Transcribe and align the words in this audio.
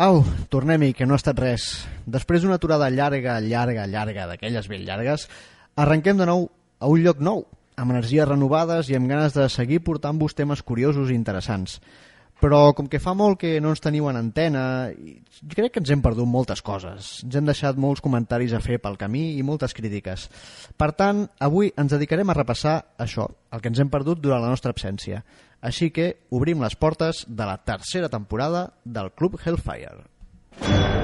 Au, 0.00 0.22
tornem-hi, 0.48 0.94
que 0.96 1.04
no 1.04 1.12
ha 1.12 1.20
estat 1.20 1.36
res. 1.42 1.64
Després 2.08 2.40
d'una 2.40 2.54
aturada 2.56 2.86
llarga, 2.88 3.34
llarga, 3.44 3.82
llarga, 3.84 4.22
d'aquelles 4.30 4.68
ben 4.72 4.86
llargues, 4.86 5.26
arrenquem 5.76 6.16
de 6.16 6.24
nou 6.30 6.46
a 6.80 6.88
un 6.88 7.02
lloc 7.04 7.20
nou, 7.20 7.42
amb 7.76 7.92
energies 7.92 8.24
renovades 8.24 8.88
i 8.88 8.96
amb 8.96 9.12
ganes 9.12 9.36
de 9.36 9.44
seguir 9.52 9.82
portant-vos 9.84 10.32
temes 10.38 10.62
curiosos 10.64 11.12
i 11.12 11.18
interessants. 11.20 11.82
Però 12.40 12.60
com 12.76 12.88
que 12.88 13.00
fa 13.02 13.12
molt 13.16 13.38
que 13.42 13.58
no 13.60 13.74
ens 13.74 13.82
teniu 13.84 14.08
en 14.08 14.16
antena, 14.16 14.62
jo 14.96 15.56
crec 15.56 15.74
que 15.74 15.82
ens 15.82 15.90
hem 15.92 16.00
perdut 16.04 16.28
moltes 16.28 16.62
coses. 16.64 17.10
Ens 17.26 17.36
hem 17.36 17.50
deixat 17.50 17.80
molts 17.80 18.00
comentaris 18.04 18.54
a 18.56 18.62
fer 18.64 18.78
pel 18.80 18.96
camí 19.00 19.34
i 19.36 19.44
moltes 19.44 19.76
crítiques. 19.76 20.28
Per 20.80 20.90
tant, 20.96 21.26
avui 21.38 21.72
ens 21.76 21.92
dedicarem 21.92 22.32
a 22.32 22.38
repassar 22.38 22.78
això, 22.98 23.28
el 23.52 23.60
que 23.60 23.72
ens 23.72 23.82
hem 23.84 23.92
perdut 23.92 24.22
durant 24.24 24.40
la 24.40 24.52
nostra 24.52 24.72
absència. 24.72 25.20
Així 25.60 25.90
que 25.92 26.14
obrim 26.32 26.64
les 26.64 26.76
portes 26.80 27.26
de 27.28 27.44
la 27.44 27.58
tercera 27.60 28.08
temporada 28.08 28.70
del 28.84 29.12
Club 29.12 29.36
Hellfire. 29.44 30.99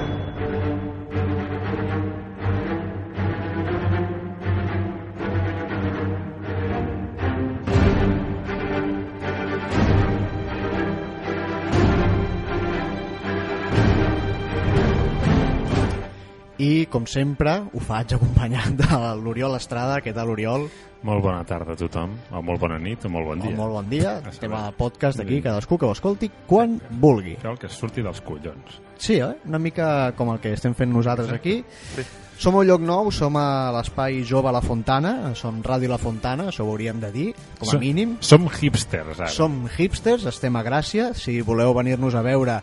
I, 16.57 16.87
com 16.89 17.05
sempre, 17.05 17.59
ho 17.69 17.79
faig 17.85 18.15
acompanyat 18.17 18.73
de 18.79 18.99
l'Oriol 19.21 19.55
Estrada. 19.59 19.99
Què 20.01 20.13
tal, 20.15 20.31
Oriol? 20.33 20.65
Molt 21.05 21.21
bona 21.21 21.43
tarda 21.45 21.75
a 21.75 21.77
tothom, 21.77 22.15
o 22.33 22.39
molt 22.41 22.57
bona 22.63 22.79
nit, 22.81 23.03
o 23.05 23.09
molt 23.13 23.27
bon 23.29 23.43
dia. 23.43 23.51
O 23.53 23.57
molt 23.59 23.75
bon 23.75 23.89
dia. 23.91 24.15
Estem 24.31 24.53
a 24.57 24.63
podcast 24.73 25.19
d'aquí, 25.21 25.37
cadascú 25.45 25.77
que 25.77 25.85
ho 25.85 25.93
escolti 25.93 26.31
quan 26.49 26.79
vulgui. 26.89 27.35
Això 27.37 27.51
el 27.53 27.59
que 27.61 27.69
surti 27.69 28.01
dels 28.01 28.23
collons. 28.25 28.79
Sí, 28.97 29.19
eh? 29.21 29.35
una 29.45 29.59
mica 29.61 30.11
com 30.17 30.31
el 30.33 30.39
que 30.41 30.55
estem 30.57 30.73
fent 30.73 30.89
nosaltres 30.89 31.29
aquí. 31.35 31.59
Sí. 31.93 32.07
Som 32.41 32.57
a 32.57 32.63
un 32.63 32.67
lloc 32.69 32.81
nou, 32.85 33.11
som 33.13 33.37
a 33.37 33.69
l'espai 33.77 34.23
Jove 34.25 34.49
La 34.53 34.61
Fontana, 34.65 35.13
som 35.37 35.61
Ràdio 35.65 35.89
La 35.93 36.01
Fontana, 36.01 36.49
això 36.49 36.65
ho 36.65 36.73
hauríem 36.73 36.99
de 37.05 37.13
dir, 37.13 37.27
com 37.59 37.69
a 37.69 37.71
Som- 37.71 37.81
mínim. 37.85 38.17
Som 38.21 38.49
hipsters, 38.49 39.19
ara. 39.19 39.29
Som 39.29 39.63
hipsters, 39.77 40.25
estem 40.25 40.57
a 40.57 40.65
Gràcia, 40.65 41.13
si 41.13 41.39
voleu 41.41 41.73
venir-nos 41.77 42.17
a 42.17 42.25
veure, 42.25 42.59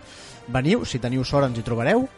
veniu, 0.50 0.84
si 0.84 0.98
teniu 1.02 1.22
sort 1.24 1.46
ens 1.46 1.58
hi 1.58 1.66
trobareu. 1.66 2.08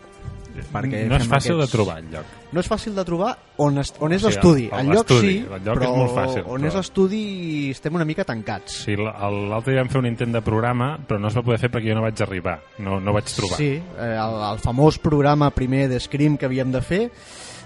Perquè 0.72 1.06
no 1.08 1.16
és 1.16 1.26
fàcil 1.28 1.54
aquests- 1.54 1.60
de 1.60 1.76
trobar 1.76 1.98
el 1.98 2.10
lloc. 2.10 2.24
No 2.52 2.60
és 2.60 2.68
fàcil 2.70 2.94
de 2.94 3.04
trobar 3.04 3.38
on, 3.58 3.78
es, 3.78 3.92
on 4.00 4.12
és 4.12 4.22
O 4.24 4.30
sigui, 4.30 4.34
l'estudi. 4.36 4.64
el- 4.72 4.78
El 4.80 4.86
lloc 4.86 5.10
l'estudi, 5.10 5.30
sí, 5.32 5.38
el 5.38 5.64
lloc 5.64 5.76
però 5.78 5.82
és 5.90 5.96
molt 5.98 6.12
fàcil, 6.14 6.42
on 6.46 6.60
però- 6.60 6.66
és 6.68 6.74
l'estudi 6.74 7.70
estem 7.70 7.94
una 7.94 8.04
mica 8.04 8.24
tancats. 8.24 8.72
Sí, 8.84 8.96
l'altre 8.96 9.72
dia 9.72 9.82
vam 9.82 9.90
fer 9.90 9.98
un 9.98 10.06
intent 10.06 10.32
de 10.32 10.42
programa, 10.42 10.98
però 11.06 11.18
no 11.20 11.28
es 11.28 11.36
va 11.36 11.42
poder 11.42 11.58
fer 11.58 11.70
perquè 11.70 11.88
jo 11.88 11.94
no 11.94 12.02
vaig 12.02 12.20
arribar, 12.22 12.60
no, 12.78 13.00
no 13.00 13.12
vaig 13.12 13.24
trobar. 13.34 13.56
Sí, 13.58 13.72
eh, 13.74 14.16
el, 14.16 14.52
el 14.52 14.58
famós 14.58 14.98
programa 14.98 15.50
primer 15.50 15.88
de 15.88 16.00
Scream 16.00 16.36
que 16.36 16.46
havíem 16.46 16.72
de 16.72 16.80
fer, 16.82 17.10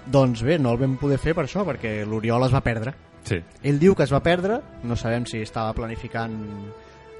doncs 0.05 0.41
bé, 0.43 0.57
no 0.59 0.71
el 0.71 0.77
vam 0.77 0.97
poder 0.97 1.17
fer 1.19 1.33
per 1.35 1.45
això, 1.45 1.63
perquè 1.65 2.05
l'Oriol 2.05 2.43
es 2.45 2.53
va 2.53 2.61
perdre. 2.61 2.93
Sí. 3.23 3.37
Ell 3.61 3.77
diu 3.77 3.93
que 3.95 4.03
es 4.03 4.11
va 4.11 4.19
perdre, 4.21 4.59
no 4.83 4.95
sabem 4.95 5.25
si 5.27 5.37
estava 5.41 5.73
planificant 5.73 6.33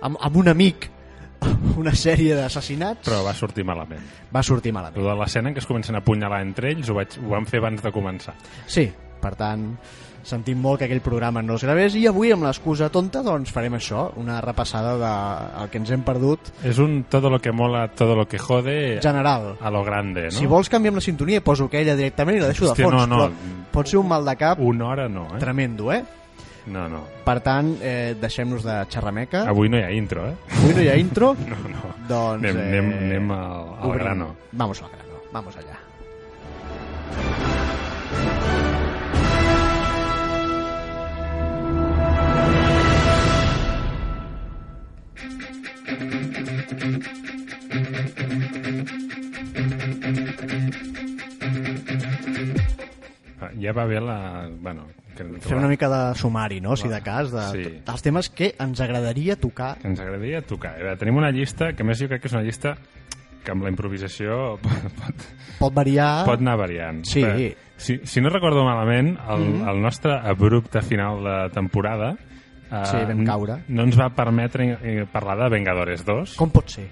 amb, 0.02 0.18
amb 0.20 0.36
un 0.36 0.48
amic 0.48 0.90
una 1.82 1.94
sèrie 1.98 2.36
d'assassinats, 2.38 3.08
Però 3.08 3.24
va 3.26 3.34
sortir 3.34 3.66
malament. 3.66 4.04
va 4.34 4.44
sortir 4.44 4.74
malament. 4.74 5.02
Lo 5.02 5.10
de 5.10 5.18
l'escena 5.20 5.50
en 5.50 5.56
què 5.56 5.64
es 5.64 5.68
comencen 5.70 5.96
a 5.96 6.04
apunyalar 6.04 6.42
entre 6.46 6.72
ells 6.72 6.90
ho, 6.90 6.96
vaig, 7.00 7.18
ho 7.24 7.30
vam 7.34 7.46
fer 7.50 7.60
abans 7.64 7.82
de 7.82 7.92
començar. 7.92 8.36
Sí, 8.68 8.88
per 9.22 9.36
tant, 9.38 9.66
sentim 10.22 10.60
molt 10.62 10.78
que 10.78 10.86
aquell 10.86 11.02
programa 11.02 11.42
no 11.42 11.56
es 11.58 11.64
gravés 11.66 11.96
i 11.98 12.04
avui 12.06 12.30
amb 12.32 12.46
l'excusa 12.46 12.92
tonta 12.94 13.24
doncs 13.26 13.50
farem 13.54 13.74
això, 13.74 14.12
una 14.22 14.36
repassada 14.42 14.92
del 15.02 15.70
que 15.74 15.80
ens 15.82 15.90
hem 15.90 16.04
perdut 16.06 16.52
És 16.64 16.78
un 16.78 17.06
todo 17.10 17.32
lo 17.34 17.40
que 17.42 17.52
mola, 17.52 17.88
todo 17.98 18.16
lo 18.16 18.28
que 18.30 18.38
jode 18.38 19.00
general. 19.02 19.56
a 19.60 19.72
lo 19.74 19.84
grande, 19.84 20.26
no? 20.26 20.32
Si 20.38 20.46
vols 20.46 20.70
canviar 20.70 20.94
la 20.94 21.02
sintonia 21.02 21.42
poso 21.42 21.66
aquella 21.66 21.96
directament 21.98 22.38
i 22.38 22.42
la 22.42 22.52
deixo 22.54 22.66
de 22.68 22.72
Hòstia, 22.76 22.86
fons, 22.86 23.08
no, 23.08 23.08
no. 23.08 23.30
però 23.32 23.72
pot 23.72 23.88
ser 23.90 23.98
un 23.98 24.08
mal 24.14 24.26
de 24.26 24.36
cap 24.38 24.60
Una 24.62 24.90
hora 24.94 25.10
no, 25.10 25.26
eh? 25.36 25.40
tremendo, 25.40 25.92
eh? 25.92 26.04
No, 26.68 26.88
no. 26.90 27.02
Per 27.26 27.40
tant, 27.42 27.72
eh, 27.82 28.14
deixem-nos 28.22 28.64
de 28.64 28.76
xerrameca. 28.94 29.46
Avui 29.50 29.70
no 29.70 29.80
hi 29.80 29.84
ha 29.88 29.92
intro, 29.92 30.28
eh? 30.30 30.36
Avui 30.60 30.76
no 30.78 30.82
hi 30.86 30.90
ha 30.92 30.98
intro, 31.02 31.34
No, 31.50 31.58
no. 31.70 31.94
doncs... 32.08 32.46
Anem, 32.46 32.62
anem, 32.68 32.92
anem 33.00 33.32
al, 33.38 33.72
al 33.82 33.96
grano. 33.98 34.36
Vamos 34.52 34.82
al 34.84 34.90
grano, 34.94 35.24
vamos 35.34 35.58
allá. 35.58 35.80
Ah, 53.42 53.50
Ja 53.60 53.74
va 53.74 53.86
bé 53.86 54.00
la... 54.00 54.50
Bueno, 54.60 54.86
que, 55.24 55.42
Fer 55.48 55.58
una 55.58 55.68
mica 55.68 55.90
de 55.90 56.16
sumari, 56.20 56.60
no?, 56.62 56.76
si 56.76 56.88
de 56.88 57.02
cas, 57.02 57.32
de 57.32 57.42
Sí. 57.52 57.64
sí. 57.64 57.82
els 57.88 58.02
temes 58.02 58.30
que 58.30 58.56
ens 58.60 58.80
agradaria 58.82 59.36
tocar. 59.36 59.78
que 59.80 59.88
ens 59.88 60.00
agradaria 60.00 60.42
tocar. 60.42 60.76
A 60.76 60.78
veure, 60.84 60.98
tenim 60.98 61.18
una 61.18 61.32
llista, 61.32 61.74
que 61.74 61.84
més 61.84 62.00
jo 62.00 62.08
crec 62.08 62.22
que 62.22 62.28
és 62.28 62.34
una 62.34 62.44
llista 62.44 62.76
que 63.44 63.52
amb 63.52 63.64
la 63.64 63.70
improvisació 63.70 64.58
pot, 64.62 64.92
pot, 65.00 65.28
Pot 65.60 65.74
variar... 65.74 66.26
pot 66.26 66.40
anar 66.40 66.58
variant. 66.58 67.04
Sí. 67.06 67.22
Però, 67.24 67.56
si, 67.78 68.00
si 68.06 68.22
no 68.22 68.30
recordo 68.30 68.64
malament, 68.64 69.16
el, 69.30 69.40
Mhm. 69.42 69.68
el 69.70 69.82
nostre 69.82 70.14
abrupte 70.14 70.82
final 70.82 71.24
de 71.24 71.50
temporada 71.54 72.12
eh, 72.72 72.86
Sí, 72.86 72.98
vam 73.08 73.26
caure. 73.26 73.64
no 73.68 73.84
ens 73.84 73.98
va 74.00 74.10
permetre 74.14 74.78
eh, 74.82 75.06
parlar 75.12 75.38
de 75.40 75.50
Vengadores 75.50 76.06
2. 76.06 76.36
Com 76.38 76.52
pot 76.52 76.70
ser? 76.70 76.88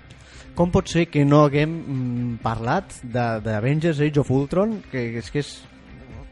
Com 0.56 0.72
pot 0.72 0.88
ser 0.92 1.06
que 1.08 1.24
no 1.24 1.44
haguem 1.46 1.70
mm, 1.70 2.38
parlat 2.44 2.92
de, 3.04 3.40
de 3.46 3.54
Avengers 3.56 4.02
Age 4.02 4.20
of 4.20 4.30
Ultron, 4.32 4.82
que 4.92 5.06
és 5.20 5.30
que 5.32 5.40
és 5.40 5.64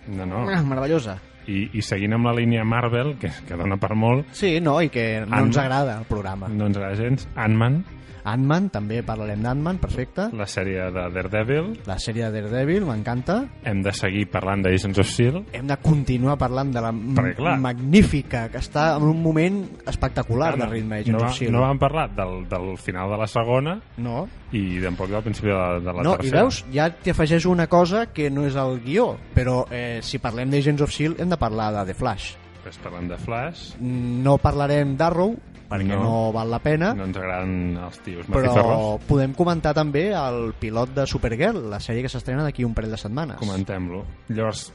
No, 0.07 0.25
no. 0.25 0.49
ah, 0.49 0.61
meravellosa? 0.63 1.17
I, 1.47 1.69
I 1.73 1.81
seguint 1.81 2.13
amb 2.17 2.27
la 2.27 2.33
línia 2.35 2.63
Marvel, 2.67 3.15
que, 3.21 3.31
que 3.47 3.55
dona 3.55 3.77
per 3.79 3.93
molt, 3.95 4.27
Sí, 4.35 4.59
no, 4.59 4.81
i 4.83 4.89
que 4.91 5.23
no 5.25 5.37
ens 5.45 5.57
agrada 5.57 5.97
el 5.99 6.05
programa. 6.09 6.49
no 6.51 6.67
ens 6.67 6.77
agrada 6.77 6.95
gens, 6.99 7.27
Ant-Man, 7.35 7.83
Ant-Man, 8.27 8.69
també 8.73 9.01
parlarem 9.07 9.41
d'Ant-Man, 9.45 9.77
perfecte. 9.79 10.27
la 10.35 10.45
sèrie 10.45 10.89
de 10.91 11.03
Daredevil, 11.15 11.69
La 11.87 11.95
sèrie 11.99 12.25
de 12.27 12.41
Daredevil, 12.41 12.83
m'encanta. 12.85 13.37
hem 13.63 13.81
de 13.85 13.93
seguir 13.95 14.25
parlant 14.29 14.61
de 14.65 14.73
Agents 14.75 14.99
of 14.99 15.05
S.H.I.E.L.D., 15.07 15.55
Hem 15.57 15.67
de 15.67 15.77
continuar 15.83 16.37
parlant 16.37 16.71
de 16.73 16.81
la 16.83 16.91
Perquè, 16.91 17.35
clar. 17.37 17.57
magnífica, 17.63 18.49
que 18.51 18.57
està 18.59 18.97
en 18.97 19.03
un 19.07 19.21
moment 19.23 19.61
espectacular 19.87 20.57
de 20.57 20.65
ritme 20.67 20.99
Agents 20.99 21.13
no, 21.15 21.23
of 21.25 21.31
S.H.I.E.L.D. 21.31 21.53
no 21.55 21.61
vam 21.63 21.79
parlar 21.79 22.09
del, 22.15 22.43
del 22.49 22.77
final 22.77 23.09
de 23.11 23.17
la 23.17 23.27
segona 23.27 23.77
No, 23.97 24.27
i 24.51 24.79
tampoc 24.83 25.09
del 25.09 25.23
principi 25.23 25.47
de 25.47 25.53
la, 25.57 25.79
de 25.79 25.93
la 25.93 26.03
no 26.03 26.13
i 26.15 26.17
tercera. 26.17 26.41
veus, 26.43 26.61
ja 26.73 26.89
t'hi 26.91 27.11
afegeixo 27.15 27.49
una 27.51 27.67
cosa 27.67 28.07
que 28.11 28.29
no 28.29 28.45
és 28.47 28.55
el 28.59 28.79
guió, 28.83 29.13
però 29.33 29.63
eh, 29.71 29.99
si 30.03 30.19
parlem 30.19 30.51
d'Agents 30.51 30.81
of 30.83 30.91
S.H.I.E.L.D. 30.91 31.21
hem 31.23 31.29
de 31.31 31.37
parlar 31.39 31.71
de 31.79 31.85
The 31.91 31.95
Flash. 31.97 32.33
Després 32.57 32.81
parlant 32.83 33.07
de 33.07 33.17
Flash, 33.21 33.69
No 33.79 34.37
parlarem 34.43 34.97
d'Arrow, 34.99 35.35
perquè 35.69 35.87
no. 35.93 36.03
No. 36.03 36.19
val 36.35 36.51
la 36.51 36.59
pena, 36.63 36.93
no 36.97 37.07
ens 37.07 37.17
agraden 37.19 37.77
els 37.87 37.99
tios 38.05 38.27
però 38.31 38.97
podem 39.07 39.33
comentar 39.37 39.73
també 39.77 40.09
el 40.15 40.53
pilot 40.59 40.93
de 40.95 41.07
Supergirl, 41.09 41.67
la 41.71 41.81
sèrie 41.83 42.05
que 42.05 42.11
s'estrena 42.11 42.45
d'aquí 42.45 42.65
un 42.67 42.75
parell 42.77 42.95
de 42.95 43.01
setmanes. 43.01 43.41
Comentem-lo. 43.41 44.05
Llavors, 44.29 44.69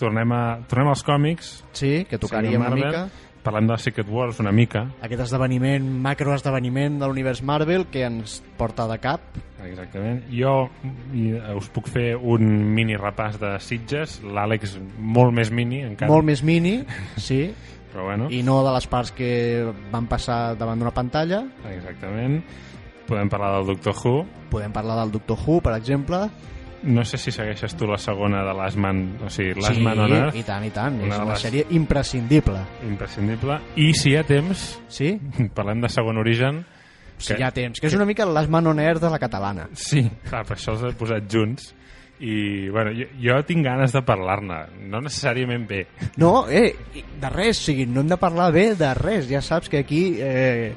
tornem, 0.00 0.32
a, 0.32 0.44
tornem 0.68 0.92
als 0.94 1.04
còmics, 1.06 1.52
Sí, 1.76 2.06
que 2.08 2.18
tocaria 2.18 2.58
una 2.58 2.74
mica 2.74 3.06
parlem 3.42 3.66
de 3.66 3.76
Secret 3.78 4.08
Wars 4.08 4.38
una 4.40 4.52
mica, 4.54 4.84
aquest 5.02 5.24
esdeveniment, 5.26 5.86
macroesdeveniment 6.04 7.00
de 7.00 7.08
l'univers 7.10 7.42
Marvel 7.42 7.88
que 7.90 8.04
ens 8.06 8.38
porta 8.58 8.86
de 8.90 8.98
cap. 9.02 9.34
exactament. 9.62 10.22
Jo 10.30 10.68
i, 11.14 11.32
us 11.58 11.68
puc 11.74 11.90
fer 11.90 12.14
un 12.16 12.46
mini 12.74 12.96
repàs 12.98 13.38
de 13.42 13.52
Sitges, 13.62 14.20
l'Àlex 14.22 14.78
molt 14.98 15.34
més 15.34 15.50
mini 15.50 15.82
encara, 15.86 16.10
Molt 16.12 16.26
més 16.26 16.42
mini, 16.42 16.80
sí, 17.16 17.44
però 17.92 18.04
bueno, 18.04 18.30
i 18.30 18.42
no 18.42 18.62
de 18.64 18.72
les 18.72 18.86
parts 18.88 19.12
que 19.12 19.72
van 19.92 20.06
passar 20.08 20.56
davant 20.58 20.78
d'una 20.80 20.90
pantalla. 20.94 21.42
exactament. 21.70 22.42
Podem 23.06 23.28
parlar 23.28 23.56
del 23.58 23.66
Doctor 23.74 23.94
Who, 24.02 24.26
Podem 24.50 24.72
parlar 24.72 24.96
del 25.00 25.10
Doctor 25.12 25.36
Who, 25.46 25.60
per 25.60 25.74
exemple. 25.76 26.18
no 26.84 27.04
sé 27.04 27.16
si 27.18 27.30
segueixes 27.30 27.76
tu 27.76 27.86
la 27.86 27.96
segona 27.98 28.42
de 28.44 28.52
Last 28.54 28.76
Man, 28.76 29.18
o 29.24 29.30
sigui, 29.30 29.54
Last 29.60 29.74
sí, 29.76 29.82
Man 29.82 29.98
on 30.00 30.12
Earth, 30.12 30.36
i 30.36 30.42
tant, 30.42 30.64
i 30.66 30.70
tant. 30.70 30.96
Una 31.00 31.14
és 31.14 31.20
una 31.20 31.32
les- 31.32 31.42
sèrie 31.44 31.66
imprescindible. 31.70 32.58
imprescindible, 32.88 33.58
i 33.76 33.92
si 33.94 34.10
hi 34.10 34.16
ha 34.16 34.24
temps, 34.24 34.80
Sí? 34.88 35.18
parlem 35.54 35.80
de 35.80 35.88
segon 35.88 36.18
origen, 36.18 36.64
Si 37.18 37.34
Que- 37.34 37.38
hi 37.40 37.44
ha 37.44 37.52
temps. 37.52 37.78
Que 37.78 37.86
és 37.86 37.94
una 37.94 38.04
mica 38.04 38.24
les 38.26 38.48
Man 38.50 38.66
on 38.66 38.80
Earth 38.80 39.00
de 39.00 39.08
la 39.10 39.18
catalana. 39.20 39.68
Sí, 39.74 40.00
clar, 40.28 40.44
per 40.44 40.56
això 40.56 40.72
els 40.72 40.82
he 40.82 40.92
posat 40.98 41.28
junts. 41.30 41.68
I, 42.22 42.68
bueno, 42.70 42.92
jo, 42.94 43.08
jo 43.18 43.38
tinc 43.48 43.64
ganes 43.66 43.94
de 43.94 44.02
parlar-ne, 44.06 44.60
no 44.86 45.00
necessàriament 45.02 45.66
bé. 45.66 45.80
No, 46.22 46.46
eh, 46.46 46.70
de 46.94 47.30
res, 47.34 47.58
o 47.58 47.70
sigui, 47.70 47.88
no 47.90 48.04
hem 48.04 48.12
de 48.12 48.18
parlar 48.20 48.52
bé 48.54 48.68
de 48.78 48.92
res. 48.94 49.26
Ja 49.30 49.42
saps 49.42 49.72
que 49.72 49.82
aquí 49.82 50.04
eh, 50.22 50.70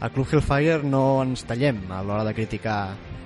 al 0.00 0.10
Club 0.10 0.26
Hellfire 0.32 0.82
no 0.82 1.22
ens 1.22 1.44
tallem 1.46 1.84
a 1.92 2.02
l'hora 2.02 2.26
de 2.26 2.34
criticar 2.34 2.80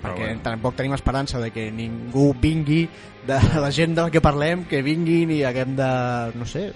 perquè 0.04 0.26
bueno. 0.26 0.42
tampoc 0.44 0.76
tenim 0.76 0.92
esperança 0.92 1.40
de 1.40 1.48
que 1.54 1.70
ningú 1.72 2.34
vingui 2.40 2.82
de 3.24 3.38
la 3.64 3.70
gent 3.72 3.94
de 3.96 4.02
la 4.04 4.12
que 4.12 4.20
parlem, 4.20 4.66
que 4.68 4.82
vinguin 4.84 5.32
i 5.32 5.40
haguem 5.48 5.72
de, 5.78 5.88
no 6.36 6.44
sé, 6.44 6.66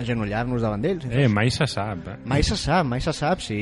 agenollar-nos 0.00 0.62
davant 0.64 0.80
d'ells. 0.80 1.04
Eh, 1.10 1.26
mai 1.28 1.50
se 1.52 1.66
sap. 1.68 2.06
Eh? 2.08 2.16
Mai 2.30 2.46
se 2.46 2.56
sap, 2.56 2.86
mai 2.88 3.02
se 3.04 3.12
sap 3.12 3.42
si 3.44 3.58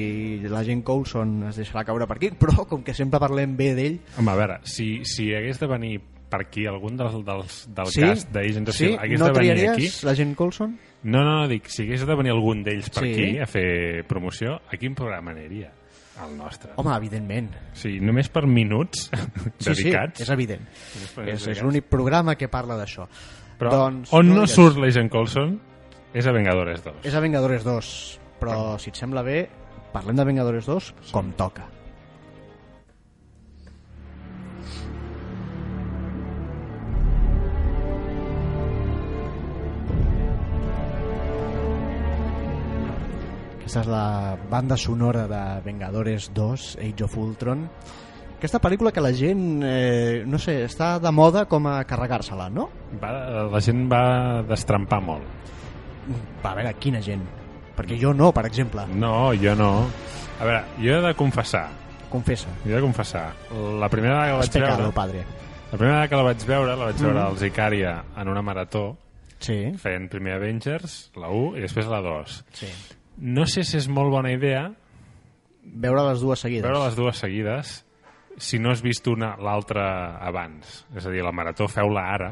la 0.47 0.63
gent 0.63 0.85
Coulson 0.87 1.49
es 1.51 1.59
deixarà 1.59 1.83
caure 1.89 2.07
per 2.07 2.21
aquí, 2.21 2.31
però 2.39 2.69
com 2.69 2.85
que 2.87 2.95
sempre 2.95 3.19
parlem 3.19 3.57
bé 3.59 3.73
d'ell... 3.75 3.99
Home, 4.21 4.31
a 4.31 4.39
veure, 4.39 4.61
si, 4.63 5.01
si 5.09 5.33
hagués 5.35 5.59
de 5.59 5.71
venir 5.73 5.97
per 6.29 6.43
aquí 6.45 6.67
algun 6.69 6.97
dels, 6.97 7.15
dels, 7.25 7.59
del 7.75 7.87
Sí? 7.95 8.01
cast 8.05 8.31
d'Agents 8.35 8.69
of 8.71 8.77
Sí? 8.77 8.85
S.H.I.E.L.D. 8.93 9.05
hagués 9.07 9.21
No 9.21 9.27
de 9.27 9.33
venir 9.41 9.69
aquí... 9.71 9.89
la 10.05 10.15
gent 10.15 10.35
Coulson? 10.37 10.79
No, 11.05 11.23
no, 11.25 11.41
no, 11.43 11.49
dic, 11.49 11.69
si 11.71 11.83
hagués 11.87 12.05
de 12.07 12.15
venir 12.19 12.33
algun 12.35 12.63
d'ells 12.67 12.91
per 12.91 13.05
Sí. 13.05 13.13
aquí 13.13 13.39
a 13.39 13.47
fer 13.47 14.05
promoció, 14.07 14.57
a 14.67 14.77
quin 14.77 14.95
programa 14.99 15.31
aniria? 15.33 15.71
El 16.19 16.37
nostre. 16.37 16.73
Home, 16.77 16.91
evidentment. 16.97 17.53
Sigui, 17.79 18.01
només 18.03 18.29
per 18.29 18.43
minuts 18.51 19.05
Sí, 19.09 19.71
dedicats. 19.71 20.19
sí, 20.19 20.25
és 20.25 20.31
evident. 20.35 20.65
És, 21.25 21.47
és 21.47 21.63
l'únic 21.63 21.85
programa 21.87 22.35
que 22.35 22.49
parla 22.51 22.75
d'això. 22.77 23.07
Però 23.59 23.71
doncs, 23.71 24.13
on 24.13 24.27
no, 24.27 24.41
digues. 24.43 24.51
surt 24.59 24.77
l'Agent 24.83 25.09
Coulson 25.11 25.61
és 26.13 26.27
a 26.27 26.33
Vengadores 26.35 26.83
2. 26.83 27.05
És 27.07 27.15
a 27.15 27.21
Vengadores 27.23 27.63
2, 27.65 28.21
però 28.41 28.77
si 28.83 28.91
et 28.91 28.97
sembla 28.99 29.23
bé, 29.23 29.49
parlem 29.93 30.17
de 30.19 30.25
Vengadores 30.25 30.67
2 30.67 30.93
com 31.13 31.31
toca. 31.39 31.69
Aquesta 43.69 43.83
és 43.85 43.89
la 43.93 44.33
banda 44.49 44.79
sonora 44.81 45.27
de 45.29 45.39
Vengadores 45.61 46.31
2, 46.33 46.79
Age 46.81 47.05
of 47.05 47.17
Ultron. 47.21 47.67
Aquesta 48.39 48.63
pel·lícula 48.65 48.95
que 48.97 49.03
la 49.05 49.11
gent, 49.13 49.61
eh, 49.67 50.23
no 50.25 50.39
sé, 50.41 50.55
està 50.65 50.95
de 51.03 51.11
moda 51.13 51.43
com 51.45 51.67
a 51.69 51.83
carregar-se-la, 51.85 52.47
no? 52.49 52.71
Va, 53.03 53.11
la 53.53 53.61
gent 53.61 53.83
va 53.93 54.41
destrampar 54.49 55.03
molt. 55.05 55.53
Va, 56.41 56.55
a 56.55 56.55
veure, 56.57 56.73
quina 56.81 57.03
gent? 57.05 57.27
Perquè 57.77 57.99
jo 58.01 58.15
no, 58.17 58.31
per 58.33 58.47
exemple. 58.49 58.87
No, 58.89 59.35
jo 59.37 59.53
no. 59.55 59.71
A 60.41 60.49
veure, 60.49 60.63
jo 60.81 60.97
he 60.97 61.05
de 61.11 61.13
confessar, 61.19 61.67
Confessa. 62.09 62.49
jo 62.65 62.73
he 62.73 62.77
de 62.79 62.81
confessar, 62.81 63.35
la 63.53 63.91
primera 63.93 64.15
vegada 64.15 64.31
que 64.31 64.33
la 64.33 64.39
vaig 64.47 64.51
pecado, 64.57 64.79
veure, 64.79 64.95
padre. 64.95 65.25
la 65.73 65.77
primera 65.77 65.93
vegada 65.99 66.09
que 66.09 66.17
la 66.17 66.23
vaig 66.33 66.47
veure, 66.47 66.75
la 66.75 66.85
vaig 66.87 66.97
veure 67.05 67.19
Mhm. 67.21 67.27
als 67.27 67.43
Icaria 67.43 68.05
en 68.17 68.29
una 68.29 68.41
marató, 68.41 68.97
Sí, 69.41 69.73
fent 69.77 70.09
primer 70.09 70.33
Avengers, 70.41 71.13
la 71.17 71.29
1 71.29 71.59
i 71.59 71.61
després 71.61 71.87
la 71.87 72.01
2. 72.01 72.45
sí. 72.53 72.67
No 73.19 73.47
sé 73.51 73.65
si 73.67 73.77
és 73.81 73.89
molt 73.91 74.11
bona 74.15 74.31
idea 74.33 74.69
Veure 75.69 76.05
les 76.09 76.21
dues 76.23 76.41
seguides. 76.41 76.65
veure 76.65 76.85
les 76.87 76.97
dues 76.97 77.19
seguides 77.19 77.85
si 78.39 78.59
no 78.63 78.71
has 78.71 78.81
vist 78.83 79.07
una 79.11 79.33
l'altra 79.37 80.17
abans. 80.25 80.85
És 80.97 81.05
a 81.07 81.11
dir, 81.11 81.25
la 81.27 81.33
marató 81.35 81.67
feu-la 81.69 82.05
ara, 82.15 82.29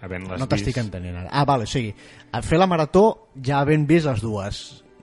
havent-les 0.00 0.40
no 0.40 0.46
t'estic 0.48 0.74
vist. 0.74 0.86
entenent 0.86 1.18
ara. 1.20 1.28
Ah, 1.30 1.44
vale, 1.44 1.64
o 1.64 1.70
sigui, 1.70 1.92
a 2.32 2.40
fer 2.42 2.58
la 2.58 2.66
marató 2.66 3.28
ja 3.36 3.60
havent 3.60 3.84
vist 3.86 4.08
les 4.08 4.22
dues. 4.24 4.62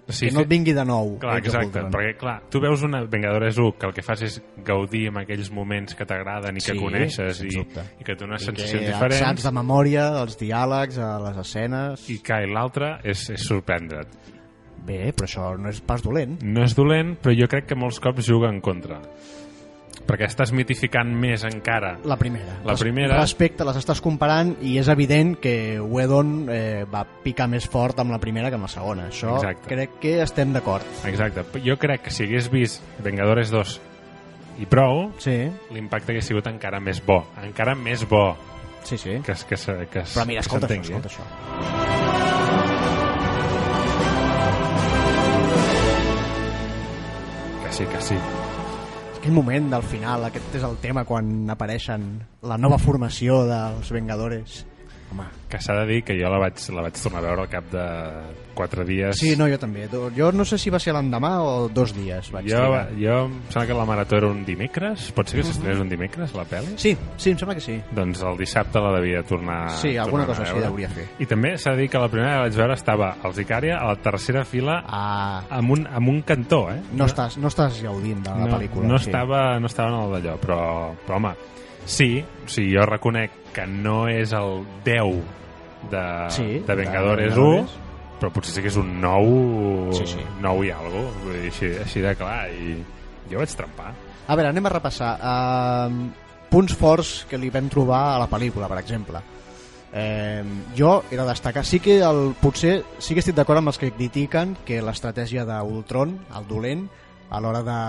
Sí, 0.10 0.26
que 0.26 0.34
no 0.34 0.42
et 0.42 0.50
vingui 0.50 0.74
de 0.74 0.82
nou. 0.90 1.20
Clar, 1.22 1.36
of 1.38 1.46
exacte, 1.46 1.84
perquè 1.94 2.16
clar, 2.18 2.40
tu 2.50 2.58
veus 2.60 2.82
una 2.82 3.04
Vengadores 3.06 3.60
1 3.62 3.76
que 3.78 3.86
el 3.86 3.94
que 3.94 4.02
fas 4.02 4.24
és 4.26 4.40
gaudir 4.66 5.04
amb 5.12 5.22
aquells 5.22 5.52
moments 5.54 5.94
que 5.94 6.08
t'agraden 6.10 6.58
i 6.58 6.64
que 6.66 6.74
Sí, 6.74 6.80
coneixes 6.82 7.38
sens 7.38 7.54
i, 7.54 7.58
dubte. 7.60 7.84
i 8.00 8.04
que 8.08 8.16
I 8.42 8.46
sensacions 8.48 8.82
que 8.82 8.88
diferents 8.88 9.20
Saps 9.22 9.46
de 9.46 9.52
memòria 9.52 10.08
els 10.24 10.40
diàlegs, 10.40 10.98
les 10.98 11.38
escenes... 11.46 12.10
i 12.10 12.18
i 12.42 12.50
l'altre 12.50 12.96
és, 13.04 13.30
és 13.30 13.46
sorprendre't. 13.46 14.39
Bé, 14.90 15.12
però 15.14 15.28
això 15.30 15.52
no 15.62 15.70
és 15.70 15.82
pas 15.86 16.02
dolent. 16.02 16.40
No 16.42 16.64
és 16.66 16.74
dolent, 16.74 17.14
però 17.22 17.36
jo 17.38 17.46
crec 17.52 17.68
que 17.70 17.76
molts 17.78 18.00
cops 18.02 18.26
juga 18.26 18.50
en 18.50 18.58
contra. 18.66 18.98
Perquè 20.10 20.26
estàs 20.26 20.50
mitificant 20.56 21.12
més 21.14 21.44
encara 21.46 21.92
La 22.10 22.16
primera. 22.18 22.56
La 22.66 22.74
primera- 22.80 23.20
Respecte, 23.20 23.66
les 23.68 23.78
estàs 23.78 24.02
comparant 24.02 24.56
i 24.66 24.78
és 24.82 24.88
evident 24.90 25.36
que 25.38 25.78
Whedon 25.80 26.48
eh, 26.50 26.86
va 26.90 27.04
picar 27.24 27.46
més 27.52 27.68
fort 27.70 28.00
amb 28.02 28.10
la 28.16 28.18
primera 28.18 28.50
que 28.50 28.58
amb 28.58 28.66
la 28.66 28.72
segona. 28.74 29.06
Això 29.12 29.36
Exacte. 29.36 29.68
crec 29.76 30.00
que 30.02 30.16
estem 30.24 30.54
d'acord. 30.56 30.88
Exacte. 31.06 31.44
Jo 31.62 31.78
crec 31.78 32.08
que 32.08 32.12
si 32.16 32.24
hagués 32.26 32.50
vist 32.50 32.82
Vengadores 33.06 33.52
2 33.54 33.80
i 34.60 34.66
prou, 34.66 35.12
Sí, 35.22 35.38
l'impacte 35.72 36.12
hagués 36.16 36.26
sigut 36.26 36.48
encara 36.48 36.80
més 36.80 37.04
bo. 37.06 37.28
Encara 37.44 37.76
més 37.76 38.08
bo 38.10 38.36
sí, 38.84 38.98
sí. 38.98 39.20
que, 39.22 39.34
que, 39.48 39.56
que, 39.92 40.00
es- 40.00 40.16
Però 40.18 40.26
mira, 40.26 40.42
que 40.42 40.48
escolta 40.48 40.68
això, 40.74 40.80
eh? 40.80 40.98
escolta 40.98 41.10
això. 41.14 42.39
Sí, 47.80 47.86
que 47.86 48.02
sí. 48.02 48.16
Aquell 49.20 49.36
moment 49.36 49.70
del 49.72 49.84
final, 49.88 50.26
aquest 50.28 50.56
és 50.60 50.64
el 50.68 50.76
tema 50.84 51.06
quan 51.08 51.48
apareixen 51.52 52.10
la 52.44 52.58
nova 52.60 52.80
formació 52.80 53.44
dels 53.48 53.92
Vengadores. 53.96 54.66
Home, 55.12 55.24
Que 55.50 55.58
s'ha 55.58 55.74
de 55.74 55.86
dir 55.90 56.04
que 56.06 56.14
jo 56.14 56.30
la 56.30 56.38
vaig, 56.38 56.60
la 56.70 56.84
vaig 56.86 56.94
tornar 57.02 57.24
a 57.24 57.26
veure 57.26 57.42
al 57.42 57.50
cap 57.50 57.66
de 57.72 57.84
4 58.54 58.84
dies. 58.86 59.18
sí, 59.18 59.36
no, 59.36 59.48
jo 59.50 59.58
també. 59.58 59.88
Jo 60.16 60.32
no 60.32 60.46
sé 60.46 60.60
si 60.62 60.70
va 60.70 60.78
ser 60.78 60.94
l'endemà 60.94 61.32
o 61.42 61.68
dos 61.74 61.94
dies 61.96 62.30
vaig 62.32 62.46
Jo, 62.52 62.60
jo 63.00 63.16
em 63.26 63.34
sembla 63.50 63.66
que 63.66 63.74
la 63.80 63.86
marató 63.90 64.18
era 64.18 64.28
un 64.28 64.44
dimecres. 64.46 65.08
Pot 65.18 65.28
ser 65.32 65.40
que 65.42 65.48
s'estrenés 65.48 65.80
un 65.82 65.90
dimecres, 65.90 66.36
la 66.38 66.46
pel·li? 66.46 66.76
Sí, 66.78 66.96
sí, 67.18 67.32
em 67.32 67.38
sembla 67.40 67.56
que 67.58 67.62
sí. 67.66 67.80
Doncs 67.92 68.22
el 68.22 68.38
dissabte 68.38 68.80
la 68.80 68.92
devia 69.00 69.24
tornar 69.24 69.72
Sí, 69.80 69.96
alguna 69.98 70.28
tornar 70.28 70.28
cosa 70.28 70.44
així 70.44 70.66
hauria 70.70 70.90
fer. 70.94 71.08
I 71.18 71.26
també 71.26 71.56
s'ha 71.58 71.72
de 71.74 71.82
dir 71.82 71.90
que 71.90 71.98
la 72.06 72.10
primera 72.10 72.36
que 72.36 72.42
vaig 72.50 72.60
veure 72.62 72.74
estava 72.78 73.16
als 73.24 73.38
Icària 73.42 73.80
a 73.80 73.88
la 73.90 73.96
tercera 73.96 74.46
fila 74.46 74.84
Ah, 74.86 75.42
amb 75.50 75.72
un, 75.72 75.88
amb 75.88 76.08
un 76.10 76.22
cantó, 76.22 76.68
eh? 76.70 76.82
no 76.94 77.06
estàs, 77.10 77.38
no 77.42 77.48
estàs 77.50 77.82
gaudint 77.82 78.22
de 78.22 78.30
la 78.30 78.46
no, 78.46 78.58
pel·lícula. 78.60 78.86
no, 78.88 79.00
sí. 79.00 79.10
estava, 79.10 79.58
no 79.60 79.66
estava 79.66 79.90
en 79.90 80.04
el 80.04 80.12
d'allò, 80.22 80.38
però, 80.38 80.60
però 81.08 81.18
home, 81.18 81.34
sí, 81.90 82.24
sigui, 82.46 82.76
jo 82.78 82.86
reconec 82.86 83.34
que 83.56 83.66
no 83.68 84.04
és 84.12 84.32
el 84.38 84.62
10 84.86 85.20
de, 85.90 86.04
Sí, 86.36 86.48
de 86.60 86.66
de 86.68 86.76
Vengadores 86.76 87.34
1, 87.34 87.50
Vengadores. 87.50 87.78
però 88.20 88.32
potser 88.36 88.54
sí 88.54 88.62
que 88.62 88.70
és 88.72 88.78
un 88.78 89.00
9, 89.02 89.94
Sí, 89.98 90.06
sí. 90.14 90.24
9 90.44 90.68
i 90.68 90.72
cosa, 90.76 91.04
vull 91.24 91.34
dir, 91.40 91.50
així, 91.50 91.72
així 91.82 92.02
de 92.06 92.16
clar, 92.20 92.40
i 92.52 92.78
jo 93.32 93.40
vaig 93.42 93.56
trempar. 93.56 93.94
A 94.30 94.36
veure, 94.38 94.50
anem 94.52 94.66
a 94.70 94.74
repassar. 94.76 95.14
Uh, 95.18 96.10
punts 96.50 96.76
forts 96.78 97.26
que 97.30 97.38
li 97.42 97.50
vam 97.54 97.70
trobar 97.70 98.16
a 98.16 98.20
la 98.22 98.28
pel·lícula, 98.30 98.68
per 98.70 98.78
exemple. 98.84 99.22
Eh, 99.92 100.44
jo 100.78 101.00
he 101.10 101.18
de 101.18 101.26
destacar, 101.26 101.64
sí 101.66 101.80
que 101.82 101.96
el, 102.06 102.36
potser 102.38 102.84
sí 103.02 103.16
que 103.16 103.24
estic 103.24 103.34
d'acord 103.40 103.58
amb 103.58 103.72
els 103.72 103.80
que 103.82 103.90
critiquen 103.90 104.52
que 104.66 104.84
l'estratègia 104.86 105.48
d'Ultron, 105.48 106.12
el 106.38 106.46
dolent, 106.50 106.84
a 107.32 107.40
l'hora 107.42 107.64
de 107.66 107.80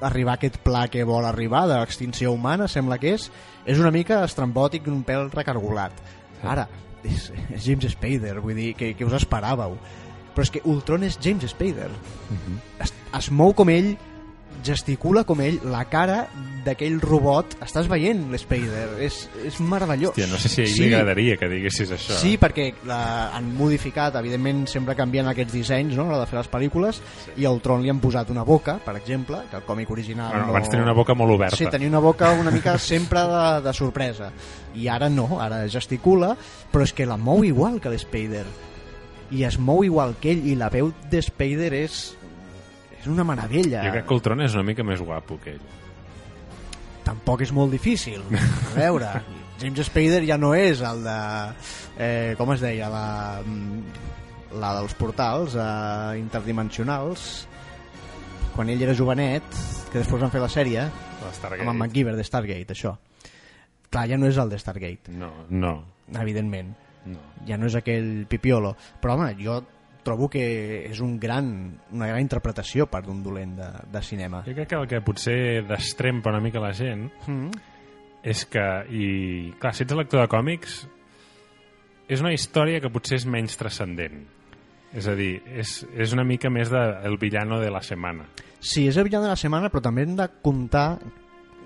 arribar 0.00 0.36
a 0.36 0.40
aquest 0.40 0.58
pla 0.64 0.86
que 0.92 1.04
vol 1.08 1.26
arribar 1.28 1.64
d'extinció 1.70 2.32
humana, 2.34 2.68
sembla 2.68 2.98
que 3.00 3.14
és 3.16 3.28
és 3.64 3.78
una 3.78 3.92
mica 3.94 4.22
estrambòtic 4.26 4.88
un 4.90 5.02
pèl 5.06 5.28
recargolat. 5.32 5.94
Ara, 6.42 6.66
és, 7.06 7.28
és 7.52 7.64
James 7.64 7.92
Spader 7.94 8.38
vull 8.40 8.58
dir, 8.58 8.72
que, 8.78 8.92
que 8.98 9.06
us 9.06 9.16
esperàveu? 9.18 9.76
Però 10.32 10.46
és 10.46 10.50
que 10.50 10.62
Ultron 10.68 11.04
és 11.06 11.18
James 11.22 11.52
Spader. 11.52 11.90
Es, 12.80 12.94
es 13.18 13.30
mou 13.30 13.52
com 13.54 13.70
ell 13.70 13.92
gesticula 14.62 15.24
com 15.28 15.40
ell 15.42 15.58
la 15.68 15.84
cara 15.90 16.26
d'aquell 16.62 17.00
robot 17.02 17.56
estàs 17.64 17.88
veient 17.90 18.28
l'Spader 18.30 18.84
és, 19.02 19.16
és 19.44 19.58
meravellós 19.60 20.12
Hòstia, 20.12 20.28
no 20.30 20.38
sé 20.38 20.48
si 20.48 20.60
a 20.62 20.64
ell 20.64 20.70
Sí. 20.72 20.84
li 20.86 20.94
agradaria 20.94 21.36
que 21.36 21.48
diguessis 21.50 21.90
això. 21.90 22.14
Sí, 22.20 22.36
perquè 22.38 22.68
la, 22.86 23.34
han 23.34 23.48
modificat, 23.58 24.14
evidentment 24.20 24.64
sempre 24.70 24.94
canvien 24.98 25.26
aquests 25.30 25.52
dissenys 25.56 25.96
no, 25.98 26.06
a 26.06 26.12
l'hora 26.12 26.20
de 26.22 26.30
fer 26.30 26.38
les 26.38 26.50
pel·lícules 26.52 27.02
sí. 27.02 27.34
i 27.42 27.46
al 27.50 27.60
Tron 27.64 27.82
li 27.82 27.90
han 27.90 28.00
posat 28.00 28.30
una 28.30 28.44
boca, 28.46 28.78
per 28.84 28.94
exemple, 29.00 29.42
que 29.50 29.58
el 29.58 29.66
còmic 29.66 29.90
original 29.90 30.30
Bueno, 30.30 30.46
no... 30.46 30.54
abans 30.54 30.70
tenia 30.70 30.84
una 30.86 30.96
boca 30.96 31.14
molt 31.18 31.34
oberta. 31.34 31.56
Sí, 31.58 31.66
tenia 31.70 31.88
una 31.90 32.00
boca 32.02 32.30
una 32.32 32.50
mica 32.54 32.78
sempre 32.78 33.20
de, 33.26 33.44
de 33.66 33.72
sorpresa 33.74 34.30
i 34.78 34.86
ara 34.88 35.10
no, 35.10 35.40
ara 35.42 35.64
gesticula 35.68 36.36
però 36.72 36.86
és 36.86 36.94
que 36.94 37.06
la 37.06 37.18
mou 37.18 37.42
igual 37.44 37.80
que 37.82 37.90
l'Spader 37.92 38.46
i 39.32 39.44
es 39.48 39.58
mou 39.58 39.82
igual 39.84 40.14
que 40.20 40.30
ell 40.34 40.46
i 40.46 40.54
la 40.60 40.68
veu 40.68 40.90
de 41.10 41.20
Spader 41.24 41.72
és 41.74 42.02
és 43.02 43.10
una 43.10 43.26
meravella. 43.26 43.82
Jo 43.84 43.94
crec 43.96 44.08
que 44.08 44.18
Ultron 44.18 44.42
és 44.46 44.54
una 44.54 44.66
mica 44.66 44.86
més 44.86 45.02
guapo 45.02 45.38
que 45.42 45.56
ell. 45.56 45.70
tampoc 47.02 47.42
és 47.42 47.50
molt 47.50 47.72
difícil 47.74 48.22
a 48.30 48.74
veure, 48.76 49.08
James 49.60 49.86
Spader 49.86 50.22
ja 50.26 50.36
no 50.38 50.52
és 50.54 50.80
el 50.86 51.02
de 51.02 51.16
eh, 51.98 52.34
com 52.38 52.52
es 52.54 52.62
deia? 52.62 52.88
La, 52.90 53.42
mm, 53.44 54.58
la 54.58 54.74
dels 54.78 54.94
portals 54.98 55.56
eh, 55.56 56.18
interdimensionals. 56.20 57.46
Quan 58.52 58.68
ell 58.68 58.82
era 58.84 58.96
jovenet 58.96 59.46
que 59.92 60.00
després 60.00 60.20
van 60.20 60.32
fer 60.32 60.42
la 60.42 60.50
sèrie 60.52 60.84
amb 60.84 61.70
en 61.70 61.78
MacGyver 61.78 62.16
de 62.18 62.24
Stargate, 62.26 62.74
això. 62.74 62.96
Clar, 63.92 64.06
ja 64.10 64.18
no 64.18 64.28
és 64.28 64.38
el 64.40 64.50
de 64.50 64.58
Stargate. 64.58 65.12
No, 65.12 65.30
no, 65.48 65.72
evidentment, 66.20 66.72
no. 67.06 67.22
ja 67.48 67.58
no 67.60 67.68
és 67.68 67.76
aquell 67.78 68.26
pipiolo. 68.28 68.74
Però 69.00 69.16
home, 69.16 69.30
jo 69.40 69.60
trobo 70.04 70.28
que 70.30 70.42
és 70.88 71.00
un 71.04 71.18
gran, 71.20 71.46
una 71.92 72.08
gran 72.10 72.22
interpretació 72.24 72.88
per 72.90 73.02
d'un 73.06 73.22
dolent 73.24 73.54
de, 73.58 73.68
de 73.92 74.02
cinema 74.02 74.42
Jo 74.46 74.54
crec 74.56 74.72
que 74.72 74.80
el 74.80 74.88
que 74.90 75.02
potser 75.04 75.38
destrempa 75.68 76.32
una 76.34 76.42
mica 76.44 76.62
la 76.62 76.72
gent 76.76 77.08
mm. 77.26 77.62
és 78.34 78.44
que, 78.50 78.66
i 78.90 79.06
clar, 79.60 79.74
si 79.74 79.86
ets 79.86 79.96
lector 79.98 80.22
de 80.22 80.30
còmics, 80.30 80.82
és 82.12 82.22
una 82.22 82.32
història 82.34 82.82
que 82.82 82.90
potser 82.92 83.18
és 83.18 83.26
menys 83.26 83.56
transcendent. 83.58 84.20
És 84.92 85.08
a 85.08 85.14
dir, 85.16 85.40
és, 85.48 85.80
és 85.96 86.12
una 86.12 86.22
mica 86.28 86.50
més 86.52 86.70
de 86.70 86.80
el 87.08 87.16
villano 87.18 87.58
de 87.62 87.70
la 87.72 87.80
setmana. 87.82 88.26
Sí, 88.60 88.84
és 88.86 88.98
el 89.00 89.08
villano 89.08 89.26
de 89.26 89.32
la 89.32 89.40
setmana, 89.40 89.70
però 89.72 89.82
també 89.82 90.04
hem 90.04 90.14
de 90.18 90.28
comptar 90.44 91.00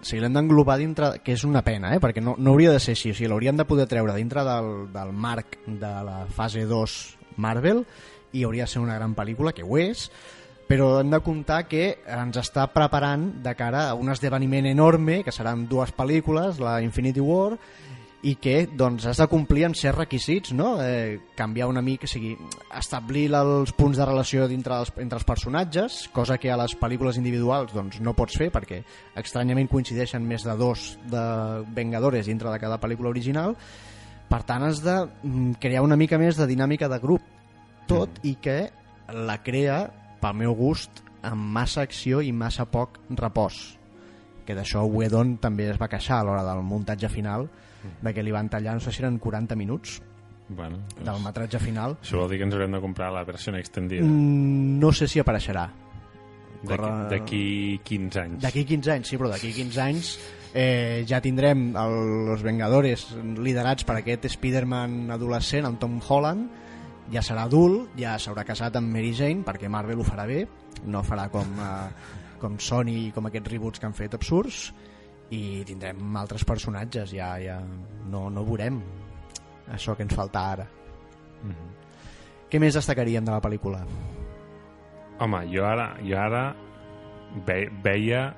sigui, 0.06 0.22
l'hem 0.22 0.36
d'englobar 0.36 0.78
dintre, 0.80 1.10
que 1.24 1.34
és 1.34 1.44
una 1.48 1.62
pena, 1.66 1.92
eh? 1.94 2.00
perquè 2.02 2.22
no, 2.22 2.36
no 2.38 2.54
hauria 2.54 2.72
de 2.74 2.80
ser 2.82 2.94
així, 2.96 3.10
o 3.10 3.16
sigui, 3.16 3.30
l'haurien 3.32 3.58
de 3.58 3.66
poder 3.68 3.88
treure 3.90 4.14
dintre 4.16 4.44
del, 4.46 4.70
del 4.94 5.12
marc 5.12 5.58
de 5.66 5.92
la 6.06 6.20
fase 6.32 6.66
2 6.68 6.96
Marvel 7.42 7.82
i 8.32 8.44
hauria 8.44 8.66
de 8.66 8.72
ser 8.74 8.82
una 8.82 8.96
gran 8.98 9.14
pel·lícula, 9.14 9.54
que 9.54 9.64
ho 9.64 9.78
és, 9.78 10.08
però 10.66 10.96
hem 11.00 11.12
de 11.12 11.22
comptar 11.22 11.64
que 11.70 11.92
ens 12.10 12.38
està 12.42 12.66
preparant 12.74 13.28
de 13.42 13.54
cara 13.54 13.88
a 13.90 13.94
un 13.94 14.10
esdeveniment 14.10 14.66
enorme, 14.66 15.22
que 15.22 15.34
seran 15.34 15.68
dues 15.70 15.92
pel·lícules, 15.94 16.58
la 16.62 16.80
Infinity 16.82 17.22
War, 17.22 17.54
i 18.26 18.34
que 18.42 18.64
doncs, 18.66 19.04
has 19.06 19.20
de 19.20 19.26
complir 19.30 19.66
amb 19.66 19.76
certs 19.78 20.00
requisits, 20.00 20.50
no? 20.56 20.76
eh, 20.82 21.20
canviar 21.38 21.68
una 21.70 21.82
mica, 21.84 22.08
o 22.08 22.10
sigui, 22.10 22.32
establir 22.74 23.28
els 23.38 23.70
punts 23.76 24.00
de 24.00 24.06
relació 24.08 24.48
dintre 24.50 24.80
els, 24.80 24.90
entre 24.98 25.20
els 25.20 25.28
personatges, 25.28 26.00
cosa 26.14 26.38
que 26.42 26.50
a 26.50 26.56
les 26.58 26.74
pel·lícules 26.80 27.20
individuals 27.20 27.74
doncs, 27.76 28.00
no 28.02 28.16
pots 28.18 28.38
fer 28.40 28.50
perquè 28.54 28.80
estranyament 29.22 29.70
coincideixen 29.70 30.26
més 30.26 30.46
de 30.46 30.56
dos 30.58 30.96
de 31.06 31.22
Vengadores 31.76 32.26
dintre 32.26 32.50
de 32.50 32.62
cada 32.62 32.80
pel·lícula 32.82 33.12
original, 33.14 33.54
per 34.26 34.42
tant 34.42 34.66
has 34.66 34.82
de 34.82 34.96
mm, 35.04 35.60
crear 35.62 35.86
una 35.86 35.98
mica 35.98 36.18
més 36.18 36.40
de 36.40 36.50
dinàmica 36.50 36.90
de 36.90 36.98
grup, 36.98 37.35
tot 37.86 38.20
mm. 38.20 38.26
i 38.28 38.34
que 38.42 38.58
la 39.26 39.38
crea, 39.42 39.80
pel 40.20 40.34
meu 40.42 40.54
gust, 40.58 41.02
amb 41.26 41.50
massa 41.56 41.82
acció 41.86 42.20
i 42.22 42.32
massa 42.32 42.66
poc 42.70 43.00
repòs 43.18 43.76
que 44.46 44.54
d'això 44.54 44.84
Whedon 44.86 45.36
també 45.42 45.66
es 45.72 45.78
va 45.80 45.88
queixar 45.90 46.20
a 46.20 46.26
l'hora 46.26 46.44
del 46.46 46.62
muntatge 46.62 47.10
final 47.10 47.48
de 48.02 48.12
que 48.14 48.22
li 48.22 48.32
van 48.34 48.48
tallar, 48.50 48.76
no 48.78 48.82
sé 48.82 48.92
si 48.94 49.02
eren 49.02 49.18
40 49.18 49.56
minuts 49.58 50.00
Bueno, 50.48 50.78
doncs, 50.94 51.02
del 51.02 51.22
metratge 51.24 51.58
final. 51.58 51.96
això 52.02 52.20
vol 52.20 52.30
dir 52.30 52.38
que 52.38 52.46
ens 52.46 52.54
haurem 52.54 52.76
de 52.76 52.80
comprar 52.80 53.10
la 53.12 53.24
versió 53.26 53.54
extendida. 53.58 54.04
Mm, 54.06 54.78
no 54.78 54.92
sé 54.92 55.08
si 55.10 55.18
apareixerà. 55.18 55.66
D'aquí 56.62 56.68
corre- 56.68 57.08
d'aquí 57.10 57.80
15 57.84 58.20
anys. 58.20 58.42
D'aquí 58.42 58.64
15 58.64 58.92
anys, 58.92 59.08
sí, 59.08 59.18
però 59.18 59.30
d'aquí 59.30 59.52
15 59.52 59.80
anys 59.82 60.12
eh, 60.54 61.04
ja 61.06 61.20
tindrem 61.20 61.74
el, 61.76 61.96
els 62.36 62.42
Vengadores 62.42 63.08
liderats 63.42 63.84
per 63.84 63.98
aquest 63.98 64.24
Spider-Man 64.30 65.10
adolescent, 65.10 65.66
el 65.66 65.78
Tom 65.82 65.98
Holland, 66.08 66.48
ja 67.12 67.22
serà 67.22 67.46
adult, 67.46 67.94
ja 67.98 68.16
s'haurà 68.18 68.44
casat 68.46 68.76
amb 68.78 68.92
Mary 68.92 69.12
Jane, 69.14 69.44
perquè 69.46 69.70
Marvel 69.70 70.02
ho 70.02 70.06
farà 70.06 70.26
bé, 70.26 70.42
no 70.90 71.02
farà 71.06 71.28
com, 71.32 71.52
eh, 71.62 72.36
com 72.40 72.58
Sony 72.58 72.94
i 73.06 73.12
com 73.14 73.28
aquests 73.28 73.52
reboots 73.52 73.82
que 73.82 73.88
han 73.88 73.96
fet 73.96 74.14
absurds, 74.18 74.70
i 75.30 75.64
tindrem 75.66 76.16
altres 76.16 76.44
personatges, 76.46 77.12
ja, 77.14 77.32
ja 77.42 77.58
no, 77.60 78.28
no 78.30 78.44
veurem 78.46 78.78
això 79.74 79.96
que 79.96 80.06
ens 80.06 80.14
falta 80.14 80.44
ara. 80.52 80.66
Mhm. 81.42 81.72
Què 82.50 82.60
més 82.62 82.76
destacaríem 82.78 83.24
de 83.26 83.34
la 83.34 83.42
pel·lícula? 83.42 83.82
Home, 85.18 85.40
jo 85.50 85.64
ara, 85.66 85.96
jo 86.04 86.18
ara 86.20 86.44
ve, 87.46 87.66
veia 87.82 88.28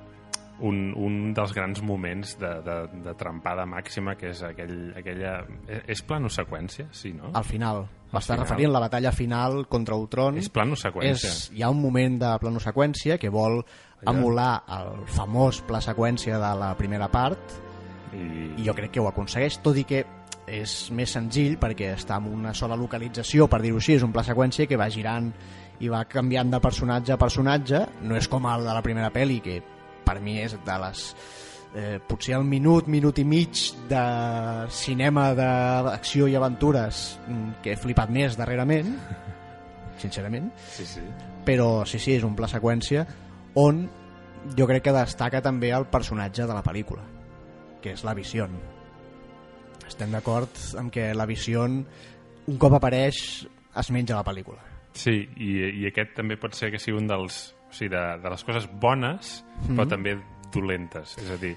un, 0.61 0.93
un 0.97 1.19
dels 1.37 1.53
grans 1.55 1.81
moments 1.83 2.35
de, 2.41 2.51
de, 2.67 2.77
de 3.05 3.15
trampada 3.19 3.67
màxima 3.69 4.17
que 4.19 4.33
és 4.33 4.43
aquell, 4.47 4.91
aquella... 4.99 5.41
És, 5.69 5.85
és 5.97 6.03
plano 6.07 6.31
seqüència? 6.33 6.89
Sí, 6.95 7.13
no? 7.15 7.33
Al 7.39 7.47
final, 7.47 7.85
m'està 8.13 8.39
referint 8.39 8.73
la 8.75 8.83
batalla 8.83 9.13
final 9.15 9.65
contra 9.71 9.99
Ultron. 9.99 10.41
És 10.41 10.51
plano 10.53 10.79
seqüència. 10.79 11.31
és, 11.31 11.49
hi 11.55 11.63
ha 11.63 11.71
un 11.71 11.81
moment 11.83 12.19
de 12.23 12.35
plano 12.43 12.63
seqüència 12.63 13.19
que 13.23 13.31
vol 13.31 13.61
Allà. 13.61 14.13
emular 14.15 14.53
el 14.79 15.07
famós 15.15 15.63
pla 15.67 15.83
seqüència 15.85 16.41
de 16.43 16.53
la 16.59 16.75
primera 16.79 17.11
part 17.11 17.59
I, 18.15 18.55
i 18.57 18.67
jo 18.67 18.75
crec 18.75 18.95
que 18.95 19.03
ho 19.03 19.09
aconsegueix, 19.11 19.61
tot 19.63 19.77
i 19.77 19.85
que 19.85 20.05
és 20.49 20.75
més 20.97 21.13
senzill 21.13 21.59
perquè 21.61 21.93
està 21.93 22.17
en 22.17 22.31
una 22.33 22.55
sola 22.57 22.77
localització, 22.79 23.51
per 23.53 23.61
dir-ho 23.61 23.77
així, 23.77 23.99
és 23.99 24.05
un 24.07 24.15
pla 24.15 24.25
seqüència 24.25 24.67
que 24.67 24.79
va 24.81 24.89
girant 24.89 25.29
i 25.85 25.91
va 25.93 26.07
canviant 26.09 26.51
de 26.51 26.61
personatge 26.61 27.13
a 27.13 27.19
personatge, 27.21 27.85
no 28.03 28.17
és 28.17 28.27
com 28.33 28.49
el 28.49 28.65
de 28.65 28.73
la 28.75 28.83
primera 28.83 29.13
pel·li, 29.15 29.43
que 29.45 29.59
per 30.09 30.19
mi 30.25 30.39
és 30.41 30.57
de 30.65 30.79
les 30.81 31.05
eh, 31.77 31.99
potser 32.09 32.39
el 32.39 32.47
minut, 32.49 32.89
minut 32.89 33.19
i 33.21 33.25
mig 33.29 33.61
de 33.91 34.03
cinema 34.73 35.31
d'acció 35.37 36.29
i 36.29 36.37
aventures 36.39 37.19
mm, 37.27 37.59
que 37.63 37.75
he 37.75 37.81
flipat 37.81 38.13
més 38.15 38.39
darrerament, 38.41 38.95
sincerament, 40.03 40.49
Sí, 40.73 40.87
sí. 40.87 41.05
però 41.45 41.85
sí, 41.87 42.01
sí, 42.01 42.17
és 42.17 42.25
un 42.25 42.37
pla 42.39 42.49
seqüència 42.49 43.05
on 43.59 43.85
jo 44.57 44.67
crec 44.71 44.87
que 44.87 44.95
destaca 44.97 45.43
també 45.45 45.73
el 45.75 45.89
personatge 45.91 46.47
de 46.47 46.55
la 46.57 46.63
pel·lícula, 46.65 47.05
que 47.83 47.93
és 47.93 48.05
la 48.07 48.15
Vision. 48.17 48.55
Estem 49.89 50.13
d'acord 50.15 50.57
amb 50.79 50.93
que 50.95 51.11
la 51.17 51.27
Vision, 51.27 51.83
un 52.49 52.59
cop 52.61 52.77
apareix, 52.79 53.19
es 53.79 53.91
menja 53.95 54.17
la 54.17 54.25
pel·lícula. 54.25 54.63
Sí, 54.99 55.21
i, 55.37 55.53
i 55.83 55.87
aquest 55.91 56.15
també 56.17 56.39
pot 56.41 56.57
ser 56.57 56.73
que 56.73 56.81
sigui 56.83 56.99
un 56.99 57.11
dels... 57.11 57.49
O 57.69 57.73
sigui, 57.73 57.91
de, 57.93 58.05
de 58.23 58.31
les 58.31 58.45
coses 58.45 58.69
bones, 58.81 59.45
mm 59.45 59.67
-hmm. 59.67 59.77
però 59.77 59.89
també 59.89 60.19
dolentes. 60.53 61.19
És 61.19 61.31
a 61.31 61.37
dir, 61.37 61.57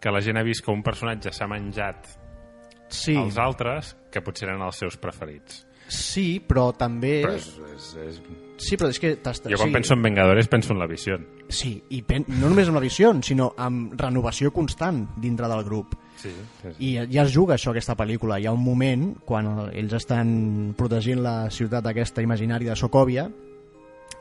que 0.00 0.10
la 0.10 0.20
gent 0.20 0.38
ha 0.38 0.42
vist 0.42 0.64
que 0.64 0.70
un 0.70 0.82
personatge 0.82 1.32
s'ha 1.32 1.46
menjat 1.46 2.18
Sí, 2.92 3.16
els 3.16 3.38
altres, 3.40 3.96
que 4.12 4.20
potser 4.20 4.50
eren 4.50 4.62
els 4.62 4.76
seus 4.76 4.98
preferits. 5.00 5.66
sí 5.92 6.40
però 6.46 6.70
també... 6.76 7.22
Però 7.24 7.34
és, 7.36 7.48
és, 7.74 7.88
és... 8.06 8.20
Sí, 8.62 8.76
però 8.76 8.88
és 8.92 8.98
que... 9.00 9.16
Jo 9.16 9.56
quan 9.56 9.68
sí, 9.68 9.72
penso 9.74 9.94
en 9.94 10.02
Vengadores 10.02 10.48
penso 10.48 10.72
en 10.72 10.78
la 10.78 10.86
visió. 10.86 11.18
Sí, 11.48 11.82
i 11.90 12.02
pen... 12.06 12.24
no 12.28 12.48
només 12.48 12.68
amb 12.68 12.78
la 12.78 12.82
Vision, 12.84 13.22
sinó 13.22 13.50
amb 13.58 13.96
renovació 13.98 14.52
constant 14.52 15.02
dintre 15.20 15.48
del 15.50 15.64
grup. 15.64 15.96
Sí, 16.16 16.30
sí. 16.62 16.72
I 16.78 16.90
ja 17.10 17.24
es 17.24 17.32
juga 17.34 17.56
això, 17.56 17.72
aquesta 17.72 17.96
pel·lícula. 17.98 18.38
Hi 18.38 18.46
ha 18.46 18.54
un 18.54 18.62
moment, 18.62 19.08
quan 19.26 19.50
ells 19.72 19.96
estan 19.98 20.74
protegint 20.78 21.24
la 21.24 21.50
ciutat 21.50 21.90
aquesta 21.90 22.22
imaginària 22.22 22.72
de 22.72 22.78
Sokovia, 22.78 23.26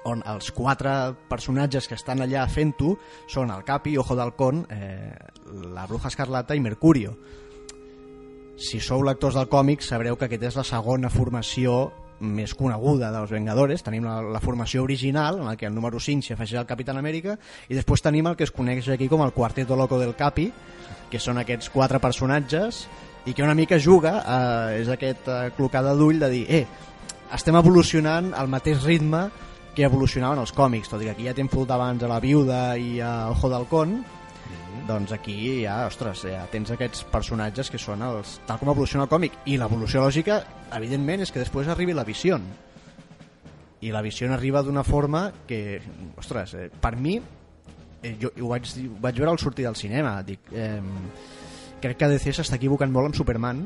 on 0.09 0.23
els 0.25 0.51
quatre 0.55 1.13
personatges 1.29 1.87
que 1.87 1.97
estan 1.97 2.23
allà 2.23 2.47
fent-ho 2.49 2.95
són 3.29 3.51
el 3.53 3.63
Capi, 3.67 3.97
Ojo 4.01 4.17
d'Halcón, 4.17 4.65
eh, 4.69 5.13
la 5.73 5.85
Bruja 5.89 6.09
Escarlata 6.09 6.55
i 6.55 6.63
Mercurio. 6.63 7.15
Si 8.61 8.79
sou 8.79 9.03
lectors 9.03 9.37
del 9.37 9.49
còmic 9.49 9.81
sabreu 9.81 10.17
que 10.17 10.27
aquesta 10.29 10.51
és 10.51 10.59
la 10.59 10.67
segona 10.67 11.09
formació 11.09 11.91
més 12.21 12.53
coneguda 12.53 13.09
dels 13.11 13.31
Vengadores. 13.33 13.81
Tenim 13.83 14.05
la, 14.05 14.19
la 14.21 14.41
formació 14.41 14.83
original, 14.85 15.39
en 15.41 15.49
la 15.49 15.55
que 15.57 15.65
el 15.65 15.73
número 15.75 15.99
5 15.99 16.21
s'hi 16.21 16.35
afegeix 16.35 16.61
el 16.61 16.69
Capitán 16.69 16.99
Amèrica, 17.01 17.37
i 17.67 17.77
després 17.77 18.05
tenim 18.05 18.29
el 18.29 18.37
que 18.37 18.45
es 18.45 18.53
coneix 18.53 18.87
aquí 18.93 19.09
com 19.09 19.25
el 19.25 19.33
Quarteto 19.33 19.75
Loco 19.75 19.99
del 19.99 20.15
Capi, 20.15 20.51
que 21.09 21.19
són 21.19 21.41
aquests 21.41 21.71
quatre 21.73 21.99
personatges, 21.99 22.85
i 23.25 23.33
que 23.33 23.43
una 23.43 23.57
mica 23.57 23.77
juga, 23.81 24.19
eh, 24.21 24.81
és 24.81 24.89
aquest 24.89 25.27
eh, 25.29 25.41
clocada 25.57 25.93
d'ull 25.97 26.21
de 26.21 26.29
dir, 26.29 26.45
eh, 26.49 26.65
estem 27.33 27.57
evolucionant 27.57 28.31
al 28.37 28.49
mateix 28.51 28.83
ritme 28.85 29.29
que 29.75 29.85
evolucionaven 29.87 30.41
els 30.41 30.51
còmics, 30.55 30.89
tot 30.91 31.01
i 31.01 31.07
que 31.07 31.13
aquí 31.15 31.27
ja 31.29 31.35
t'hem 31.35 31.49
fotut 31.51 31.71
abans 31.75 32.03
a 32.03 32.09
la 32.11 32.19
Viuda 32.23 32.75
i 32.79 32.99
a 33.03 33.29
Ojo 33.31 33.49
d'Halcón, 33.51 34.01
doncs 34.87 35.13
aquí 35.15 35.61
ja, 35.63 35.85
ostres, 35.87 36.25
ja 36.27 36.43
tens 36.51 36.71
aquests 36.73 37.05
personatges 37.11 37.69
que 37.71 37.79
són 37.79 38.03
els, 38.03 38.39
tal 38.47 38.59
com 38.59 38.71
evoluciona 38.73 39.05
el 39.05 39.11
còmic. 39.11 39.37
I 39.47 39.57
l'evolució 39.61 40.03
lògica, 40.03 40.41
evidentment, 40.75 41.23
és 41.23 41.31
que 41.31 41.43
després 41.43 41.69
arribi 41.71 41.95
la 41.95 42.07
visió. 42.07 42.39
I 43.81 43.93
la 43.93 44.03
visió 44.05 44.29
arriba 44.33 44.61
d'una 44.65 44.83
forma 44.83 45.29
que, 45.47 45.79
ostres, 46.19 46.53
eh, 46.55 46.67
per 46.69 46.95
mi 46.97 47.15
eh, 47.17 48.15
jo 48.21 48.33
ho 48.41 48.51
vaig, 48.51 48.67
ho 48.67 48.99
vaig 49.01 49.21
veure 49.21 49.31
al 49.31 49.39
sortir 49.41 49.65
del 49.65 49.79
cinema. 49.79 50.17
Dic, 50.27 50.51
eh, 50.51 50.81
crec 51.81 51.97
que 51.97 52.11
DC 52.11 52.35
s'està 52.37 52.59
equivocant 52.59 52.91
molt 52.91 53.11
amb 53.11 53.17
Superman. 53.17 53.63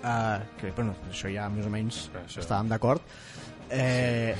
Eh, 0.00 0.38
que, 0.60 0.72
bueno, 0.76 0.94
això 1.10 1.28
ja 1.32 1.50
més 1.52 1.66
o 1.66 1.72
menys 1.72 2.06
Això. 2.22 2.40
estàvem 2.40 2.70
d'acord 2.70 3.04
eh, 3.70 4.34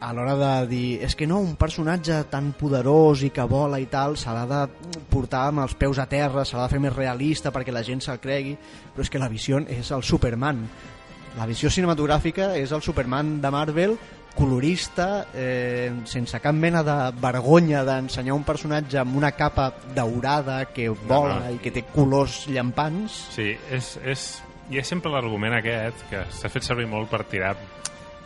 a 0.00 0.12
l'hora 0.12 0.34
de 0.36 0.66
dir 0.68 0.88
és 1.06 1.14
que 1.16 1.26
no, 1.26 1.40
un 1.40 1.54
personatge 1.56 2.24
tan 2.30 2.52
poderós 2.58 3.24
i 3.24 3.30
que 3.34 3.46
vola 3.48 3.80
i 3.80 3.86
tal 3.90 4.18
s'ha 4.20 4.34
de 4.50 4.62
portar 5.10 5.48
amb 5.50 5.64
els 5.64 5.76
peus 5.78 5.98
a 5.98 6.08
terra 6.10 6.44
s'ha 6.44 6.62
de 6.62 6.72
fer 6.72 6.82
més 6.82 6.94
realista 6.94 7.52
perquè 7.54 7.72
la 7.72 7.84
gent 7.86 8.02
se'l 8.04 8.20
cregui 8.22 8.56
però 8.94 9.06
és 9.06 9.10
que 9.10 9.22
la 9.22 9.30
visió 9.32 9.62
és 9.64 9.90
el 9.94 10.04
Superman 10.04 10.66
la 11.38 11.48
visió 11.50 11.70
cinematogràfica 11.70 12.52
és 12.58 12.72
el 12.72 12.82
Superman 12.82 13.40
de 13.42 13.50
Marvel 13.50 13.96
colorista, 14.34 15.28
eh, 15.32 15.92
sense 16.10 16.40
cap 16.42 16.56
mena 16.58 16.82
de 16.82 16.96
vergonya 17.22 17.84
d'ensenyar 17.86 18.34
un 18.34 18.42
personatge 18.42 18.98
amb 18.98 19.14
una 19.16 19.30
capa 19.32 19.68
daurada 19.94 20.64
que 20.74 20.88
vola 20.90 21.38
no. 21.44 21.52
i 21.54 21.60
que 21.62 21.70
té 21.70 21.84
colors 21.94 22.44
llampants 22.50 23.20
Sí, 23.36 23.52
és, 23.70 23.94
és, 24.02 24.26
hi 24.70 24.80
ha 24.80 24.84
sempre 24.86 25.12
l'argument 25.14 25.54
aquest 25.54 26.02
que 26.10 26.24
s'ha 26.34 26.50
fet 26.50 26.66
servir 26.66 26.88
molt 26.90 27.10
per 27.12 27.22
tirar 27.30 27.54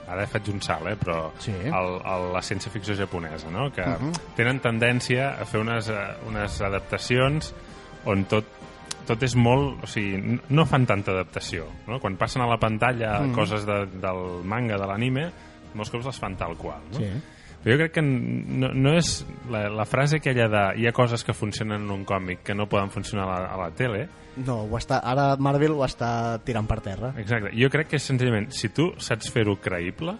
ara 0.08 0.26
faig 0.26 0.48
un 0.52 0.60
salt, 0.62 0.86
eh, 0.88 0.96
però 0.96 1.30
Sí. 1.38 1.52
el, 1.52 1.72
el, 1.72 2.32
la 2.32 2.40
ciència-ficció 2.42 2.96
japonesa, 2.96 3.50
no? 3.50 3.70
que 3.72 3.82
Mhm. 3.84 4.12
tenen 4.36 4.60
tendència 4.60 5.40
a 5.40 5.44
fer 5.44 5.60
unes, 5.60 5.88
eh, 5.88 5.96
unes 6.26 6.60
adaptacions 6.62 7.54
on 8.06 8.24
tot, 8.24 8.44
tot 9.06 9.22
és 9.22 9.34
molt... 9.36 9.82
O 9.84 9.86
sigui, 9.86 10.38
no 10.50 10.64
fan 10.66 10.84
tanta 10.86 11.12
adaptació. 11.12 11.66
No? 11.86 11.98
Quan 12.00 12.16
passen 12.16 12.42
a 12.42 12.46
la 12.46 12.58
pantalla 12.58 13.20
Mhm. 13.20 13.34
coses 13.34 13.64
de, 13.66 13.86
del 13.86 14.44
manga, 14.44 14.76
de 14.78 14.86
l'anime, 14.86 15.30
molts 15.74 15.90
cops 15.90 16.06
les 16.06 16.18
fan 16.18 16.36
tal 16.36 16.56
qual. 16.56 16.80
No? 16.92 16.98
sí. 16.98 17.10
Però 17.62 17.74
jo 17.74 17.80
crec 17.82 17.96
que 17.96 18.04
no, 18.04 18.70
no 18.70 18.94
és 18.96 19.24
la, 19.50 19.66
la 19.72 19.86
frase 19.88 20.20
aquella 20.20 20.46
de 20.52 20.64
hi 20.78 20.86
ha 20.86 20.94
coses 20.94 21.24
que 21.26 21.34
funcionen 21.34 21.82
en 21.82 21.90
un 21.90 22.04
còmic 22.06 22.44
que 22.46 22.54
no 22.54 22.68
poden 22.70 22.92
funcionar 22.94 23.26
a 23.26 23.30
la, 23.32 23.52
a 23.54 23.60
la 23.64 23.70
tele, 23.74 24.06
no, 24.38 24.60
ho 24.70 24.78
està, 24.78 25.00
ara 25.02 25.32
Marvel 25.42 25.74
ho 25.74 25.82
està 25.82 26.38
tirant 26.46 26.68
per 26.70 26.78
terra 26.84 27.10
Exacte. 27.18 27.50
Jo 27.58 27.66
crec 27.72 27.88
que 27.90 27.98
senzillament, 27.98 28.52
si 28.54 28.70
tu 28.70 28.92
saps 29.02 29.32
fer-ho 29.34 29.56
creïble, 29.58 30.14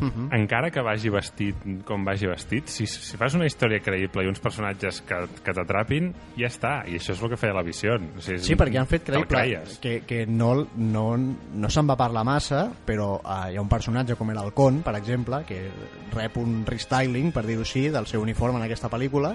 -huh. 0.00 0.28
encara 0.36 0.70
que 0.70 0.82
vagi 0.82 1.10
vestit 1.10 1.56
com 1.84 2.04
vagi 2.04 2.26
vestit, 2.26 2.68
si, 2.68 2.86
si 2.86 3.16
fas 3.16 3.34
una 3.34 3.46
història 3.46 3.80
creïble 3.80 4.24
i 4.24 4.28
uns 4.28 4.40
personatges 4.40 5.02
que, 5.06 5.20
que 5.44 5.52
t'atrapin, 5.52 6.12
ja 6.36 6.48
està, 6.48 6.82
i 6.88 6.96
això 6.96 7.12
és 7.12 7.22
el 7.22 7.30
que 7.30 7.36
feia 7.36 7.54
la 7.54 7.62
visió. 7.62 7.94
O 7.94 8.20
sigui, 8.20 8.38
Sí, 8.38 8.56
perquè 8.56 8.78
han 8.80 8.90
fet 8.90 9.04
creïble 9.04 9.44
que, 9.80 10.02
que 10.06 10.26
no, 10.26 10.66
no, 10.76 11.16
no 11.16 11.70
se'n 11.70 11.88
va 11.88 11.96
parlar 11.96 12.24
massa, 12.24 12.70
però 12.86 13.20
uh, 13.20 13.50
hi 13.50 13.56
ha 13.56 13.62
un 13.62 13.68
personatge 13.68 14.16
com 14.16 14.30
el 14.30 14.52
Con, 14.54 14.82
per 14.82 14.96
exemple, 14.96 15.44
que 15.46 15.70
rep 16.12 16.36
un 16.36 16.64
restyling, 16.66 17.32
per 17.32 17.44
dir-ho 17.46 17.62
així, 17.62 17.88
del 17.90 18.06
seu 18.06 18.22
uniforme 18.22 18.58
en 18.58 18.64
aquesta 18.66 18.90
pel·lícula, 18.90 19.34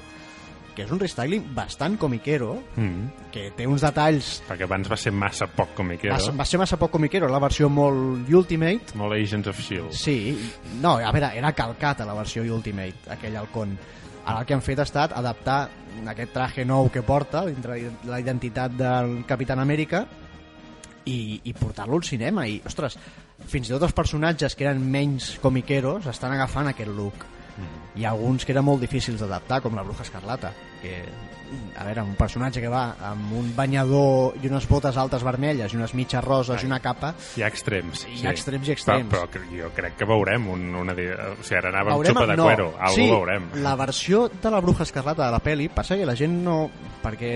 que 0.76 0.84
és 0.86 0.92
un 0.92 1.00
restyling 1.02 1.48
bastant 1.56 1.98
comiquero, 2.00 2.54
Mm. 2.76 3.30
que 3.34 3.50
té 3.58 3.68
uns 3.68 3.82
detalls... 3.86 4.42
Perquè 4.48 4.64
abans 4.68 4.90
va 4.92 4.98
ser 4.98 5.12
massa 5.12 5.48
poc 5.48 5.74
comiquero. 5.78 6.16
Va, 6.16 6.36
va 6.42 6.46
ser 6.46 6.60
massa 6.62 6.78
poc 6.78 6.92
comiquero, 6.92 7.28
la 7.30 7.40
versió 7.40 7.70
molt 7.70 8.30
Ultimate, 8.30 8.96
Molt 8.96 9.14
Agents 9.18 9.48
of 9.52 9.60
S.H.I.E.L.D. 9.60 9.94
Sí, 9.98 10.18
no, 10.82 10.98
a 10.98 11.12
veure, 11.12 11.34
era 11.38 11.52
calcat 11.58 12.02
a 12.02 12.08
la 12.10 12.14
versió 12.18 12.44
Ultimate, 12.44 13.10
aquell 13.16 13.36
halcón. 13.38 13.78
Ara 14.26 14.42
el 14.42 14.46
que 14.46 14.54
han 14.54 14.62
fet 14.62 14.80
ha 14.80 14.86
estat 14.86 15.14
adaptar 15.18 15.70
aquest 16.08 16.32
traje 16.34 16.64
nou 16.66 16.90
que 16.94 17.02
porta, 17.04 17.46
dintre 17.48 17.80
la 18.06 18.20
identitat 18.22 18.72
del 18.78 19.24
Capitán 19.28 19.60
Amèrica, 19.60 20.06
i, 21.10 21.40
i 21.44 21.54
portar-lo 21.58 21.98
al 21.98 22.04
cinema. 22.04 22.46
I, 22.48 22.60
ostres, 22.66 22.98
fins 23.50 23.70
i 23.70 23.74
tot 23.74 23.84
els 23.88 23.96
personatges 23.98 24.56
que 24.56 24.68
eren 24.68 24.84
menys 24.92 25.32
comiqueros 25.42 26.06
estan 26.12 26.36
agafant 26.36 26.70
aquest 26.70 26.92
look. 26.94 27.26
Hi 28.00 28.06
ha 28.06 28.12
alguns 28.14 28.46
que 28.46 28.54
eren 28.54 28.64
molt 28.64 28.80
difícils 28.80 29.20
d'adaptar, 29.20 29.60
com 29.62 29.76
la 29.76 29.84
Bruja 29.84 30.06
Escarlata, 30.06 30.54
que, 30.80 31.02
a 31.76 31.84
veure, 31.84 32.04
un 32.06 32.14
personatge 32.16 32.62
que 32.62 32.70
va 32.72 32.94
amb 33.10 33.34
un 33.36 33.50
banyador 33.58 34.38
i 34.40 34.48
unes 34.48 34.68
botes 34.70 34.96
altes 35.02 35.26
vermelles 35.26 35.74
i 35.74 35.76
unes 35.80 35.96
mitges 35.98 36.24
roses 36.24 36.64
i 36.64 36.70
una 36.70 36.78
capa, 36.80 37.10
Hi 37.36 37.44
ha 37.44 37.50
extrems. 37.50 38.06
Hi 38.08 38.28
ha 38.28 38.32
extrems 38.32 38.70
i 38.70 38.76
extrems. 38.76 39.10
Però, 39.12 39.26
però 39.34 39.44
jo 39.52 39.72
crec 39.76 39.98
que 40.00 40.08
veurem 40.08 40.48
un, 40.54 40.64
una... 40.80 40.94
O 40.94 41.42
sigui, 41.44 41.58
ara 41.60 41.74
anava 41.74 41.92
amb 41.96 42.04
Veurem- 42.04 42.16
xupa 42.16 42.28
de 42.30 42.38
no, 42.38 42.46
cuero. 42.48 42.70
Algo 42.78 42.96
sí, 42.96 43.10
veurem. 43.12 43.50
la 43.66 43.76
versió 43.82 44.22
de 44.30 44.54
la 44.54 44.62
Bruja 44.64 44.86
Escarlata 44.88 45.26
de 45.26 45.32
la 45.36 45.42
peli 45.44 45.68
passa 45.74 45.98
que 45.98 46.06
la 46.08 46.16
gent 46.16 46.38
no... 46.46 46.60
Perquè 47.04 47.34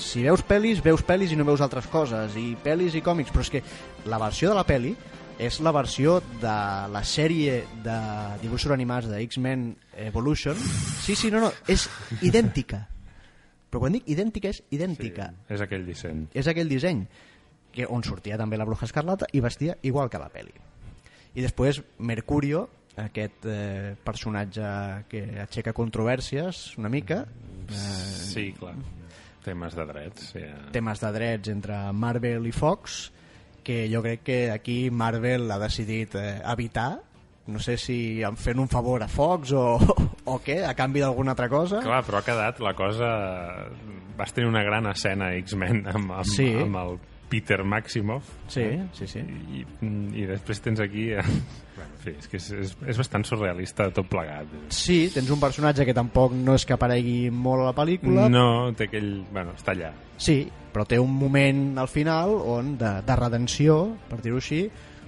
si 0.00 0.22
veus 0.24 0.46
pel·lis, 0.46 0.80
veus 0.84 1.04
pel·lis 1.04 1.34
i 1.34 1.36
no 1.36 1.44
veus 1.44 1.60
altres 1.64 1.90
coses, 1.92 2.34
i 2.40 2.54
pel·lis 2.62 2.96
i 2.96 3.02
còmics, 3.04 3.34
però 3.34 3.44
és 3.44 3.52
que 3.52 3.62
la 4.06 4.22
versió 4.22 4.54
de 4.54 4.56
la 4.56 4.64
peli 4.68 4.94
és 5.38 5.58
la 5.60 5.72
versió 5.76 6.18
de 6.40 6.56
la 6.92 7.02
sèrie 7.04 7.58
de 7.84 7.96
dibuixos 8.40 8.72
animats 8.72 9.08
de 9.10 9.20
X-Men 9.26 9.66
Evolution. 10.06 10.56
Sí, 11.02 11.14
sí, 11.14 11.30
no, 11.30 11.40
no, 11.44 11.50
és 11.68 11.88
idèntica. 12.24 12.86
Però 13.68 13.82
quan 13.82 13.96
dic 13.96 14.06
idèntica, 14.08 14.48
és 14.54 14.62
idèntica. 14.72 15.30
És 15.52 15.60
aquell 15.60 15.84
disseny. 15.84 16.26
És 16.34 16.48
aquell 16.48 16.70
disseny 16.70 17.04
que 17.76 17.84
on 17.92 18.04
sortia 18.06 18.38
també 18.40 18.56
la 18.56 18.64
Bruja 18.64 18.86
Escarlata 18.88 19.28
i 19.36 19.42
vestia 19.44 19.76
igual 19.84 20.08
que 20.08 20.20
la 20.22 20.30
peli. 20.32 20.54
I 21.36 21.44
després 21.44 21.82
Mercurio, 21.98 22.62
aquest 22.96 23.44
eh, 23.44 23.92
personatge 24.00 24.68
que 25.10 25.26
aixeca 25.42 25.74
controvèrsies 25.76 26.78
una 26.80 26.88
mica, 26.88 27.26
eh, 27.68 27.74
Sí, 27.76 28.52
clar. 28.56 28.72
Temes 29.44 29.76
de 29.76 29.84
drets. 29.86 30.32
Sí. 30.32 30.40
temes 30.72 31.00
de 31.00 31.10
drets 31.14 31.48
entre 31.52 31.76
Marvel 31.92 32.48
i 32.48 32.52
Fox, 32.52 33.10
que 33.66 33.88
jo 33.90 34.00
crec 34.04 34.22
que 34.22 34.38
aquí 34.54 34.86
Marvel 34.94 35.50
ha 35.50 35.58
decidit 35.58 36.14
eh, 36.14 36.38
evitar, 36.52 37.00
no 37.50 37.58
sé 37.62 37.76
si 37.78 38.22
en 38.26 38.38
fent 38.38 38.58
un 38.62 38.68
favor 38.70 39.02
a 39.02 39.08
Fox 39.10 39.52
o, 39.54 39.76
o 40.32 40.38
què, 40.42 40.60
a 40.66 40.72
canvi 40.78 41.02
d'alguna 41.02 41.34
altra 41.34 41.48
cosa. 41.50 41.82
Clar, 41.84 42.00
però 42.06 42.22
ha 42.22 42.26
quedat 42.26 42.62
la 42.62 42.72
cosa... 42.78 43.10
Vas 44.16 44.32
tenir 44.32 44.48
una 44.48 44.62
gran 44.64 44.86
escena 44.88 45.34
X-Men 45.42 45.82
amb, 45.92 46.14
amb, 46.22 46.30
Sí. 46.30 46.48
amb 46.62 46.78
el 46.80 46.94
Peter 47.28 47.64
Maximoff 47.66 48.28
Sí, 48.48 48.64
sí, 48.94 49.06
sí. 49.10 49.20
i, 49.58 49.64
i 50.20 50.26
després 50.28 50.60
tens 50.62 50.80
aquí... 50.80 51.08
eh, 51.12 51.24
Bueno, 51.76 51.90
en 51.92 52.00
fi, 52.00 52.12
és 52.16 52.28
que 52.30 52.38
és, 52.40 52.46
és, 52.56 52.70
és 52.88 52.96
bastant 52.96 53.24
surrealista 53.28 53.90
tot 53.92 54.06
plegat. 54.08 54.48
Sí, 54.72 55.10
tens 55.12 55.28
un 55.34 55.40
personatge 55.42 55.84
que 55.84 55.92
tampoc 55.92 56.32
no 56.32 56.54
és 56.56 56.64
que 56.64 56.72
aparegui 56.72 57.28
molt 57.30 57.60
a 57.66 57.66
la 57.68 57.74
pel·lícula, 57.76 58.28
No, 58.32 58.72
té 58.78 58.86
aquell... 58.88 59.10
Bueno, 59.32 59.52
està 59.58 59.74
allà. 59.74 59.90
Sí, 60.16 60.38
però 60.72 60.86
té 60.88 60.96
un 61.02 61.12
moment 61.12 61.76
al 61.82 61.88
final 61.92 62.32
on 62.48 62.76
de, 62.80 62.94
de 63.04 63.16
redenció, 63.20 63.76
per 64.08 64.22
dir-ho 64.24 64.40
així, 64.40 64.62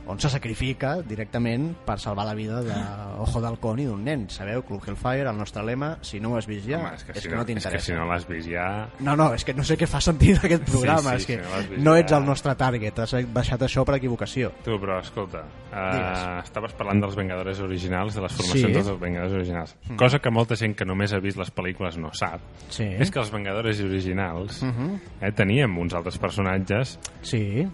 on 0.08 0.18
se 0.20 0.30
sacrifica 0.32 0.96
directament 1.02 1.76
per 1.86 1.98
salvar 2.00 2.24
la 2.26 2.34
vida 2.34 2.62
de 2.64 2.74
Ojo 3.20 3.40
d'Halcón 3.40 3.78
i 3.82 3.84
d'un 3.86 4.02
nen. 4.04 4.26
Sabeu, 4.32 4.62
Club 4.64 4.82
Hellfire, 4.86 5.28
el 5.28 5.36
nostre 5.36 5.62
lema, 5.62 5.98
si 6.02 6.18
no 6.20 6.30
ho 6.32 6.36
has 6.38 6.46
vist 6.48 6.66
ja, 6.66 6.78
Home, 6.80 6.94
és 6.96 7.04
que, 7.04 7.12
és 7.12 7.22
si 7.22 7.28
que 7.28 7.34
no, 7.34 7.42
és 7.42 7.46
que 7.46 7.52
t'interessa. 7.54 7.84
si 7.86 7.92
no 7.92 8.06
l'has 8.08 8.26
vist 8.28 8.48
ja... 8.48 8.88
No, 9.00 9.14
no, 9.16 9.34
és 9.34 9.44
que 9.44 9.54
no 9.54 9.62
sé 9.64 9.76
què 9.76 9.86
fa 9.86 10.00
sentit 10.00 10.40
aquest 10.42 10.64
programa, 10.64 11.10
sí, 11.10 11.16
és 11.16 11.26
que 11.26 11.38
si 11.68 11.76
no 11.76 11.84
no 11.90 11.94
ja. 11.94 12.00
ets 12.00 12.12
el 12.12 12.24
nostre 12.24 12.54
target, 12.56 12.98
has 12.98 13.14
baixat 13.32 13.62
això 13.62 13.84
per 13.84 13.96
equivocació. 13.98 14.52
Tu, 14.64 14.78
però 14.80 14.98
escolta, 15.00 15.44
Digues. 15.68 16.24
uh, 16.24 16.38
estaves 16.44 16.72
parlant 16.78 17.00
dels 17.04 17.14
Vengadores 17.16 17.60
originals, 17.60 18.14
de 18.14 18.22
les 18.22 18.32
formacions 18.32 18.72
Sí. 18.72 18.72
dels 18.72 19.00
Vengadores 19.00 19.34
originals. 19.34 19.76
Cosa 19.96 20.18
que 20.18 20.30
molta 20.30 20.56
gent 20.56 20.74
que 20.74 20.84
només 20.84 21.12
ha 21.12 21.20
vist 21.20 21.36
les 21.38 21.52
pel·lícules 21.54 21.96
no 21.98 22.10
sap. 22.12 22.40
Sí, 22.70 22.84
És 22.98 23.10
que 23.10 23.20
els 23.20 23.30
Vengadores 23.30 23.80
originals 23.80 24.62
Uh 24.62 24.68
-huh. 24.68 25.00
eh, 25.20 25.32
teníem 25.32 25.76
uns 25.78 25.92
altres 25.94 26.18
personatges 26.18 26.98
sí, 27.22 27.68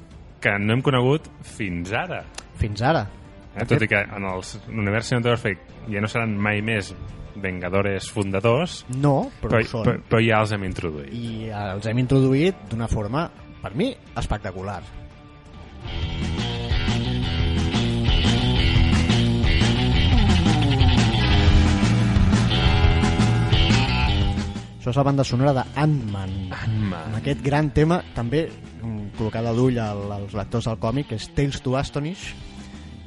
que 0.44 0.54
no 0.60 0.74
hem 0.76 0.82
conegut 0.84 1.28
fins 1.56 1.92
ara. 1.96 2.22
fins 2.60 2.82
ara. 2.84 3.06
Eh? 3.54 3.64
Tot 3.70 3.82
i 3.82 3.88
que 3.90 4.00
en 4.04 4.24
l'univers 4.26 5.08
cinematogràfic 5.08 5.60
ja 5.92 6.02
no 6.02 6.10
seran 6.10 6.36
mai 6.38 6.60
més 6.64 6.94
Vengadores 7.34 8.06
fundadors, 8.14 8.84
No, 8.94 9.30
però, 9.42 9.56
però, 9.56 9.62
són. 9.66 9.82
però, 9.88 10.02
però 10.08 10.20
ja 10.22 10.38
els 10.44 10.52
hem 10.54 10.64
introduït. 10.68 11.10
I 11.12 11.48
els 11.50 11.88
hem 11.90 11.98
introduït 11.98 12.60
d'una 12.70 12.86
forma, 12.86 13.24
per 13.62 13.72
mi, 13.74 13.88
espectacular. 14.16 14.82
Això 24.78 24.92
és 24.92 24.98
la 25.00 25.04
banda 25.08 25.24
sonora 25.24 25.54
de 25.56 25.62
Ant-Man. 25.80 26.32
Ant-Man. 26.52 27.06
Amb 27.08 27.16
aquest 27.16 27.40
gran 27.42 27.70
tema, 27.72 28.02
també 28.14 28.42
col·locada 29.18 29.52
d'ull 29.56 29.78
al- 29.78 30.12
als 30.20 30.34
lectors 30.34 30.64
del 30.70 30.78
còmic, 30.82 31.08
que 31.12 31.16
és 31.20 31.28
Tales 31.34 31.60
to 31.62 31.76
Astonish, 31.76 32.34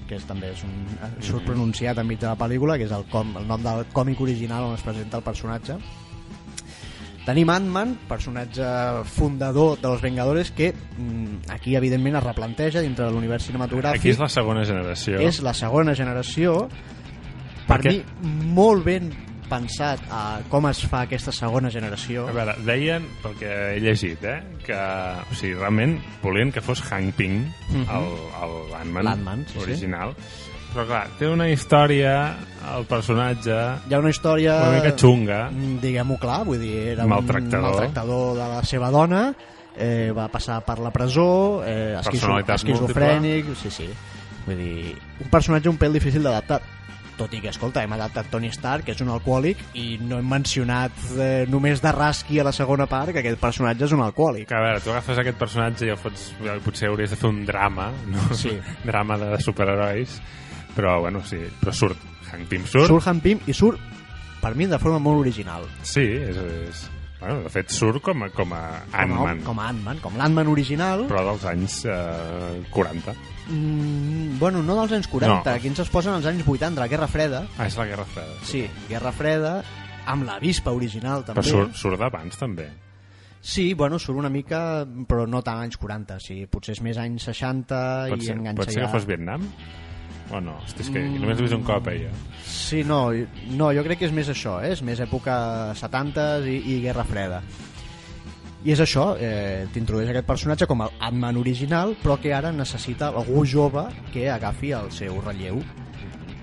que 0.07 0.15
és, 0.15 0.23
també 0.25 0.51
és 0.53 0.61
un, 0.63 0.73
surt 1.19 1.43
pronunciat 1.45 1.97
enmig 1.99 2.19
de 2.21 2.27
la 2.29 2.37
pel·lícula, 2.39 2.77
que 2.79 2.85
és 2.87 2.91
el, 2.95 3.03
com, 3.11 3.33
el 3.37 3.47
nom 3.47 3.63
del 3.63 3.85
còmic 3.93 4.21
original 4.23 4.63
on 4.69 4.75
es 4.77 4.81
presenta 4.85 5.17
el 5.19 5.23
personatge. 5.23 5.75
Tenim 7.27 7.49
Ant-Man, 7.51 7.97
personatge 8.07 8.63
fundador 9.11 9.75
de 9.81 9.87
los 9.89 10.01
Vengadores, 10.01 10.49
que 10.51 10.71
mm, 10.73 11.49
aquí, 11.51 11.75
evidentment, 11.75 12.15
es 12.15 12.23
replanteja 12.23 12.79
dintre 12.79 13.03
de 13.05 13.11
l'univers 13.11 13.43
cinematogràfic. 13.49 13.99
Aquí 13.99 14.13
és 14.13 14.19
la 14.21 14.29
segona 14.31 14.63
generació. 14.63 15.19
és 15.19 15.41
la 15.43 15.53
segona 15.53 15.93
generació. 15.93 16.69
Per 17.67 17.81
Perquè- 17.81 17.97
mi, 18.21 18.29
molt 18.55 18.85
ben 18.85 19.11
pensat 19.49 20.03
a 20.13 20.21
com 20.51 20.67
es 20.69 20.81
fa 20.89 21.03
aquesta 21.07 21.31
segona 21.35 21.71
generació. 21.73 22.27
A 22.29 22.35
veure, 22.35 22.57
deien, 22.67 23.05
pel 23.23 23.37
que 23.39 23.53
he 23.75 23.79
llegit, 23.83 24.23
eh, 24.27 24.41
que 24.65 24.77
o 24.77 25.37
sigui, 25.37 25.55
realment 25.57 25.97
volien 26.23 26.51
que 26.51 26.63
fos 26.63 26.83
Hank 26.89 27.15
Pym, 27.17 27.41
el, 27.79 28.11
el 28.43 28.75
Ant-Man 28.81 29.09
L'Ant-Man, 29.09 29.47
sí, 29.47 29.57
sí. 29.57 29.65
original. 29.65 30.15
Però 30.73 30.83
clar, 30.85 31.03
té 31.17 31.29
una 31.31 31.47
història, 31.49 32.13
el 32.75 32.85
personatge, 32.89 33.55
Hi 33.87 33.95
ha 33.95 33.99
una 34.03 34.11
història... 34.11 34.57
una 34.67 34.81
mica 34.81 34.91
xunga. 34.99 35.45
Mm, 35.49 35.77
diguem-ho 35.81 36.17
clar, 36.21 36.41
vull 36.45 36.59
dir, 36.61 36.75
era 36.93 37.07
Maltractador. 37.07 37.63
un 37.63 37.69
maltractador 37.71 38.35
de 38.37 38.49
la 38.51 38.63
seva 38.67 38.91
dona, 38.93 39.21
eh, 39.77 40.11
va 40.13 40.27
passar 40.33 40.59
per 40.67 40.77
la 40.83 40.91
presó, 40.91 41.63
eh, 41.65 41.95
esquizo, 42.01 42.35
esquizofrènic, 42.43 43.53
sí, 43.57 43.71
sí. 43.71 43.87
Vull 44.45 44.59
dir, 44.59 44.97
un 45.23 45.31
personatge 45.31 45.71
un 45.71 45.79
pèl 45.79 45.95
difícil 45.97 46.23
d'adaptar. 46.23 46.61
Tot 47.17 47.31
i 47.33 47.39
que, 47.41 47.49
escolta, 47.49 47.81
hem 47.81 47.93
adaptat 47.95 48.27
Tony 48.29 48.51
Stark, 48.53 48.85
que 48.85 48.93
és 48.93 48.99
un 49.01 49.09
alcohòlic, 49.09 49.57
i 49.81 49.97
no 50.05 50.19
hem 50.21 50.27
mencionat 50.29 50.93
eh, 51.17 51.45
només 51.49 51.81
de 51.81 51.91
rasqui 51.95 52.37
a 52.37 52.43
la 52.45 52.51
segona 52.53 52.85
part 52.85 53.09
que 53.15 53.23
aquest 53.23 53.39
personatge 53.41 53.87
és 53.87 53.95
un 53.95 54.03
alcohòlic. 54.05 54.45
Que, 54.51 54.57
a 54.57 54.61
veure, 54.61 54.83
tu 54.85 54.91
agafes 54.93 55.17
aquest 55.23 55.39
personatge 55.41 55.87
i 55.87 55.93
el 55.95 55.97
fots, 55.97 56.27
potser 56.65 56.91
hauries 56.91 57.09
de 57.09 57.17
fer 57.17 57.31
un 57.31 57.39
drama, 57.47 57.89
no? 58.13 58.27
Sí. 58.37 58.53
drama 58.85 59.17
de 59.17 59.31
superherois, 59.41 60.19
però, 60.75 60.99
bueno, 61.07 61.23
sí, 61.25 61.39
però 61.61 61.73
surt. 61.73 62.05
Hank 62.27 62.45
Pym 62.51 62.65
surt. 62.67 62.85
Surt 62.91 63.07
Han 63.07 63.21
Pym 63.23 63.41
i 63.47 63.53
surt, 63.55 63.81
per 64.41 64.53
mi, 64.53 64.67
de 64.69 64.77
forma 64.77 64.99
molt 65.01 65.23
original. 65.25 65.65
Sí, 65.81 66.03
és, 66.03 66.37
és... 66.37 66.83
Bueno, 67.17 67.39
de 67.47 67.49
fet, 67.49 67.71
surt 67.73 67.97
com 68.05 68.27
a, 68.27 68.29
com 68.29 68.51
a 68.53 68.61
Ant-Man, 68.93 69.39
Com, 69.41 69.55
com 69.55 69.61
a 69.63 69.71
Ant-Man, 69.71 70.03
com 70.03 70.19
l'Ant-Man 70.21 70.51
original. 70.53 71.07
però 71.09 71.23
dels 71.31 71.47
anys 71.49 71.79
eh, 71.89 72.61
40. 72.69 73.15
Mm, 73.49 74.37
bueno, 74.39 74.61
no 74.63 74.75
dels 74.81 74.91
anys 74.97 75.07
40, 75.07 75.43
No. 75.49 75.55
aquí 75.55 75.67
ens 75.67 75.79
es 75.79 75.89
posen 75.89 76.13
als 76.13 76.25
anys 76.25 76.43
80, 76.47 76.79
la 76.81 76.87
Guerra 76.87 77.07
Freda. 77.07 77.45
Ah, 77.57 77.67
és 77.67 77.77
la 77.77 77.85
Guerra 77.85 78.05
Freda. 78.05 78.33
Sí, 78.43 78.65
Guerra 78.89 79.11
Freda, 79.11 79.63
amb 80.05 80.25
la 80.27 80.39
Vispa 80.39 80.71
original 80.71 81.23
també. 81.23 81.41
Però 81.41 81.49
surt, 81.49 81.75
surt 81.75 81.99
d'abans, 81.99 82.37
també. 82.37 82.67
Sí, 83.41 83.73
bueno, 83.73 83.99
surt 83.99 84.17
una 84.19 84.29
mica, 84.29 84.85
però 85.07 85.25
no 85.29 85.41
tant 85.45 85.61
anys 85.63 85.77
40, 85.77 86.15
o 86.17 86.19
sigui, 86.19 86.47
potser 86.51 86.73
és 86.75 86.81
més 86.83 86.97
anys 86.97 87.23
60 87.29 88.09
Pot 88.09 88.21
i 88.21 88.25
ser, 88.25 88.35
enganxa 88.35 88.57
pot 88.63 88.71
ser 88.73 88.81
ja... 88.81 88.87
que 88.87 88.91
fos 88.97 89.05
Vietnam? 89.07 89.45
O 90.29 90.41
no? 90.43 90.57
Hosti, 90.65 90.81
és 90.83 90.89
que 90.89 90.99
Mm. 90.99 91.21
només 91.21 91.37
l'he 91.37 91.43
vist 91.45 91.55
un 91.55 91.63
cop, 91.63 91.87
ella. 91.87 92.09
Sí, 92.43 92.83
no, 92.83 93.13
no, 93.55 93.71
jo 93.71 93.83
crec 93.85 93.99
que 93.99 94.05
és 94.09 94.11
més 94.11 94.27
això, 94.27 94.57
eh? 94.61 94.73
és 94.73 94.81
més 94.83 94.99
època 94.99 95.73
70 95.73 96.41
i, 96.49 96.57
i 96.75 96.81
Guerra 96.83 97.05
Freda. 97.07 97.41
I 98.67 98.73
és 98.75 98.81
això, 98.83 99.13
eh, 99.15 99.65
t'introdueix 99.71 100.09
aquest 100.11 100.27
personatge 100.27 100.67
com 100.67 100.81
el 100.83 100.89
Ant-Man 101.07 101.37
original, 101.39 101.93
però 102.03 102.17
que 102.19 102.33
ara 102.35 102.51
necessita 102.51 103.07
algú 103.15 103.45
jove 103.47 103.85
que 104.11 104.25
agafi 104.29 104.73
el 104.75 104.91
seu 104.91 105.21
relleu. 105.23 105.61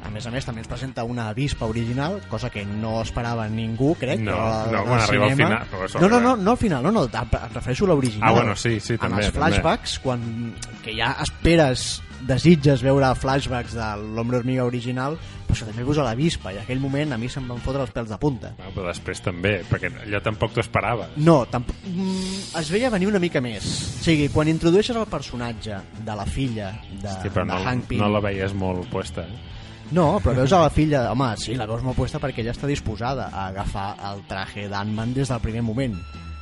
En 0.04 0.12
més 0.12 0.24
a 0.28 0.30
més 0.30 0.44
també 0.44 0.60
ens 0.60 0.68
presenta 0.68 1.02
una 1.08 1.28
avispa 1.30 1.64
original, 1.66 2.18
cosa 2.28 2.48
que 2.52 2.64
no 2.64 2.98
esperava 3.02 3.46
ningú, 3.48 3.94
crec. 3.96 4.20
No, 4.20 4.34
al- 4.36 4.72
no, 4.72 4.82
quan 4.84 5.00
arriba 5.00 5.24
al 5.26 5.36
final, 5.36 5.62
però 5.70 6.00
No, 6.00 6.08
no, 6.08 6.20
no, 6.20 6.36
no 6.36 6.50
al 6.52 6.56
final, 6.60 6.82
no, 6.84 6.90
no, 6.92 7.04
em 7.04 7.54
refereixo 7.54 7.84
a 7.84 7.88
l'original. 7.88 8.28
Ah, 8.28 8.32
bueno, 8.32 8.56
sí, 8.56 8.78
sí, 8.80 8.96
també, 8.98 9.16
En 9.16 9.24
els 9.24 9.32
també. 9.32 9.38
flashbacks, 9.38 9.98
quan, 10.00 10.54
que 10.82 10.94
ja 10.96 11.16
esperes, 11.22 12.02
desitges 12.28 12.82
veure 12.84 13.10
flashbacks 13.18 13.74
de 13.76 13.88
l'Hombre 14.16 14.40
Hormiga 14.40 14.64
original, 14.66 15.16
però 15.44 15.56
això 15.56 15.68
també 15.68 15.84
posa 15.86 16.04
l'avispa, 16.06 16.52
i 16.52 16.58
en 16.58 16.64
aquell 16.64 16.80
moment 16.82 17.14
a 17.14 17.18
mi 17.20 17.28
se'm 17.30 17.48
van 17.50 17.62
fotre 17.64 17.84
els 17.84 17.92
pèls 17.94 18.10
de 18.10 18.18
punta. 18.20 18.54
No, 18.58 18.72
però 18.74 18.88
després 18.88 19.22
també, 19.24 19.56
perquè 19.68 19.92
allò 20.06 20.20
tampoc 20.24 20.54
t'ho 20.54 20.64
esperaves. 20.64 21.16
No, 21.16 21.42
tampoc... 21.50 21.76
Mm, 21.90 22.38
es 22.60 22.72
veia 22.74 22.92
venir 22.94 23.10
una 23.12 23.22
mica 23.22 23.42
més. 23.44 23.68
O 24.00 24.04
sigui, 24.06 24.30
quan 24.34 24.50
introdueixes 24.50 24.96
el 24.96 25.08
personatge 25.10 25.80
de 26.04 26.16
la 26.16 26.26
filla 26.26 26.72
de, 26.90 27.18
però 27.28 27.44
de 27.44 27.52
no, 27.52 27.60
Hank 27.64 27.90
Pym... 27.92 28.02
no 28.02 28.10
la 28.12 28.24
veies 28.24 28.56
molt 28.56 28.88
puesta. 28.92 29.26
Eh? 29.28 29.52
No, 29.94 30.18
però 30.24 30.34
veus 30.40 30.52
a 30.56 30.64
la 30.64 30.72
filla... 30.72 31.06
Home, 31.12 31.34
sí, 31.38 31.54
la 31.58 31.68
veus 31.68 31.84
molt 31.84 31.98
puesta 31.98 32.18
perquè 32.22 32.42
ella 32.42 32.54
està 32.56 32.66
disposada 32.70 33.28
a 33.30 33.48
agafar 33.52 33.92
el 34.10 34.24
traje 34.30 34.68
d'Ant-Man 34.72 35.12
des 35.14 35.30
del 35.30 35.42
primer 35.44 35.62
moment. 35.62 35.94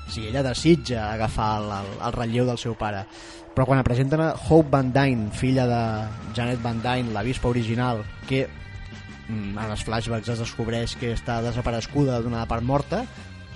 O 0.07 0.11
sigui, 0.11 0.29
ella 0.31 0.45
desitja 0.47 1.09
agafar 1.13 1.51
el, 1.61 1.71
el, 1.81 1.91
el 2.07 2.15
relleu 2.17 2.47
del 2.49 2.61
seu 2.61 2.77
pare. 2.79 3.05
Però 3.53 3.67
quan 3.69 3.81
la 3.81 3.85
presenten 3.85 4.23
a 4.25 4.33
Hope 4.33 4.71
Van 4.73 4.93
Dyne, 4.95 5.31
filla 5.37 5.67
de 5.69 5.83
Janet 6.37 6.63
Van 6.65 6.81
Dyne, 6.81 7.13
l'avispa 7.13 7.51
original, 7.51 8.01
que 8.29 8.47
mm, 9.29 9.59
en 9.59 9.67
els 9.67 9.85
flashbacks 9.85 10.33
es 10.33 10.41
descobreix 10.41 10.97
que 11.01 11.13
està 11.13 11.43
desapareguda 11.45 12.23
donada 12.25 12.49
per 12.49 12.63
morta, 12.65 13.03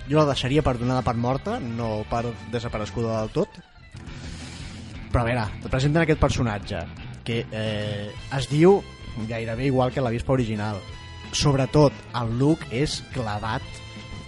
jo 0.06 0.20
la 0.20 0.28
deixaria 0.28 0.62
per 0.62 0.76
donada 0.78 1.02
per 1.06 1.16
morta, 1.16 1.56
no 1.60 2.04
per 2.10 2.26
desapareguda 2.52 3.22
del 3.22 3.32
tot. 3.34 3.56
Però 5.10 5.22
a 5.22 5.26
veure, 5.26 5.46
te 5.62 5.72
presenten 5.72 6.04
aquest 6.04 6.20
personatge 6.20 6.84
que 7.26 7.40
eh, 7.50 8.12
es 8.36 8.50
diu 8.52 8.82
gairebé 9.28 9.70
igual 9.70 9.92
que 9.92 10.04
l'avispa 10.04 10.36
original. 10.36 10.78
Sobretot, 11.32 11.96
el 12.20 12.36
look 12.38 12.68
és 12.70 13.00
clavat 13.14 13.64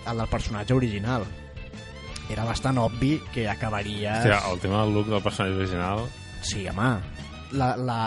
al 0.09 0.25
del 0.25 0.33
personatge 0.33 0.75
original. 0.75 1.29
Era 2.29 2.45
bastant 2.45 2.77
obvi 2.83 3.15
que 3.33 3.47
acabaria... 3.49 4.19
Hòstia, 4.21 4.41
el 4.53 4.61
tema 4.61 4.83
del 4.85 4.93
look 4.99 5.09
del 5.09 5.23
personatge 5.25 5.63
original 5.63 6.05
Sí, 6.45 6.67
home. 6.69 6.91
La, 7.57 7.71
la, 7.77 8.01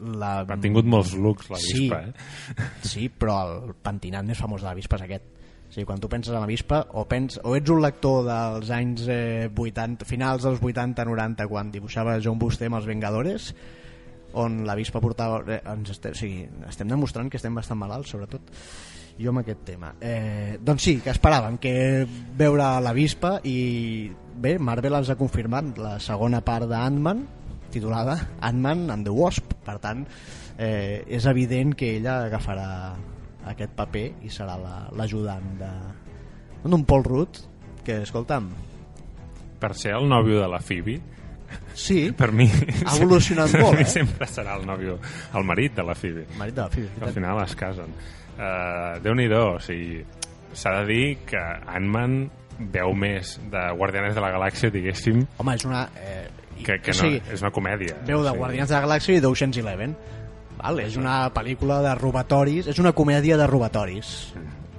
la... 0.00 0.30
ha 0.46 0.56
tingut 0.62 0.86
molts 0.88 1.12
looks, 1.18 1.50
la 1.50 1.58
Sí. 1.60 1.82
vispa, 1.82 1.98
eh? 2.06 2.70
Sí, 2.86 3.08
però 3.10 3.40
el 3.50 3.74
pentinat 3.82 4.24
més 4.24 4.38
famós 4.40 4.62
de 4.62 4.70
l'avispa 4.70 4.96
és 5.00 5.04
aquest. 5.08 5.26
O 5.70 5.72
sigui, 5.74 5.84
quan 5.86 6.00
tu 6.02 6.08
penses 6.10 6.32
en 6.34 6.40
l'avispa, 6.42 6.80
o, 6.98 7.04
pens, 7.10 7.36
o 7.46 7.52
ets 7.58 7.70
un 7.70 7.82
lector 7.82 8.24
dels 8.26 8.70
anys 8.74 9.04
eh, 9.12 9.50
80, 9.54 10.06
finals 10.08 10.46
dels 10.46 10.62
80-90, 10.62 11.46
quan 11.50 11.70
dibuixava 11.70 12.16
John 12.22 12.38
Busté 12.42 12.66
amb 12.70 12.80
els 12.80 12.88
Vengadores, 12.90 13.50
on 14.40 14.62
l'avispa 14.66 15.02
portava... 15.02 15.42
Eh, 15.46 15.60
ens 15.74 15.92
estem, 15.94 16.14
o 16.16 16.18
sigui, 16.18 16.46
estem 16.70 16.88
demostrant 16.90 17.30
que 17.30 17.38
estem 17.38 17.54
bastant 17.54 17.78
malalts, 17.78 18.10
sobretot 18.14 18.50
jo 19.20 19.30
amb 19.34 19.42
aquest 19.42 19.64
tema. 19.68 19.92
Eh, 20.00 20.58
doncs 20.64 20.82
sí, 20.82 20.96
que 21.04 21.12
esperàvem 21.12 21.58
que 21.60 21.74
veure 22.38 22.70
l'avispa 22.80 23.36
i 23.44 24.10
bé, 24.40 24.56
Marvel 24.58 24.96
ens 25.00 25.10
ha 25.12 25.16
confirmat 25.20 25.76
la 25.78 25.98
segona 26.00 26.40
part 26.40 26.66
d'Ant-Man, 26.70 27.26
titulada 27.70 28.16
Ant-Man 28.40 28.88
and 28.90 29.04
the 29.06 29.12
Wasp. 29.14 29.52
Per 29.66 29.76
tant, 29.78 30.06
eh, 30.58 31.04
és 31.06 31.26
evident 31.26 31.74
que 31.76 31.96
ella 31.98 32.22
agafarà 32.26 32.66
aquest 33.52 33.72
paper 33.76 34.06
i 34.24 34.28
serà 34.32 34.56
la- 34.60 34.88
l'ajudant 34.96 35.54
de 35.60 35.70
d'un 36.64 36.84
Paul 36.84 37.04
Rudd 37.04 37.38
que, 37.84 38.02
escolta'm, 38.02 38.50
Per 39.60 39.74
ser 39.76 39.90
el 39.92 40.06
nòvio 40.08 40.40
de 40.40 40.46
la 40.48 40.58
Phoebe, 40.60 40.94
sí, 41.74 42.12
per 42.16 42.30
mi... 42.32 42.46
Ha 42.86 42.94
evolucionat 42.96 43.50
per 43.52 43.60
molt, 43.60 43.76
mi 43.76 43.82
eh? 43.84 43.88
sempre 43.92 44.24
serà 44.26 44.54
el 44.56 44.64
nòvio, 44.64 44.94
el 45.36 45.44
marit 45.44 45.74
de 45.76 45.82
la 45.84 45.94
Phoebe. 45.94 46.24
marit 46.38 46.54
de 46.54 46.62
la 46.62 46.68
Phoebe, 46.70 46.88
al 47.04 47.12
final 47.12 47.42
es 47.44 47.54
casen. 47.56 47.92
Uh, 48.40 48.96
Déu-n'hi-do, 49.04 49.40
o 49.56 49.58
sigui, 49.60 50.00
s'ha 50.56 50.72
de 50.80 50.84
dir 50.88 51.06
que 51.28 51.40
Ant-Man 51.76 52.22
veu 52.72 52.94
més 52.96 53.34
de 53.52 53.64
Guardianes 53.76 54.16
de 54.16 54.22
la 54.24 54.30
Galàxia, 54.32 54.72
diguéssim, 54.72 55.26
home, 55.40 55.56
és 55.56 55.66
una 55.68 55.82
eh, 55.96 56.24
que, 56.62 56.78
que 56.80 56.94
no, 56.94 56.98
sigui, 57.02 57.20
és 57.32 57.44
una 57.44 57.52
comèdia. 57.52 57.98
veu 58.04 58.22
de 58.24 58.28
o 58.28 58.32
sigui, 58.32 58.40
Guardians 58.42 58.72
de 58.72 58.76
la 58.76 58.86
Galàxia 58.86 59.20
i 59.20 59.22
d'Ocean's 59.24 59.60
Eleven 59.60 59.94
Val? 60.60 60.80
És 60.84 60.96
una 61.00 61.24
pel·lícula 61.32 61.80
de 61.84 61.94
robatoris, 61.96 62.68
és 62.70 62.80
una 62.82 62.92
comèdia 62.96 63.38
de 63.40 63.46
robatoris. 63.48 64.14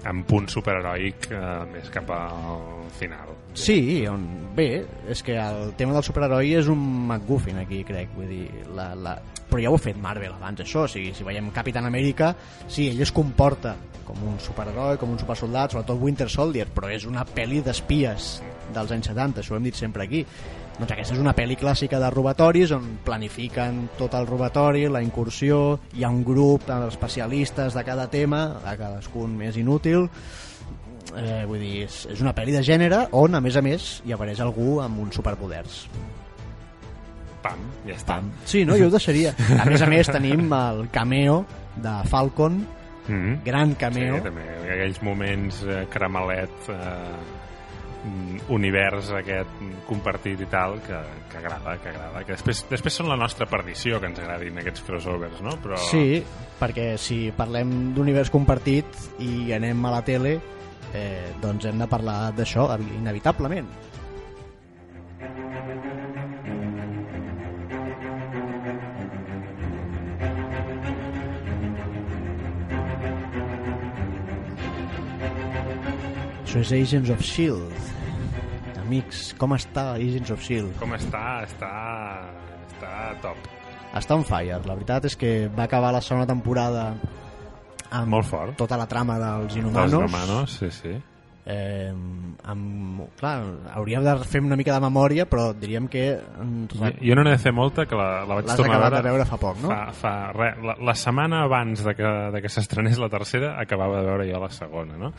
Amb 0.09 0.25
punt 0.29 0.47
superheroic 0.49 1.27
eh, 1.29 1.41
més 1.71 1.89
cap 1.93 2.09
al 2.13 2.89
final. 2.97 3.35
Sí, 3.57 4.05
on, 4.09 4.23
bé, 4.57 4.83
és 5.09 5.21
que 5.25 5.37
el 5.41 5.73
tema 5.77 5.95
del 5.97 6.05
superheroi 6.05 6.55
és 6.61 6.69
un 6.71 6.81
McGuffin 7.07 7.61
aquí, 7.61 7.83
crec, 7.87 8.13
vull 8.17 8.29
dir, 8.29 8.47
la, 8.77 8.91
la... 8.95 9.17
però 9.51 9.59
ja 9.59 9.71
ho 9.71 9.75
ha 9.75 9.83
fet 9.83 9.99
Marvel 9.99 10.31
abans, 10.37 10.63
això, 10.63 10.85
o 10.87 10.91
sigui, 10.91 11.11
si 11.15 11.27
veiem 11.27 11.51
Capitán 11.51 11.85
Amèrica, 11.89 12.31
sí, 12.71 12.87
ell 12.87 13.03
es 13.03 13.11
comporta 13.11 13.75
com 14.07 14.21
un 14.27 14.39
superheroi, 14.43 14.97
com 14.99 15.11
un 15.11 15.19
supersoldat, 15.19 15.75
sobretot 15.75 15.99
Winter 15.99 16.29
Soldier, 16.31 16.67
però 16.71 16.89
és 16.91 17.05
una 17.07 17.25
pel·li 17.27 17.61
d'espies 17.63 18.31
dels 18.73 18.91
anys 18.95 19.11
70, 19.11 19.43
això 19.43 19.55
ho 19.55 19.59
hem 19.59 19.67
dit 19.67 19.77
sempre 19.77 20.07
aquí. 20.07 20.23
Doncs 20.79 20.93
aquesta 20.95 21.13
és 21.13 21.21
una 21.21 21.35
pel·li 21.37 21.57
clàssica 21.59 21.99
de 22.01 22.09
robatoris 22.09 22.71
on 22.75 22.87
planifiquen 23.05 23.83
tot 23.99 24.15
el 24.17 24.25
robatori, 24.29 24.87
la 24.89 25.03
incursió, 25.03 25.59
hi 25.93 26.07
ha 26.07 26.09
un 26.09 26.23
grup 26.27 26.65
d'especialistes 26.69 27.75
de 27.77 27.83
cada 27.87 28.07
tema, 28.09 28.45
a 28.63 28.77
cadascun 28.79 29.35
més 29.37 29.59
inútil, 29.61 30.07
eh, 31.11 31.43
vull 31.45 31.61
dir, 31.61 31.75
és, 31.89 32.05
és 32.15 32.23
una 32.23 32.33
pel·li 32.37 32.55
de 32.55 32.63
gènere 32.65 33.05
on, 33.11 33.35
a 33.35 33.43
més 33.43 33.59
a 33.59 33.65
més, 33.65 33.93
hi 34.07 34.15
apareix 34.15 34.41
algú 34.41 34.79
amb 34.81 35.05
uns 35.05 35.21
superpoders. 35.21 35.85
Pam, 37.41 37.63
ja 37.87 37.95
està. 37.95 38.19
Pam. 38.19 38.31
Sí, 38.45 38.65
no? 38.65 38.77
Jo 38.77 38.87
ho 38.87 38.93
deixaria. 38.93 39.33
A 39.59 39.65
més 39.65 39.81
a 39.81 39.89
més, 39.89 40.07
tenim 40.07 40.51
el 40.53 40.87
cameo 40.93 41.45
de 41.75 41.95
Falcon, 42.09 42.61
Mm 43.07 43.13
-hmm. 43.13 43.43
gran 43.43 43.73
cameo. 43.75 44.15
Sí, 44.15 44.21
també 44.21 44.43
aquells 44.73 45.01
moments 45.01 45.63
eh, 45.63 45.87
caramelet 45.89 46.69
eh, 46.69 46.75
mm, 48.05 48.39
univers 48.49 49.11
aquest 49.11 49.49
compartit 49.87 50.39
i 50.39 50.45
tal 50.45 50.79
que, 50.85 50.99
que 51.31 51.37
agrada, 51.37 51.77
que 51.81 51.89
agrada 51.89 52.23
que 52.23 52.33
després, 52.33 52.65
després 52.69 52.93
són 52.93 53.09
la 53.09 53.17
nostra 53.17 53.45
perdició 53.45 53.99
que 53.99 54.05
ens 54.05 54.19
agradin 54.19 54.57
aquests 54.59 54.81
crossovers, 54.81 55.41
no? 55.41 55.57
Però 55.63 55.77
Sí, 55.77 56.23
perquè 56.59 56.97
si 56.97 57.31
parlem 57.35 57.93
d'univers 57.93 58.29
compartit 58.29 58.85
i 59.19 59.51
anem 59.53 59.85
a 59.85 59.91
la 59.91 60.01
tele, 60.03 60.39
eh, 60.93 61.33
doncs 61.41 61.65
hem 61.65 61.79
de 61.79 61.87
parlar 61.87 62.33
d'això, 62.35 62.69
inevitablement. 62.79 63.67
Això 76.51 76.59
és 76.65 76.71
Agents 76.75 77.09
of 77.13 77.21
S.H.I.E.L.D. 77.23 78.79
Amics, 78.81 79.19
com 79.39 79.53
està 79.55 79.93
Agents 79.95 80.33
of 80.33 80.41
S.H.I.E.L.D.? 80.43 80.73
com 80.81 80.91
està, 80.97 81.21
està, 81.47 81.69
està 82.67 82.89
top. 83.23 83.45
Està 83.95 84.17
on 84.19 84.25
fire. 84.27 84.57
La 84.67 84.75
veritat 84.75 85.07
és 85.07 85.15
que 85.19 85.47
va 85.55 85.63
acabar 85.69 85.93
la 85.95 86.01
segona 86.03 86.27
temporada 86.27 86.89
amb 87.91 88.11
Molt 88.11 88.27
fort. 88.27 88.57
tota 88.59 88.75
la 88.79 88.87
trama 88.87 89.15
dels 89.19 89.53
Dels 89.55 89.61
Inhumanos. 89.63 90.57
sí, 90.59 90.67
sí. 90.75 90.97
Eh, 91.47 91.87
amb, 92.43 92.99
clar, 93.17 93.37
hauríem 93.73 94.03
de 94.05 94.17
fer 94.29 94.43
una 94.43 94.55
mica 94.59 94.75
de 94.75 94.83
memòria, 94.83 95.23
però 95.31 95.53
diríem 95.57 95.87
que 95.89 96.03
ens 96.19 96.75
Jo, 96.75 96.91
jo 97.01 97.15
no 97.17 97.23
n'he 97.25 97.31
de 97.33 97.39
fer 97.41 97.55
molta, 97.55 97.87
que 97.89 97.95
la, 97.97 98.25
la 98.29 98.37
vaig 98.37 98.51
tornar 98.59 98.75
a 98.75 98.83
veure, 98.83 98.99
de 99.01 99.09
veure 99.15 99.25
fa 99.25 99.39
poc, 99.41 99.57
no? 99.63 99.71
fa, 99.71 99.87
fa 99.95 100.11
re, 100.35 100.51
la, 100.61 100.75
la 100.91 100.95
setmana 100.99 101.41
abans 101.47 101.81
de 101.87 101.95
que, 101.97 102.11
de 102.35 102.43
que 102.43 102.51
s'estrenés 102.53 102.99
la 103.01 103.09
tercera 103.09 103.55
acabava 103.59 104.03
de 104.03 104.11
veure 104.11 104.27
jo 104.29 104.43
la 104.43 104.51
segona 104.53 104.99
no? 105.01 105.15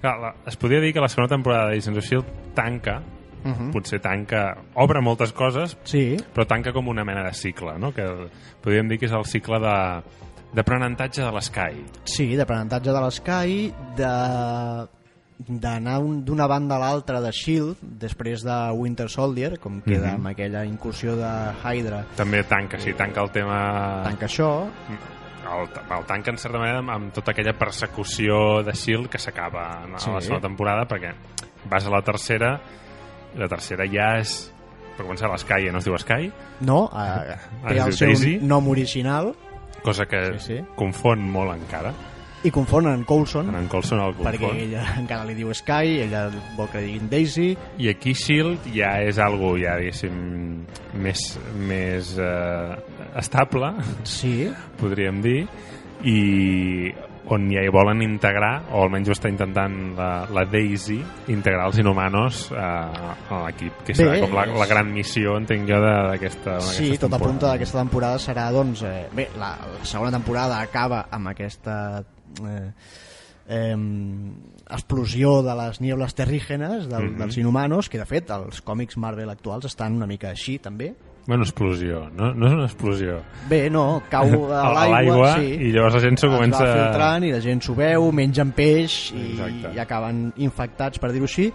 Clar, 0.00 0.18
la, 0.20 0.34
es 0.46 0.56
podria 0.56 0.80
dir 0.80 0.92
que 0.92 1.00
la 1.00 1.08
segona 1.08 1.28
temporada 1.28 1.66
d'Agents 1.70 1.88
of 1.88 1.98
S.H.I.E.L.D. 2.04 2.52
tanca 2.54 3.02
Uh 3.46 3.50
-huh. 3.52 3.70
potser 3.72 4.00
tanca, 4.00 4.56
obre 4.74 5.00
moltes 5.00 5.32
coses 5.32 5.76
Sí, 5.84 6.16
però 6.34 6.44
tanca 6.46 6.72
com 6.72 6.88
una 6.88 7.04
mena 7.04 7.22
de 7.22 7.32
cicle 7.32 7.78
no? 7.78 7.92
que 7.94 8.02
podríem 8.60 8.88
dir 8.88 8.98
que 8.98 9.06
és 9.06 9.12
el 9.12 9.24
cicle 9.24 9.60
de 9.60 10.02
d'aprenentatge 10.52 11.22
de 11.22 11.30
l'Sky 11.32 11.84
sí, 12.04 12.34
d'aprenentatge 12.34 12.90
de 12.90 13.00
l'Sky, 13.00 13.72
de 13.96 14.86
d'anar 15.48 15.98
un- 16.00 16.24
d'una 16.24 16.46
banda 16.48 16.76
a 16.76 16.78
l'altra 16.78 17.20
de 17.20 17.28
S.H.I.E.L.D. 17.28 17.76
després 17.82 18.42
de 18.42 18.70
Winter 18.72 19.08
Soldier, 19.08 19.58
com 19.60 19.80
queda 19.82 20.08
Mhm. 20.08 20.14
amb 20.14 20.26
aquella 20.28 20.64
incursió 20.64 21.14
de 21.14 21.30
Hydra, 21.62 22.04
també 22.16 22.42
tanca, 22.42 22.78
sí, 22.80 22.94
tanca 22.94 23.20
el 23.22 23.30
tema 23.30 24.02
tanca 24.02 24.26
això, 24.26 24.66
el, 25.46 25.68
el 25.98 26.04
tanca 26.06 26.30
en 26.32 26.38
certa 26.38 26.58
manera 26.58 26.80
amb, 26.82 27.12
tota 27.14 27.30
aquella 27.32 27.54
persecució 27.58 28.62
de 28.66 28.72
S.H.I.E.L.D. 28.72 29.08
que 29.12 29.18
s'acaba 29.18 29.66
a 29.84 29.98
Sí. 29.98 30.10
la 30.10 30.20
segona 30.20 30.40
temporada 30.42 30.86
perquè 30.88 31.14
vas 31.70 31.86
a 31.86 31.90
la 31.90 32.02
tercera 32.02 32.56
i 33.34 33.38
la 33.38 33.48
tercera 33.48 33.84
ja 33.90 34.16
és 34.18 34.52
per 34.96 35.04
començar 35.04 35.28
l'Sky 35.32 35.66
ja 35.66 35.72
no 35.72 35.78
es 35.78 35.84
diu 35.84 35.96
Sky 35.98 36.30
no, 36.66 36.86
eh, 36.96 37.36
té 37.68 37.76
es 37.76 37.84
el 37.86 37.92
seu 37.92 38.08
Daisy. 38.14 38.38
nom 38.40 38.68
original 38.68 39.34
cosa 39.82 40.06
que 40.06 40.38
Sí, 40.38 40.54
sí. 40.56 40.60
confon 40.74 41.20
molt 41.30 41.52
encara 41.54 41.92
i 42.46 42.50
confonen 42.52 43.02
Coulson 43.04 43.48
en 43.58 43.66
Colson 43.66 43.98
el 44.00 44.14
perquè 44.14 44.38
confon 44.38 44.56
ella 44.60 44.84
encara 45.02 45.24
li 45.26 45.34
diu 45.34 45.52
Sky, 45.54 46.00
ella 46.04 46.28
vol 46.56 46.68
que 46.70 46.78
diguin 46.84 47.08
Daisy, 47.10 47.56
i 47.78 47.88
aquí 47.90 48.12
S.H.I.E.L.D. 48.14 48.70
ja 48.76 49.00
és 49.02 49.18
algo 49.18 49.56
ja 49.58 49.74
diguéssim 49.80 50.64
més, 50.94 51.22
més 51.58 52.12
eh, 52.22 52.76
estable 53.18 53.72
sí, 54.04 54.50
podríem 54.80 55.20
dir 55.24 55.46
i 56.04 56.92
on 57.26 57.48
ja 57.50 57.58
hi 57.64 57.70
volen 57.74 58.04
integrar, 58.04 58.68
o 58.70 58.84
almenys 58.84 59.08
ho 59.10 59.14
està 59.16 59.26
intentant 59.32 59.96
la, 59.98 60.10
la 60.30 60.44
Daisy, 60.46 61.00
integrar 61.34 61.64
els 61.66 61.80
inhumanos 61.82 62.44
a, 62.54 62.68
a 63.26 63.40
l'equip, 63.48 63.80
que 63.88 63.96
serà 63.98 64.12
Bé, 64.14 64.20
com 64.22 64.36
la, 64.36 64.44
la 64.46 64.68
gran 64.70 64.92
missió, 64.94 65.34
entenc 65.40 65.66
jo, 65.66 65.80
d'aquesta 65.82 66.60
Sí, 66.68 66.92
tot 66.94 67.08
apunta 67.10 67.18
temporada. 67.18 67.52
d'aquesta 67.56 67.80
temporada 67.82 68.20
serà, 68.22 68.44
doncs, 68.54 68.84
eh, 68.86 69.08
bé, 69.10 69.26
la, 69.40 69.56
la 69.72 69.82
segona 69.84 70.12
temporada 70.14 70.60
acaba 70.62 71.08
amb 71.10 71.32
aquesta 71.32 72.04
eh, 72.46 72.70
eh, 73.48 73.74
explosió 74.70 75.42
de 75.42 75.54
les 75.64 75.80
niebles 75.80 76.14
terrígenes 76.14 76.86
del, 76.86 77.10
Mhm. 77.10 77.18
dels 77.24 77.38
inhumanos, 77.38 77.88
que 77.90 77.98
de 77.98 78.06
fet 78.06 78.30
els 78.30 78.62
còmics 78.62 78.96
Marvel 79.02 79.30
actuals 79.30 79.66
estan 79.66 79.94
una 79.98 80.06
mica 80.06 80.30
així 80.30 80.60
també. 80.60 80.94
Bueno, 81.26 81.42
explosió, 81.42 82.04
no, 82.14 82.30
no 82.34 82.46
és 82.46 82.54
una 82.54 82.66
explosió. 82.68 83.16
Bé, 83.50 83.64
no, 83.72 84.02
cau 84.10 84.46
a 84.54 84.68
l'aigua, 84.90 85.32
sí. 85.40 85.56
i 85.68 85.72
llavors 85.74 85.98
la 85.98 86.04
gent 86.04 86.20
s'ho 86.20 86.30
es 86.30 86.36
comença... 86.36 86.62
va 86.62 86.76
filtrant 86.76 87.26
i 87.26 87.32
la 87.34 87.40
gent 87.42 87.64
s'ho 87.66 87.74
veu, 87.78 88.12
mengen 88.14 88.52
peix 88.54 89.00
i, 89.10 89.32
Exacte. 89.32 89.74
i 89.74 89.82
acaben 89.82 90.28
infectats, 90.46 91.02
per 91.02 91.10
dir-ho 91.14 91.26
així, 91.26 91.50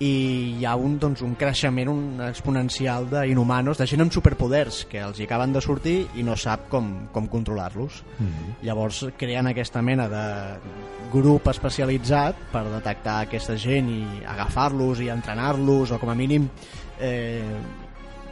i 0.00 0.12
hi 0.56 0.64
ha 0.64 0.74
un, 0.80 0.94
doncs, 1.00 1.20
un 1.24 1.34
creixement 1.36 1.90
un 1.92 2.20
exponencial 2.24 3.08
d'inhumanos, 3.10 3.80
de 3.80 3.86
gent 3.88 4.04
amb 4.04 4.14
superpoders, 4.14 4.84
que 4.88 5.02
els 5.04 5.20
hi 5.20 5.26
acaben 5.28 5.52
de 5.52 5.60
sortir 5.64 5.96
i 6.16 6.24
no 6.24 6.36
sap 6.40 6.70
com, 6.72 6.88
com 7.12 7.28
controlar-los. 7.28 8.00
Mhm. 8.18 8.54
Llavors 8.64 9.02
creen 9.20 9.48
aquesta 9.50 9.82
mena 9.84 10.08
de 10.08 10.24
grup 11.12 11.48
especialitzat 11.52 12.48
per 12.52 12.64
detectar 12.70 13.20
aquesta 13.26 13.56
gent 13.60 13.90
i 13.92 14.02
agafar-los 14.24 15.00
i 15.04 15.10
entrenar-los 15.12 15.92
o 15.92 15.98
com 16.00 16.12
a 16.12 16.16
mínim 16.16 16.48
eh, 17.00 17.44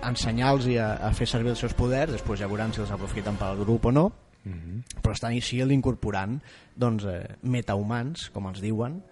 ensenyar-los 0.06 0.66
a, 0.78 0.94
a 1.08 1.12
fer 1.16 1.26
servir 1.26 1.50
els 1.54 1.60
seus 1.64 1.74
poders 1.74 2.12
després 2.12 2.40
ja 2.40 2.48
veuran 2.50 2.72
si 2.72 2.80
els 2.80 2.90
aprofiten 2.94 3.36
pel 3.40 3.64
grup 3.64 3.86
o 3.86 3.92
no. 3.92 4.08
Mhm. 4.48 5.00
però 5.02 5.12
estan 5.12 5.32
així 5.34 5.58
incorporant 5.60 6.38
doncs, 6.76 7.04
eh, 7.04 7.36
metahumans, 7.42 8.30
com 8.30 8.46
els 8.46 8.60
diuen 8.62 9.02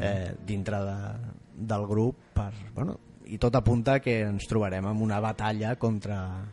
eh, 0.00 0.34
dintre 0.44 0.76
de, 0.84 0.96
del 1.54 1.86
grup 1.86 2.16
per, 2.34 2.50
bueno, 2.74 2.98
i 3.24 3.38
tot 3.38 3.54
apunta 3.56 4.00
que 4.00 4.20
ens 4.26 4.46
trobarem 4.50 4.84
en 4.90 5.00
una 5.00 5.20
batalla 5.20 5.76
contra 5.76 6.44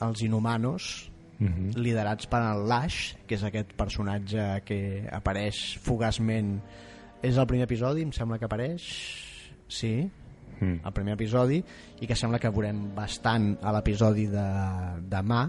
els 0.00 0.22
inhumanos 0.22 1.10
Mhm. 1.38 1.72
liderats 1.76 2.26
per 2.30 2.40
el 2.42 2.68
Lash, 2.68 3.14
que 3.26 3.34
és 3.34 3.42
aquest 3.42 3.72
personatge 3.74 4.62
que 4.64 5.08
apareix 5.10 5.78
fugaçment 5.82 6.60
és 7.22 7.36
el 7.36 7.46
primer 7.46 7.64
episodi, 7.64 8.02
em 8.02 8.12
sembla 8.12 8.38
que 8.38 8.44
apareix? 8.44 8.84
Sí, 9.68 10.10
Mm. 10.64 10.86
el 10.86 10.96
primer 10.96 11.14
episodi 11.18 11.60
i 12.00 12.08
que 12.08 12.16
sembla 12.16 12.40
que 12.40 12.52
veurem 12.52 12.86
bastant 12.96 13.52
a 13.62 13.74
l'episodi 13.76 14.26
de 14.32 14.46
demà 15.10 15.44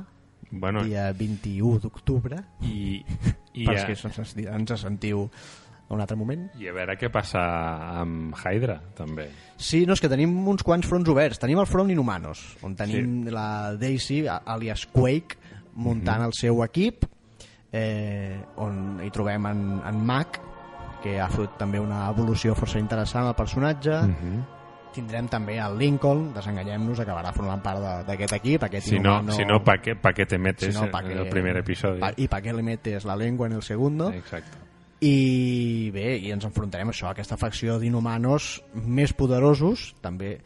Bueno, 0.51 0.84
dia 0.86 1.10
21 1.12 1.80
d'octubre 1.84 2.38
i, 2.62 3.01
i, 3.60 3.65
per 3.65 3.73
a, 3.73 3.80
als 3.80 3.86
que 3.88 3.95
ens, 3.95 4.36
ens 4.45 4.75
sentiu 4.82 5.25
a 5.88 5.93
un 5.93 6.01
altre 6.01 6.17
moment 6.17 6.47
i 6.62 6.69
a 6.69 6.73
veure 6.75 6.95
què 6.99 7.10
passa 7.13 7.41
amb 8.01 8.36
Hydra, 8.39 8.78
també. 8.97 9.28
Sí, 9.58 9.84
no, 9.86 9.93
és 9.93 10.01
que 10.01 10.10
tenim 10.12 10.34
uns 10.49 10.63
quants 10.65 10.88
fronts 10.89 11.10
oberts. 11.12 11.41
Tenim 11.41 11.62
el 11.62 11.69
front 11.69 11.91
Inhumanos, 11.93 12.41
on 12.65 12.73
tenim 12.78 13.25
sí. 13.28 13.34
la 13.34 13.75
Daisy, 13.80 14.23
alias 14.28 14.88
Quake, 14.93 15.38
muntant 15.75 16.25
el 16.25 16.34
seu 16.38 16.63
equip, 16.65 17.06
eh, 17.75 18.39
on 18.63 18.99
hi 19.04 19.12
trobem 19.13 19.45
en, 19.51 19.63
en 19.86 20.01
Mac, 20.08 20.39
que 21.04 21.19
ha 21.21 21.30
fet 21.30 21.60
també 21.60 21.78
una 21.82 22.08
evolució 22.10 22.56
força 22.58 22.82
interessant 22.82 23.28
al 23.30 23.38
personatge. 23.38 24.01
Mm 24.01 24.15
-hmm. 24.21 24.55
Tindrem 24.95 25.27
també 25.27 25.58
el 25.60 25.77
Lincoln, 25.77 26.29
desenganyem-nos, 26.34 27.01
acabarà 27.03 27.34
formant 27.36 27.62
part 27.63 27.81
de- 27.84 28.03
d'aquest 28.08 28.34
equip, 28.39 28.63
aquest 28.63 28.88
Si 28.88 28.95
no, 28.99 29.17
inhumano... 29.19 29.34
si 29.36 29.45
no 29.45 29.62
¿pa 29.63 29.77
qué, 29.81 29.95
pa 29.95 30.13
qué 30.13 30.25
te 30.25 30.38
metes 30.39 30.71
si 30.73 30.79
no, 30.79 30.86
en 30.86 30.91
pa 30.91 31.01
qué- 31.03 31.13
el 31.13 31.27
primer 31.29 31.58
episodio? 31.58 31.99
pa- 31.99 32.13
I 32.15 32.27
pa 32.31 32.39
què 32.41 32.53
le 32.55 32.63
metes 32.63 33.03
la 33.05 33.15
lengua 33.19 33.47
en 33.47 33.53
el 33.60 33.62
segundo? 33.63 34.10
Exacte. 34.13 34.58
I 35.01 35.91
bé, 35.93 36.15
i 36.23 36.31
ens 36.31 36.45
enfrontarem 36.47 36.88
a 36.88 36.93
això, 36.95 37.10
a 37.10 37.12
aquesta 37.13 37.36
facció 37.38 37.75
d'inhumanos 37.81 38.63
més 38.73 39.12
poderosos, 39.13 39.91
també 40.01 40.38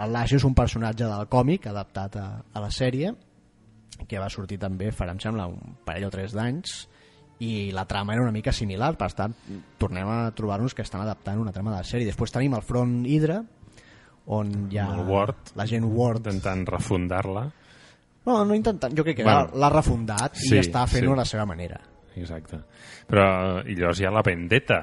el 0.00 0.12
Lash 0.14 0.32
és 0.38 0.44
un 0.48 0.54
personatge 0.56 1.04
del 1.04 1.28
còmic 1.28 1.66
adaptat 1.68 2.16
a, 2.16 2.24
a 2.52 2.62
la 2.64 2.70
sèrie, 2.72 3.12
que 4.08 4.18
va 4.18 4.30
sortir 4.32 4.56
també 4.58 4.88
farà, 4.96 5.12
em 5.12 5.20
sembla, 5.20 5.44
un 5.52 5.76
parell 5.84 6.08
o 6.08 6.10
tres 6.14 6.32
d'anys, 6.32 6.88
i 7.44 7.70
la 7.72 7.84
trama 7.88 8.14
era 8.14 8.22
una 8.24 8.32
mica 8.32 8.52
similar, 8.52 8.94
per 9.00 9.12
tant, 9.16 9.34
tornem 9.78 10.08
a 10.08 10.30
trobar-nos 10.36 10.74
que 10.74 10.82
estan 10.82 11.00
adaptant 11.04 11.38
una 11.40 11.52
trama 11.52 11.70
de 11.72 11.78
la 11.82 11.84
sèrie. 11.88 12.08
Després 12.08 12.32
tenim 12.32 12.56
el 12.56 12.64
front 12.64 13.04
Hydra, 13.08 13.42
on 14.26 14.68
hi 14.70 14.78
ha 14.78 14.86
el 14.94 15.06
Ward. 15.08 15.54
la 15.56 15.66
gent 15.66 15.84
Ward 15.84 16.26
Intentant 16.26 16.66
refundar-la. 16.68 17.50
no, 18.26 18.44
no 18.44 18.54
intentant, 18.54 18.94
jo 18.96 19.02
crec 19.04 19.16
que 19.16 19.24
Bueno, 19.24 19.48
l'ha 19.54 19.70
refundat 19.70 20.34
sí, 20.36 20.54
i 20.56 20.58
està 20.60 20.86
fent-ho 20.86 21.10
sí. 21.10 21.16
a 21.18 21.20
la 21.22 21.24
seva 21.24 21.46
manera 21.46 21.80
Exacte. 22.16 22.58
Però 23.08 23.62
i 23.66 23.74
llavors 23.78 24.00
hi 24.00 24.04
ha 24.04 24.10
la 24.10 24.20
vendetta 24.22 24.80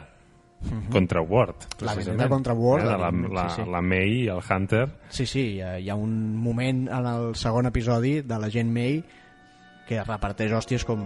contra 0.89 1.21
Ward. 1.21 1.55
Mhm. 1.67 1.85
La 1.85 1.93
precisament. 1.93 2.07
vendetta 2.07 2.29
contra 2.29 2.53
Ward, 2.53 2.81
Eh, 2.83 2.97
la, 2.97 3.11
la, 3.11 3.49
sí, 3.49 3.61
sí. 3.61 3.69
la 3.69 3.81
May 3.81 4.09
i 4.23 4.27
el 4.27 4.39
Hunter. 4.49 4.87
Sí, 5.09 5.25
sí, 5.27 5.41
hi 5.57 5.61
ha, 5.61 5.77
hi 5.79 5.89
ha 5.89 5.95
un 5.95 6.35
moment 6.35 6.87
en 6.89 7.05
el 7.05 7.35
segon 7.35 7.67
episodi 7.67 8.21
de 8.21 8.39
la 8.39 8.49
gent 8.49 8.71
May 8.73 9.03
que 9.87 10.01
reparteix 10.03 10.51
hòsties 10.51 10.83
com 10.83 10.99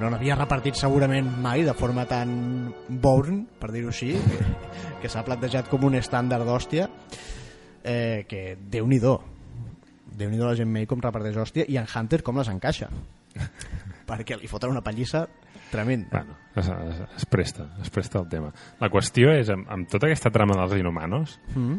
no 0.00 0.10
n'havia 0.10 0.34
repartit 0.36 0.74
segurament 0.76 1.28
mai 1.40 1.62
de 1.64 1.72
forma 1.72 2.04
tan 2.04 2.74
born, 2.88 3.46
per 3.60 3.70
dir-ho 3.72 3.88
així, 3.88 4.10
que, 4.30 5.00
que 5.02 5.08
s'ha 5.08 5.22
plantejat 5.24 5.68
com 5.70 5.84
un 5.84 5.94
estàndard 5.94 6.44
d'hòstia 6.44 6.88
eh, 7.86 8.26
que 8.28 8.56
déu-n'hi-do 8.58 9.16
déu-n'hi-do 10.16 10.46
la 10.48 10.56
gent 10.58 10.70
May 10.72 10.88
com 10.90 11.00
reparteix 11.02 11.38
hòstia 11.38 11.66
i 11.70 11.78
en 11.80 11.88
Hunter 11.88 12.22
com 12.26 12.38
les 12.40 12.50
encaixa 12.52 12.90
perquè 14.10 14.38
li 14.38 14.50
foten 14.50 14.74
una 14.74 14.84
pallissa 14.84 15.26
tremenda 15.70 16.10
Bueno, 16.12 16.36
es, 16.54 16.68
es, 16.68 17.02
es 17.16 17.26
presta, 17.26 17.68
es 17.82 17.90
presta 17.90 18.20
el 18.20 18.28
tema. 18.30 18.52
La 18.80 18.88
qüestió 18.92 19.32
és, 19.34 19.50
amb, 19.52 19.66
amb 19.72 19.90
tota 19.90 20.08
aquesta 20.08 20.30
trama 20.32 20.56
dels 20.60 20.76
inhumanos, 20.78 21.34
mm. 21.52 21.78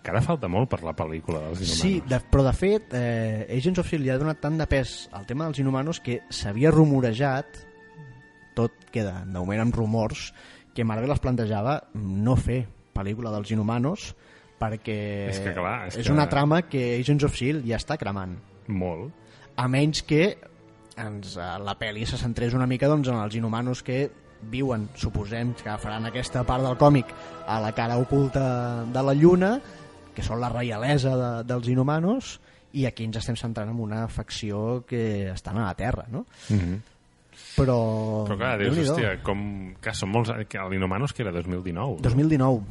encara 0.00 0.22
falta 0.24 0.48
molt 0.50 0.70
per 0.72 0.80
la 0.82 0.94
pel·lícula 0.96 1.42
dels 1.44 1.60
inhumanos. 1.60 1.82
Sí, 1.82 1.92
de, 2.08 2.20
però 2.32 2.46
de 2.48 2.54
fet, 2.56 2.96
eh, 2.96 3.44
Agents 3.58 3.82
of 3.82 3.86
S.H.I.E.L.D. 3.86 4.06
li 4.06 4.14
ha 4.14 4.18
donat 4.22 4.40
tant 4.42 4.56
de 4.58 4.66
pes 4.70 4.96
al 5.12 5.28
tema 5.28 5.46
dels 5.46 5.60
inhumanos 5.62 6.00
que 6.02 6.22
s'havia 6.32 6.72
rumorejat, 6.74 7.60
tot 8.56 8.88
queda 8.92 9.20
de 9.26 9.36
moment 9.38 9.66
amb 9.66 9.76
rumors, 9.76 10.30
que 10.74 10.88
Marvel 10.88 11.12
es 11.12 11.20
plantejava 11.22 11.78
no 11.94 12.34
fer 12.40 12.64
pel·lícula 12.96 13.32
dels 13.32 13.52
inhumanos 13.52 14.12
perquè 14.62 14.96
És 15.32 15.42
que 15.42 15.52
clar, 15.58 15.88
és 15.90 15.98
és 15.98 16.06
que- 16.06 16.14
una 16.14 16.28
trama 16.30 16.62
que 16.70 16.84
Agents 17.00 17.26
of 17.26 17.34
S.H.I.E.L.D. 17.34 17.66
ja 17.68 17.82
està 17.82 17.98
cremant. 17.98 18.38
Molt. 18.70 19.10
A 19.58 19.66
menys 19.68 20.04
que 20.06 20.38
ens, 20.96 21.36
eh, 21.36 21.50
la 21.64 21.74
pel·li 21.80 22.06
se 22.06 22.16
centrés 22.20 22.54
una 22.54 22.66
mica 22.70 22.88
doncs, 22.88 23.08
en 23.10 23.18
els 23.18 23.34
inhumanos 23.34 23.82
que 23.82 24.10
viuen, 24.50 24.88
suposem 24.98 25.52
que 25.54 25.74
faran 25.78 26.06
aquesta 26.08 26.42
part 26.44 26.64
del 26.66 26.76
còmic 26.76 27.12
a 27.46 27.60
la 27.62 27.72
cara 27.76 27.96
oculta 28.02 28.84
de 28.90 29.02
la 29.02 29.14
lluna 29.14 29.52
que 30.14 30.22
són 30.26 30.40
la 30.42 30.50
reialesa 30.52 31.12
de, 31.16 31.28
dels 31.48 31.68
inhumanos 31.70 32.40
i 32.74 32.86
aquí 32.88 33.04
ens 33.06 33.20
estem 33.20 33.36
centrant 33.38 33.70
en 33.70 33.78
una 33.80 34.08
facció 34.08 34.82
que 34.88 35.30
estan 35.30 35.58
a 35.58 35.68
la 35.68 35.74
Terra 35.78 36.06
no? 36.10 36.26
Mm 36.50 36.58
-hmm. 36.58 36.80
però, 37.56 37.78
Però 38.26 38.36
clar, 38.36 38.58
dius, 38.58 38.90
hòstia, 38.90 39.22
com... 39.22 39.74
Que 39.80 39.94
són 39.94 40.10
molts... 40.10 40.30
Que 40.48 40.58
l'Inhumanos 40.58 41.12
que 41.12 41.22
era 41.22 41.32
2019. 41.32 42.00
2019 42.02 42.62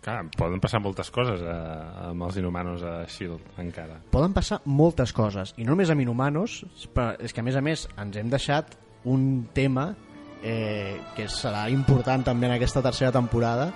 Clar, 0.00 0.22
poden 0.32 0.60
passar 0.64 0.80
moltes 0.80 1.10
coses 1.12 1.42
eh, 1.44 1.54
amb 2.08 2.24
els 2.24 2.38
Inhumanos 2.40 2.80
a 2.82 3.02
S.H.I.E.L.D. 3.04 3.60
encara. 3.60 3.98
poden 4.10 4.32
passar 4.32 4.62
moltes 4.64 5.12
coses 5.12 5.52
i 5.60 5.66
no 5.66 5.74
només 5.74 5.92
amb 5.92 6.00
inhumanos 6.00 6.62
però 6.94 7.12
és 7.20 7.34
que 7.36 7.42
a 7.42 7.44
més 7.44 7.58
a 7.58 7.60
més 7.60 7.84
ens 8.00 8.16
hem 8.16 8.30
deixat 8.32 8.78
un 9.04 9.48
tema 9.52 9.90
eh, 10.42 10.96
que 11.16 11.28
serà 11.28 11.66
important 11.68 12.24
també 12.24 12.48
en 12.48 12.56
aquesta 12.56 12.80
tercera 12.80 13.12
temporada 13.12 13.70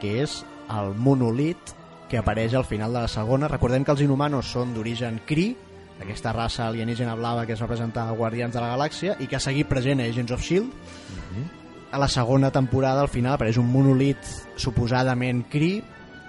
que 0.00 0.22
és 0.22 0.40
el 0.72 0.94
monolit 0.96 1.74
que 2.08 2.16
apareix 2.22 2.54
al 2.54 2.64
final 2.64 2.92
de 2.96 3.02
la 3.04 3.12
segona 3.12 3.48
recordem 3.52 3.84
que 3.84 3.92
els 3.92 4.00
inhumanos 4.06 4.48
són 4.56 4.72
d'origen 4.72 5.20
Kree 5.28 5.56
aquesta 6.00 6.32
raça 6.32 6.66
alienígena 6.70 7.14
blava 7.16 7.44
que 7.44 7.52
es 7.52 7.60
va 7.60 7.68
presentar 7.68 8.08
a 8.08 8.16
Guardians 8.16 8.54
de 8.54 8.60
la 8.64 8.72
Galàxia 8.74 9.20
i 9.20 9.28
que 9.28 9.36
ha 9.36 9.44
seguit 9.44 9.68
present 9.68 10.00
a 10.00 10.08
Agents 10.08 10.32
of 10.32 10.40
S.H.I.E.L.D. 10.40 11.65
a 11.96 11.98
la 11.98 12.08
segona 12.08 12.50
temporada 12.52 13.00
al 13.00 13.08
final 13.08 13.34
apareix 13.34 13.56
un 13.56 13.70
monolit 13.72 14.20
suposadament 14.60 15.46
Kree 15.48 15.80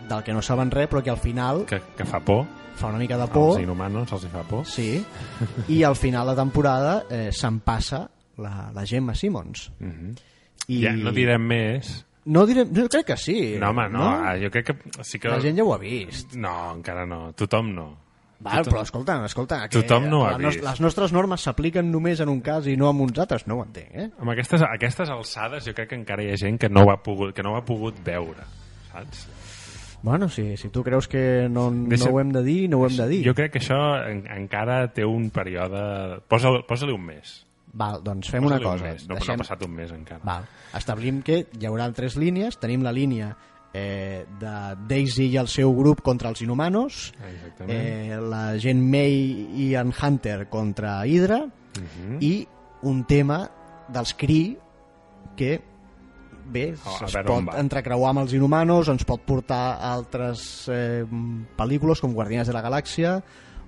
del 0.08 0.24
que 0.24 0.32
no 0.32 0.42
saben 0.42 0.72
res 0.72 0.88
però 0.88 1.04
que 1.04 1.12
al 1.12 1.20
final 1.20 1.66
Que, 1.68 1.82
que 1.98 2.06
fa 2.08 2.22
por. 2.24 2.46
fa 2.78 2.88
una 2.88 3.02
mica 3.02 3.18
de 3.18 3.28
por 3.28 3.58
Als 3.58 3.64
Inhumanos 3.66 4.14
els 4.16 4.28
fa 4.32 4.46
por. 4.48 4.66
Sí, 4.66 5.04
i 5.68 5.84
al 5.84 5.98
final 6.00 6.32
de 6.32 6.36
temporada 6.40 7.04
eh, 7.10 7.30
se'n 7.36 7.60
passa 7.66 8.06
la, 8.38 8.70
la 8.74 8.86
Gemma 8.86 9.16
Simmons. 9.16 9.72
Mm 9.80 9.92
-hmm. 9.92 10.18
I... 10.68 10.84
Ja, 10.84 10.92
no 10.94 11.12
direm 11.12 11.42
més. 11.42 12.06
No 12.26 12.46
direm, 12.46 12.70
jo 12.76 12.88
crec 12.88 13.06
que 13.08 13.18
sí. 13.18 13.58
No, 13.60 13.70
home, 13.70 13.90
no, 13.90 14.00
no? 14.24 14.40
jo 14.40 14.50
crec 14.52 14.66
que 14.66 15.04
sí 15.04 15.20
que... 15.20 15.30
La 15.30 15.42
gent 15.42 15.58
ja 15.58 15.64
ho 15.64 15.74
ha 15.74 15.78
vist. 15.78 16.36
No, 16.36 16.74
encara 16.76 17.06
no. 17.06 17.34
Tothom 17.34 17.74
no. 17.74 18.07
Val, 18.40 18.64
però 18.68 18.84
escolta, 18.86 19.16
escolta, 19.26 19.64
que 19.68 19.80
Tothom 19.82 20.06
no 20.12 20.20
ha 20.28 20.36
vist. 20.38 20.62
les 20.62 20.80
nostres 20.84 21.12
normes 21.12 21.42
s'apliquen 21.42 21.88
només 21.92 22.20
en 22.22 22.30
un 22.30 22.42
cas 22.46 22.68
i 22.70 22.76
no 22.78 22.92
en 22.92 23.00
uns 23.02 23.18
altres, 23.18 23.48
no 23.50 23.56
ho 23.58 23.64
entenc, 23.66 23.90
eh? 23.98 24.10
Amb 24.20 24.30
aquestes, 24.36 24.62
aquestes 24.62 25.10
alçades 25.10 25.66
jo 25.66 25.74
crec 25.74 25.90
que 25.90 25.98
encara 25.98 26.22
hi 26.24 26.30
ha 26.36 26.38
gent 26.38 26.60
que 26.62 26.70
no 26.70 26.84
ho 26.86 26.92
ha 26.94 27.00
pogut, 27.02 27.34
que 27.34 27.42
no 27.42 27.56
ho 27.56 27.58
ha 27.58 27.66
pogut 27.66 27.98
veure, 28.06 28.46
saps? 28.92 29.26
Bueno, 30.04 30.30
si, 30.30 30.56
si 30.62 30.70
tu 30.70 30.84
creus 30.86 31.08
que 31.10 31.48
no, 31.50 31.72
Deixa- 31.72 32.06
no 32.06 32.14
ho 32.16 32.20
hem 32.22 32.30
de 32.32 32.44
dir, 32.46 32.70
no 32.70 32.78
ho 32.80 32.86
hem 32.88 32.96
de 32.96 33.08
dir. 33.10 33.24
Jo 33.26 33.34
crec 33.34 33.52
que 33.56 33.60
això 33.60 33.80
en, 34.06 34.22
encara 34.30 34.84
té 34.94 35.04
un 35.04 35.32
període... 35.34 36.22
Posa- 36.30 36.62
Posa-li 36.70 36.94
un 36.94 37.02
mes. 37.10 37.40
Val, 37.74 38.00
doncs 38.06 38.30
fem 38.30 38.46
una 38.46 38.58
un 38.62 38.64
cosa. 38.64 38.84
mes. 38.86 39.08
No, 39.10 39.18
no 39.18 39.34
ha 39.34 39.38
passat 39.42 39.66
un 39.66 39.74
mes 39.74 39.92
encara. 39.92 40.22
Val. 40.24 40.46
Establim 40.78 41.24
que 41.26 41.48
hi 41.60 41.66
haurà 41.66 41.90
tres 41.98 42.16
línies. 42.16 42.60
Tenim 42.62 42.86
la 42.86 42.94
línia 42.94 43.34
eh, 43.78 44.26
de 44.40 44.54
Daisy 44.90 45.28
i 45.30 45.38
el 45.38 45.48
seu 45.48 45.74
grup 45.78 46.02
contra 46.02 46.30
els 46.34 46.42
inhumanos, 46.42 47.12
Exactament. 47.30 47.72
eh, 47.78 48.18
la 48.22 48.58
gent 48.58 48.82
May 48.82 49.18
i 49.68 49.74
en 49.76 49.94
Hunter 49.94 50.48
contra 50.50 51.00
Hydra, 51.06 51.44
Mhm. 51.78 52.18
i 52.22 52.48
un 52.84 53.04
tema 53.06 53.44
dels 53.88 54.14
Kree 54.18 54.58
que 55.36 55.62
bé, 56.50 56.74
A 56.86 57.06
es 57.06 57.14
pot 57.28 57.54
entrecreuar 57.60 58.10
amb 58.14 58.20
els 58.24 58.34
inhumanos, 58.34 58.88
ens 58.90 59.04
pot 59.06 59.22
portar 59.22 59.76
a 59.78 59.94
altres 59.94 60.68
eh, 60.72 61.04
pel·lícules 61.58 62.00
com 62.02 62.14
Guardians 62.16 62.48
de 62.48 62.54
la 62.56 62.64
Galàxia 62.64 63.22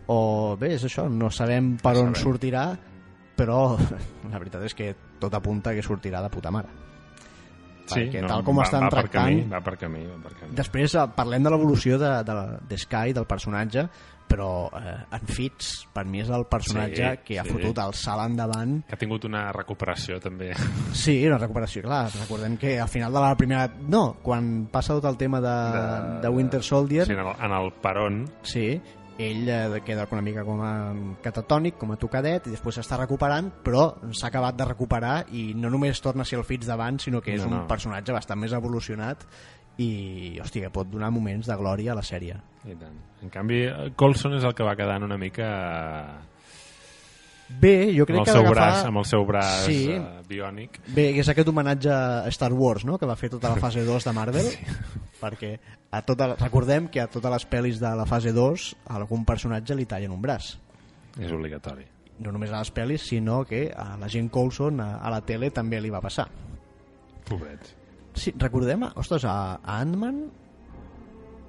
o 0.08 0.56
bé, 0.58 0.74
és 0.74 0.84
això, 0.88 1.10
no 1.12 1.30
sabem 1.30 1.76
per 1.78 1.94
No 1.94 2.08
on 2.08 2.16
sabem. 2.16 2.24
sortirà 2.24 2.64
però 3.38 3.78
la 4.32 4.40
veritat 4.40 4.64
és 4.66 4.74
que 4.74 4.96
tot 5.20 5.34
apunta 5.36 5.74
que 5.76 5.84
sortirà 5.84 6.22
de 6.24 6.30
puta 6.34 6.50
mare 6.52 6.70
perquè 7.90 8.22
tal 8.28 8.46
com 8.46 8.62
va, 8.62 8.68
estan 8.68 8.86
va 8.86 8.92
per 8.94 9.02
tractant 9.04 9.26
camí, 9.34 9.50
va 9.52 9.62
per 9.66 9.76
camí, 9.82 10.06
va 10.08 10.22
per 10.24 10.36
camí. 10.38 10.54
Després 10.62 10.96
eh, 10.96 11.08
parlem 11.18 11.44
de 11.44 11.52
l'evolució 11.56 11.98
de, 12.02 12.14
de, 12.28 12.38
de 12.70 12.78
Sky, 12.86 13.14
del 13.18 13.28
personatge, 13.30 13.88
però 14.30 14.70
eh, 14.78 14.96
en 15.18 15.26
Fitz, 15.26 15.88
per 15.94 16.04
mi 16.06 16.22
és 16.22 16.30
el 16.30 16.44
personatge 16.46 17.08
Sí, 17.16 17.22
que 17.26 17.40
ha 17.42 17.44
sí. 17.48 17.50
fotut 17.56 17.80
el 17.82 17.96
salt 17.98 18.28
endavant. 18.28 18.76
Que 18.86 18.94
ha 18.94 19.02
tingut 19.02 19.26
una 19.26 19.48
recuperació 19.56 20.20
també. 20.22 20.52
Sí, 20.94 21.16
una 21.26 21.40
recuperació, 21.42 21.82
clar. 21.88 22.04
Recordem 22.14 22.58
que 22.62 22.76
al 22.80 22.92
final 22.94 23.12
de 23.16 23.24
la 23.26 23.34
primera... 23.40 23.66
No, 23.90 24.04
quan 24.22 24.68
passa 24.72 24.94
tot 25.00 25.10
el 25.10 25.18
tema 25.18 25.42
de, 25.42 25.56
de, 25.74 26.22
de 26.28 26.30
Winter 26.30 26.62
Soldier, 26.62 27.08
Sí, 27.10 27.18
en 27.18 27.24
el, 27.26 27.34
en 27.42 27.58
el 27.58 27.74
peron 27.82 28.22
sí, 28.44 28.68
ell 29.20 29.50
eh, 29.52 29.82
queda 29.86 30.08
una 30.16 30.22
mica 30.24 30.46
com 30.48 30.62
a 30.64 30.72
catatònic, 31.22 31.76
com 31.78 31.92
a 31.92 31.98
tocadet, 32.00 32.48
i 32.48 32.54
després 32.56 32.80
s'està 32.80 32.98
recuperant, 33.02 33.52
però 33.66 33.90
s'ha 34.16 34.30
acabat 34.32 34.56
de 34.56 34.66
recuperar 34.70 35.26
i 35.36 35.50
no 35.60 35.70
només 35.70 36.00
torna 36.02 36.24
a 36.24 36.26
ser 36.30 36.40
el 36.40 36.46
Fitz 36.48 36.66
d'abans, 36.70 37.04
sinó 37.04 37.20
que 37.22 37.36
és 37.36 37.42
No, 37.44 37.50
un 37.52 37.58
no. 37.62 37.68
personatge 37.68 38.16
bastant 38.16 38.40
més 38.40 38.54
evolucionat 38.56 39.26
i, 39.80 40.40
hòstia, 40.42 40.72
pot 40.72 40.88
donar 40.92 41.12
moments 41.12 41.48
de 41.48 41.56
glòria 41.60 41.92
a 41.94 41.96
la 42.00 42.02
sèrie. 42.04 42.36
i 42.66 42.76
tant. 42.76 42.98
En 43.24 43.30
canvi, 43.30 43.62
Colson 43.96 44.34
és 44.36 44.44
el 44.44 44.54
que 44.56 44.64
va 44.64 44.76
quedant 44.76 45.04
una 45.04 45.18
mica 45.18 46.20
Bé, 47.50 47.90
jo 47.98 48.06
crec 48.06 48.20
amb 48.20 48.22
el 48.22 48.26
que 48.28 48.34
seu 48.36 48.46
ha 48.46 48.50
braç, 48.52 48.74
d'agafar... 48.76 48.88
amb 48.92 48.98
el 49.02 49.06
seu 49.10 49.24
braç 49.26 49.64
Sí. 49.66 49.78
uh, 49.98 50.22
biònic. 50.30 50.80
Bé, 50.94 51.08
que 51.16 51.24
és 51.24 51.30
aquest 51.32 51.48
homenatge 51.50 51.90
a 51.90 52.28
Star 52.30 52.52
Wars, 52.54 52.84
no?, 52.86 53.00
que 53.02 53.08
va 53.10 53.16
fer 53.18 53.30
tota 53.34 53.50
la 53.50 53.56
fase 53.64 53.82
2 53.88 54.06
de 54.06 54.14
Marvel, 54.14 54.52
perquè 55.22 55.54
a 55.92 56.02
tota, 56.06 56.34
recordem 56.40 56.88
que 56.92 57.02
a 57.02 57.08
totes 57.12 57.32
les 57.34 57.46
pel·lis 57.50 57.80
de 57.82 57.92
la 57.98 58.06
fase 58.10 58.34
2 58.36 58.68
a 58.88 58.98
algun 59.00 59.26
personatge 59.26 59.76
li 59.76 59.86
tallen 59.90 60.12
un 60.16 60.22
braç. 60.22 60.56
És 61.20 61.32
obligatori. 61.36 61.86
No 62.20 62.34
només 62.36 62.52
a 62.52 62.60
les 62.60 62.72
pel·lis, 62.76 63.06
sinó 63.08 63.44
que 63.48 63.70
a 63.72 63.96
la 63.98 64.10
gent 64.12 64.28
Coulson 64.30 64.82
a, 64.84 64.90
a 65.00 65.10
la 65.14 65.22
tele 65.26 65.52
també 65.56 65.80
li 65.82 65.90
va 65.94 66.02
passar. 66.04 66.28
Pobret. 67.30 67.76
Sí, 68.18 68.34
recordem, 68.38 68.84
ostres, 69.00 69.26
a, 69.26 69.56
a 69.64 69.80
Ant-Man... 69.82 70.24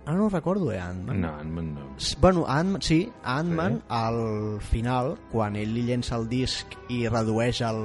Ara 0.06 0.16
no 0.16 0.28
recordo, 0.30 0.70
eh, 0.72 0.78
Ant-Man. 0.80 1.20
No, 1.20 1.28
Ant-Man 1.38 1.74
no. 1.74 1.86
Bueno, 2.22 2.44
Ant 2.48 2.78
sí, 2.82 3.02
Ant-Man, 3.22 3.76
Sí. 3.76 3.82
al 3.88 4.60
final, 4.64 5.12
quan 5.30 5.56
ell 5.60 5.74
li 5.76 5.82
llença 5.86 6.16
el 6.16 6.24
disc 6.28 6.72
i 6.88 7.02
redueix 7.08 7.60
el, 7.66 7.80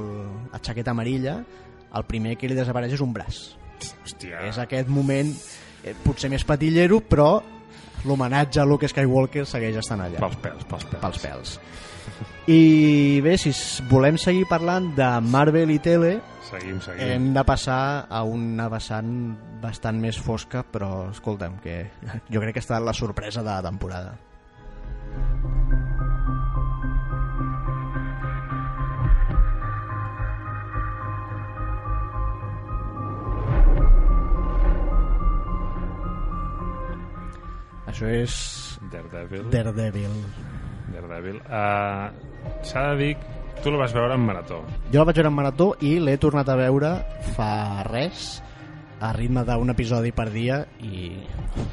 la 0.54 0.62
xaqueta 0.64 0.94
amarilla, 0.96 1.42
el 1.94 2.06
primer 2.08 2.38
que 2.40 2.48
li 2.48 2.56
desapareix 2.58 2.96
és 2.96 3.04
un 3.04 3.12
braç. 3.14 3.42
Hòstia. 4.06 4.46
És 4.48 4.58
aquest 4.64 4.88
moment, 4.90 5.34
eh, 5.86 5.94
potser 6.04 6.32
més 6.34 6.44
patillero, 6.48 7.00
però 7.06 7.30
l'homenatge 8.06 8.60
a 8.62 8.66
Luke 8.68 8.90
Skywalker 8.90 9.46
segueix 9.50 9.78
estant 9.82 10.02
allà. 10.06 10.20
Pels 10.22 10.38
pèls, 10.44 10.66
pels 10.70 10.86
pèls. 10.92 11.02
Pels 11.06 11.22
pèls. 11.24 11.60
I 12.54 13.20
bé, 13.26 13.34
si 13.42 13.50
volem 13.90 14.20
seguir 14.22 14.44
parlant 14.50 14.92
de 14.98 15.08
Marvel 15.26 15.72
i 15.74 15.80
tele, 15.82 16.20
Seguim, 16.46 16.78
seguim. 16.86 17.02
hem 17.02 17.32
de 17.34 17.44
passar 17.48 18.06
a 18.10 18.22
una 18.30 18.68
vessant 18.70 19.10
bastant 19.64 19.98
més 19.98 20.20
fosca, 20.22 20.62
però 20.62 21.08
escolta'm, 21.10 21.58
que 21.64 21.80
jo 22.30 22.44
crec 22.44 22.60
que 22.60 22.62
està 22.66 22.78
la 22.80 22.94
sorpresa 22.94 23.42
de 23.42 23.50
la 23.50 23.64
temporada. 23.66 24.14
Això 37.88 38.08
és 38.10 38.80
Daredevil. 38.92 39.50
Daredevil. 39.52 40.16
Daredevil. 40.94 41.38
Uh, 41.46 42.10
S'ha 42.66 42.88
de 42.92 42.98
dir 43.02 43.18
tu 43.64 43.72
la 43.72 43.78
vas 43.80 43.94
veure 43.96 44.14
en 44.14 44.22
marató. 44.26 44.64
Jo 44.92 45.00
la 45.00 45.06
vaig 45.10 45.16
veure 45.18 45.30
en 45.32 45.38
marató 45.38 45.70
i 45.82 45.96
l'he 46.00 46.18
tornat 46.22 46.50
a 46.50 46.58
veure 46.60 46.90
fa 47.36 47.84
res 47.88 48.42
a 49.02 49.12
ritme 49.14 49.44
d'un 49.48 49.70
episodi 49.74 50.12
per 50.16 50.30
dia 50.32 50.62
i 50.84 51.12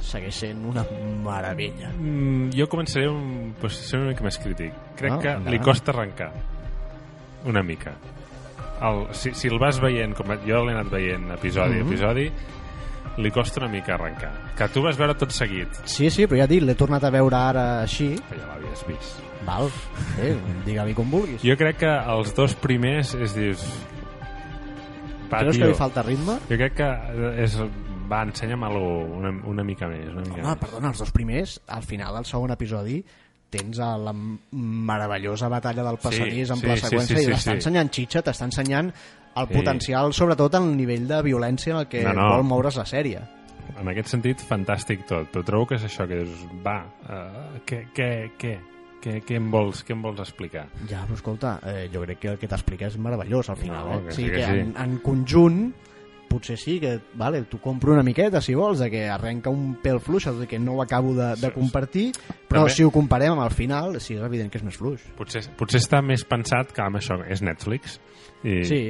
segueix 0.03 0.35
sent 0.45 0.65
una 0.69 0.85
meravella. 1.25 1.91
Mm, 1.97 2.51
jo 2.57 2.67
començaré 2.69 3.09
un, 3.11 3.55
pues, 3.61 3.77
ser 3.89 4.01
una 4.01 4.11
mica 4.11 4.25
més 4.25 4.39
crític. 4.43 4.73
Crec 4.99 5.13
Ah, 5.13 5.19
que 5.19 5.29
endavant. 5.37 5.51
li 5.55 5.59
costa 5.61 5.93
arrencar. 5.93 6.33
Una 7.47 7.63
mica. 7.63 7.93
El, 8.83 9.07
si, 9.15 9.33
si 9.35 9.49
el 9.49 9.59
vas 9.59 9.79
veient, 9.81 10.15
com 10.19 10.27
jo 10.47 10.65
l'he 10.65 10.73
anat 10.75 10.91
veient 10.91 11.31
episodi 11.37 11.79
a 11.81 11.85
Mhm. 11.85 11.89
episodi, 11.93 12.31
li 13.19 13.31
costa 13.31 13.61
una 13.61 13.69
mica 13.69 13.95
arrencar. 13.95 14.31
Que 14.57 14.69
tu 14.73 14.81
vas 14.85 14.97
veure 14.97 15.15
tot 15.19 15.31
seguit, 15.35 15.69
Sí, 15.85 16.09
sí, 16.11 16.25
però 16.27 16.39
ja 16.41 16.45
et 16.49 16.51
dic, 16.55 16.63
l'he 16.65 16.75
tornat 16.79 17.05
a 17.05 17.11
veure 17.13 17.37
ara 17.37 17.65
així. 17.83 18.15
que 18.29 18.39
ja 18.39 18.47
l'havies 18.49 18.85
vist. 18.89 19.21
Val, 19.45 19.67
eh, 20.23 20.37
digue-li 20.65 20.95
com 20.95 21.11
vulguis. 21.11 21.43
Jo 21.43 21.57
crec 21.59 21.81
que 21.83 21.91
els 22.15 22.35
dos 22.35 22.55
primers 22.55 23.15
és 23.19 23.35
dius... 23.35 23.65
Va, 25.33 25.41
Creus 25.41 25.57
que 25.59 25.67
li 25.71 25.75
falta 25.79 26.03
ritme? 26.07 26.37
Jo 26.51 26.59
crec 26.61 26.77
que 26.79 26.91
és... 27.43 27.57
Va, 28.13 28.21
ensenya-me-lo 28.29 28.81
una, 29.19 29.31
una 29.49 29.65
mica 29.65 29.89
més. 29.89 30.11
Una 30.13 30.21
mica 30.27 30.43
Home, 30.43 30.51
més. 30.51 30.61
perdona, 30.61 30.91
els 30.93 30.99
dos 31.01 31.13
primers, 31.17 31.55
al 31.73 31.83
final 31.89 32.15
del 32.19 32.27
segon 32.29 32.53
episodi, 32.53 32.99
tens 33.53 33.79
a 33.85 33.95
la 34.01 34.13
meravellosa 34.13 35.49
batalla 35.49 35.83
del 35.87 35.99
passadís 36.03 36.49
Sí, 36.49 36.53
en 36.53 36.61
sí, 36.61 36.69
sí, 36.77 36.87
seqüència 36.87 37.17
sí, 37.17 37.23
i 37.23 37.25
sí, 37.27 37.31
l'està 37.33 37.51
sí. 37.51 37.57
ensenyant 37.61 37.91
xitxa, 37.93 38.23
t'està 38.27 38.49
ensenyant 38.49 38.93
el 39.37 39.47
Sí. 39.49 39.55
potencial, 39.55 40.13
sobretot 40.13 40.55
en 40.55 40.63
el 40.71 40.77
nivell 40.77 41.07
de 41.09 41.23
violència 41.23 41.73
en 41.73 41.79
el 41.81 41.89
que 41.89 42.03
No, 42.05 42.13
no. 42.13 42.29
vol 42.37 42.45
moure's 42.45 42.77
la 42.77 42.85
sèrie. 42.85 43.21
En 43.81 43.89
aquest 43.89 44.09
sentit, 44.09 44.41
fantàstic 44.45 45.07
tot, 45.07 45.31
però 45.33 45.45
trobo 45.45 45.67
que 45.67 45.77
és 45.77 45.85
això, 45.85 46.07
que 46.07 46.17
dius, 46.25 46.47
va, 46.65 46.85
uh, 47.09 47.59
què, 47.65 47.87
què, 47.95 48.31
què, 48.39 48.59
què, 49.01 49.21
què, 49.25 49.37
em 49.37 49.51
vols, 49.51 49.85
què 49.87 49.93
em 49.93 50.03
vols 50.03 50.21
explicar? 50.21 50.67
Ja, 50.89 51.05
però 51.07 51.15
escolta, 51.15 51.61
eh, 51.65 51.89
jo 51.93 52.03
crec 52.03 52.19
que 52.19 52.29
el 52.29 52.39
que 52.39 52.49
t'explica 52.49 52.87
és 52.87 52.99
meravellós 52.99 53.49
al 53.51 53.57
final. 53.57 53.87
No, 53.89 53.95
eh? 53.99 54.03
que 54.07 54.13
sí 54.13 54.23
sigui 54.23 54.31
que 54.31 54.37
que, 54.37 54.45
sí. 54.47 54.59
en, 54.61 54.75
en 54.77 54.99
conjunt 54.99 55.75
potser 56.33 56.57
sí 56.59 56.79
que, 56.81 56.95
vale, 57.21 57.43
tu 57.51 57.61
compro 57.61 57.93
una 57.93 58.03
miqueta 58.03 58.41
si 58.41 58.55
vols, 58.57 58.81
de 58.81 58.89
que 58.91 59.05
arrenca 59.13 59.53
un 59.53 59.75
pèl 59.85 60.01
fluix, 60.01 60.25
de 60.41 60.47
que 60.49 60.59
no 60.59 60.79
ho 60.79 60.83
acabo 60.83 61.13
de, 61.15 61.35
de 61.37 61.51
compartir, 61.53 62.09
però 62.49 62.65
També- 62.65 62.73
si 62.79 62.87
ho 62.89 62.91
comparem 62.95 63.35
amb 63.37 63.45
el 63.45 63.53
final, 63.53 64.01
sí, 64.01 64.17
és 64.17 64.25
evident 64.25 64.51
que 64.51 64.59
és 64.59 64.65
més 64.65 64.77
fluix. 64.81 65.05
Potser, 65.19 65.45
potser 65.61 65.83
està 65.83 66.01
més 66.03 66.25
pensat 66.25 66.73
que 66.73 66.83
amb 66.83 66.97
això, 67.03 67.21
és 67.29 67.45
Netflix, 67.45 68.01
i, 68.43 68.63
Sí, 68.67 68.81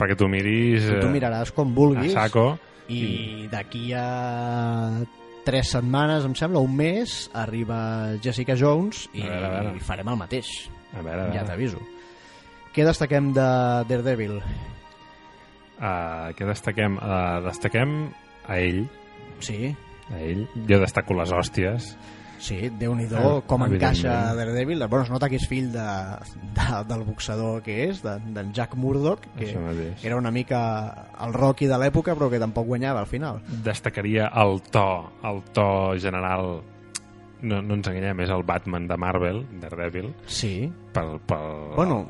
perquè 0.00 0.16
tu 0.16 0.26
miris 0.32 0.86
tu 0.88 1.06
eh, 1.06 1.12
miraràs 1.12 1.52
com 1.52 1.68
a 1.70 1.74
vulguis 1.76 2.12
saco, 2.16 2.54
i 2.88 3.46
d'aquí 3.52 3.92
a 3.94 5.04
tres 5.44 5.70
setmanes, 5.76 6.24
em 6.26 6.34
sembla, 6.34 6.60
un 6.64 6.74
mes, 6.76 7.28
arriba 7.34 8.16
Jessica 8.22 8.56
Jones 8.58 9.06
i, 9.12 9.22
A 9.22 9.28
veure, 9.30 9.46
a 9.46 9.50
veure. 9.60 9.76
i 9.76 9.80
farem 9.84 10.08
el 10.08 10.18
mateix, 10.20 10.50
a 10.96 11.02
veure, 11.04 11.22
a 11.22 11.26
ja 11.28 11.42
veure. 11.42 11.46
t'aviso. 11.52 11.78
Què 12.74 12.84
destaquem 12.86 13.32
de 13.34 13.46
Daredevil? 13.88 14.36
Uh, 15.80 16.30
què 16.36 16.44
destaquem? 16.44 16.98
Uh, 17.00 17.40
destaquem 17.46 17.98
a 18.46 18.58
ell, 18.60 18.82
Sí, 19.40 19.70
a 20.12 20.18
ell. 20.20 20.42
Jo 20.68 20.76
destaco 20.82 21.14
les 21.16 21.30
hòsties. 21.32 21.94
Sí, 22.40 22.70
déu 22.80 22.94
nhi 22.96 23.04
Eh, 23.04 23.42
com 23.46 23.62
encaixa. 23.66 24.32
Daredevil. 24.36 24.80
Bueno, 24.88 25.04
es 25.04 25.10
nota 25.12 25.28
que 25.28 25.36
és 25.36 25.44
fill 25.48 25.70
de, 25.72 25.84
de, 26.56 26.68
del 26.88 27.02
boxador 27.04 27.60
que 27.62 27.82
és, 27.90 28.02
de- 28.02 28.18
d'en 28.32 28.52
Jack 28.56 28.74
Murdoch, 28.80 29.20
que 29.36 29.50
era 30.02 30.16
una 30.16 30.30
mica 30.30 31.08
el 31.20 31.34
Rocky 31.34 31.66
de 31.68 31.76
l'època, 31.76 32.14
però 32.16 32.30
que 32.32 32.38
tampoc 32.40 32.66
guanyava 32.66 33.00
al 33.00 33.06
final. 33.06 33.42
Destacaria 33.64 34.30
el 34.40 34.60
to, 34.72 34.86
el 35.24 35.42
to 35.52 35.66
general 36.00 36.62
no, 37.42 37.60
no 37.62 37.74
ens 37.78 37.88
enganyem, 37.88 38.20
és 38.24 38.30
el 38.30 38.42
Batman 38.46 38.86
de 38.88 38.96
Marvel, 39.00 39.42
Daredevil, 39.62 40.12
Sí, 40.26 40.70
pel, 40.94 41.18
pel, 41.26 41.74
bueno, 41.76 42.02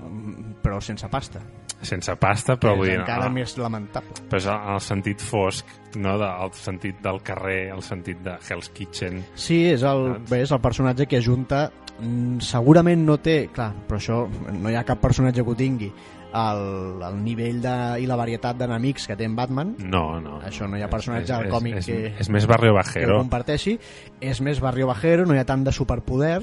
però 0.62 0.80
sense 0.80 1.08
pasta. 1.08 1.40
sense 1.82 2.12
pasta, 2.20 2.58
però 2.60 2.74
vull 2.76 2.88
és 2.90 2.92
dir, 2.92 2.98
encara 3.00 3.24
ah, 3.30 3.32
més 3.32 3.54
lamentable. 3.56 4.12
però 4.28 4.36
és 4.36 4.46
el 4.52 4.80
sentit 4.84 5.22
fosc, 5.24 5.66
no? 5.96 6.18
de, 6.20 6.26
el 6.44 6.52
sentit 6.52 6.98
del 7.00 7.22
carrer, 7.24 7.70
el 7.72 7.80
sentit 7.82 8.18
de 8.22 8.34
Hell's 8.48 8.68
Kitchen. 8.76 9.22
Sí, 9.34 9.62
és 9.72 9.82
el, 9.82 10.18
bé, 10.28 10.42
és 10.42 10.52
el 10.52 10.60
personatge 10.60 11.06
que 11.06 11.16
ajunta... 11.22 11.70
mm, 12.00 12.38
Segurament 12.44 13.06
no 13.06 13.16
té... 13.18 13.48
Clar, 13.52 13.70
però 13.88 13.96
això 14.00 14.26
no 14.52 14.68
hi 14.70 14.76
ha 14.76 14.84
cap 14.84 15.00
personatge 15.00 15.42
que 15.42 15.50
ho 15.50 15.56
tingui. 15.56 15.88
El, 16.32 17.02
el 17.02 17.16
nivell 17.24 17.60
de, 17.60 17.72
i 17.98 18.06
la 18.06 18.14
varietat 18.14 18.56
d'enemics 18.60 19.08
que 19.10 19.16
té 19.18 19.24
en 19.26 19.34
Batman, 19.34 19.74
No, 19.82 20.20
no. 20.20 20.36
Això 20.46 20.68
no 20.70 20.78
hi 20.78 20.82
ha 20.82 20.88
personatge 20.90 21.32
al 21.34 21.46
és, 21.46 21.50
còmic 21.52 21.76
és, 21.80 21.86
que- 21.86 22.06
És, 22.12 22.20
és 22.20 22.28
més 22.30 22.46
barrio 22.46 22.70
que 22.70 22.76
bajero. 22.78 23.18
comparteixi. 23.18 23.78
És 24.20 24.40
més 24.40 24.60
barrio 24.60 24.86
bajero, 24.86 25.26
no 25.26 25.34
hi 25.34 25.38
ha 25.38 25.44
tant 25.44 25.64
de 25.64 25.72
superpoder, 25.72 26.40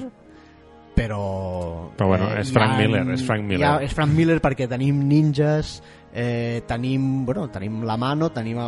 però... 0.94 1.90
Però 1.96 2.06
bueno, 2.08 2.28
és 2.36 2.50
Frank 2.52 2.72
ha- 2.74 2.78
Miller, 2.82 3.04
és 3.14 3.24
Frank 3.24 3.44
Miller. 3.44 3.66
ha- 3.68 3.82
és 3.84 3.94
Frank 3.94 4.12
Miller 4.12 4.40
perquè 4.42 4.66
tenim 4.68 4.98
ninjas, 5.08 5.82
eh, 6.12 6.62
tenim, 6.66 7.24
bueno, 7.24 7.48
tenim 7.48 7.82
la 7.86 7.96
Mano, 7.96 8.30
tenim 8.34 8.58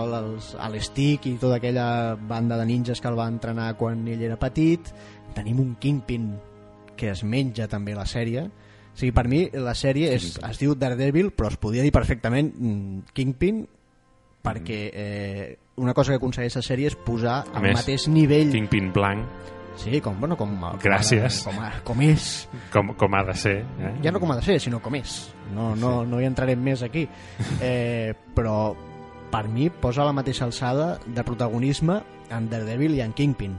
l'Stick 0.70 1.26
i 1.26 1.34
tota 1.40 1.56
aquella 1.56 2.14
banda 2.16 2.56
de 2.56 2.66
ninjas 2.66 3.00
que 3.00 3.08
el 3.08 3.18
va 3.18 3.28
entrenar 3.28 3.74
quan 3.76 4.06
ell 4.08 4.22
era 4.22 4.38
petit, 4.38 4.80
tenim 5.34 5.60
un 5.60 5.74
Kingpin 5.76 6.30
que 6.96 7.10
es 7.10 7.24
menja 7.24 7.66
també 7.68 7.94
la 7.94 8.04
sèrie, 8.06 8.48
o 8.90 8.98
sigui, 8.98 9.12
per 9.16 9.26
mi 9.30 9.44
la 9.54 9.74
sèrie 9.78 10.10
és, 10.16 10.32
es 10.36 10.60
diu 10.60 10.74
Daredevil, 10.76 11.30
però 11.36 11.50
es 11.52 11.58
podria 11.60 11.84
dir 11.86 11.92
perfectament 11.94 12.50
mm, 12.56 13.14
Kingpin 13.16 13.62
perquè 14.40 14.80
eh, 14.88 15.46
una 15.80 15.94
cosa 15.94 16.12
que 16.12 16.20
aconsegueix 16.20 16.56
la 16.56 16.64
sèrie 16.64 16.90
és 16.90 16.96
posar 16.96 17.40
A 17.44 17.58
al 17.60 17.68
més, 17.68 17.78
mateix 17.78 18.08
nivell 18.12 18.52
Kingpin 18.52 18.92
blanc, 18.92 19.48
Sí, 19.80 20.00
com, 20.00 20.18
bueno, 20.20 20.36
com, 20.36 20.50
com 20.60 20.78
Gràcies. 20.82 21.40
Com, 21.46 21.56
a, 21.62 21.70
com 21.86 22.02
és. 22.04 22.26
com, 22.72 22.92
com 23.00 23.14
ha 23.16 23.22
de 23.24 23.34
ser. 23.38 23.54
Eh? 23.80 23.92
Ja 24.04 24.12
no 24.12 24.20
com 24.20 24.32
ha 24.32 24.36
de 24.36 24.44
ser, 24.44 24.58
sinó 24.60 24.80
com 24.84 24.96
és. 24.98 25.14
No, 25.54 25.70
no, 25.78 26.02
no 26.04 26.20
hi 26.20 26.26
entrarem 26.28 26.60
més 26.60 26.84
aquí. 26.84 27.06
Eh, 27.60 28.12
però 28.34 28.74
per 29.30 29.44
mi 29.48 29.68
posa 29.70 30.04
la 30.04 30.14
mateixa 30.16 30.46
alçada 30.46 30.94
de 31.06 31.22
protagonisme 31.24 32.00
en 32.32 32.48
Daredevil 32.50 32.96
i 32.98 33.02
en 33.04 33.12
Kingpin. 33.16 33.56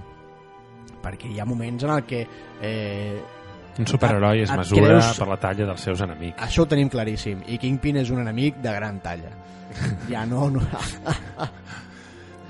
Perquè 1.02 1.30
hi 1.32 1.40
ha 1.42 1.46
moments 1.48 1.86
en 1.88 1.94
el 1.96 2.04
que 2.06 2.22
eh, 2.62 3.22
Un 3.80 3.88
superheroi 3.88 4.41
es 4.43 4.49
Et 4.51 4.57
mesura 4.57 4.88
creus- 4.88 5.17
per 5.19 5.28
la 5.30 5.38
talla 5.39 5.65
dels 5.65 5.82
seus 5.82 6.01
enemics. 6.01 6.41
això 6.43 6.63
ho 6.63 6.67
tenim 6.67 6.89
claríssim. 6.89 7.41
I 7.47 7.57
Kingpin 7.57 7.97
és 7.97 8.09
un 8.11 8.19
enemic 8.19 8.57
de 8.61 8.74
gran 8.74 8.99
talla. 9.01 9.32
Ja 10.09 10.26
no... 10.26 10.49
no 10.49 10.59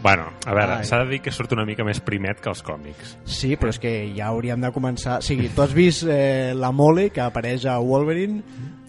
Bueno, 0.01 0.32
a 0.47 0.53
veure, 0.57 0.80
s'ha 0.84 0.97
de 1.03 1.11
dir 1.11 1.19
que 1.22 1.30
surt 1.30 1.51
una 1.53 1.61
mica 1.63 1.84
més 1.86 1.99
primet 2.01 2.39
que 2.41 2.49
els 2.49 2.63
còmics. 2.65 3.11
Sí, 3.30 3.51
però 3.55 3.69
és 3.69 3.78
que 3.78 3.91
ja 4.17 4.32
hauríem 4.32 4.63
de 4.63 4.72
començar... 4.74 5.19
O 5.22 5.22
sigui, 5.22 5.51
tu 5.53 5.61
has 5.61 5.76
vist 5.78 6.07
eh, 6.09 6.55
la 6.57 6.72
mole 6.74 7.11
que 7.13 7.22
apareix 7.22 7.67
a 7.69 7.76
Wolverine? 7.78 8.41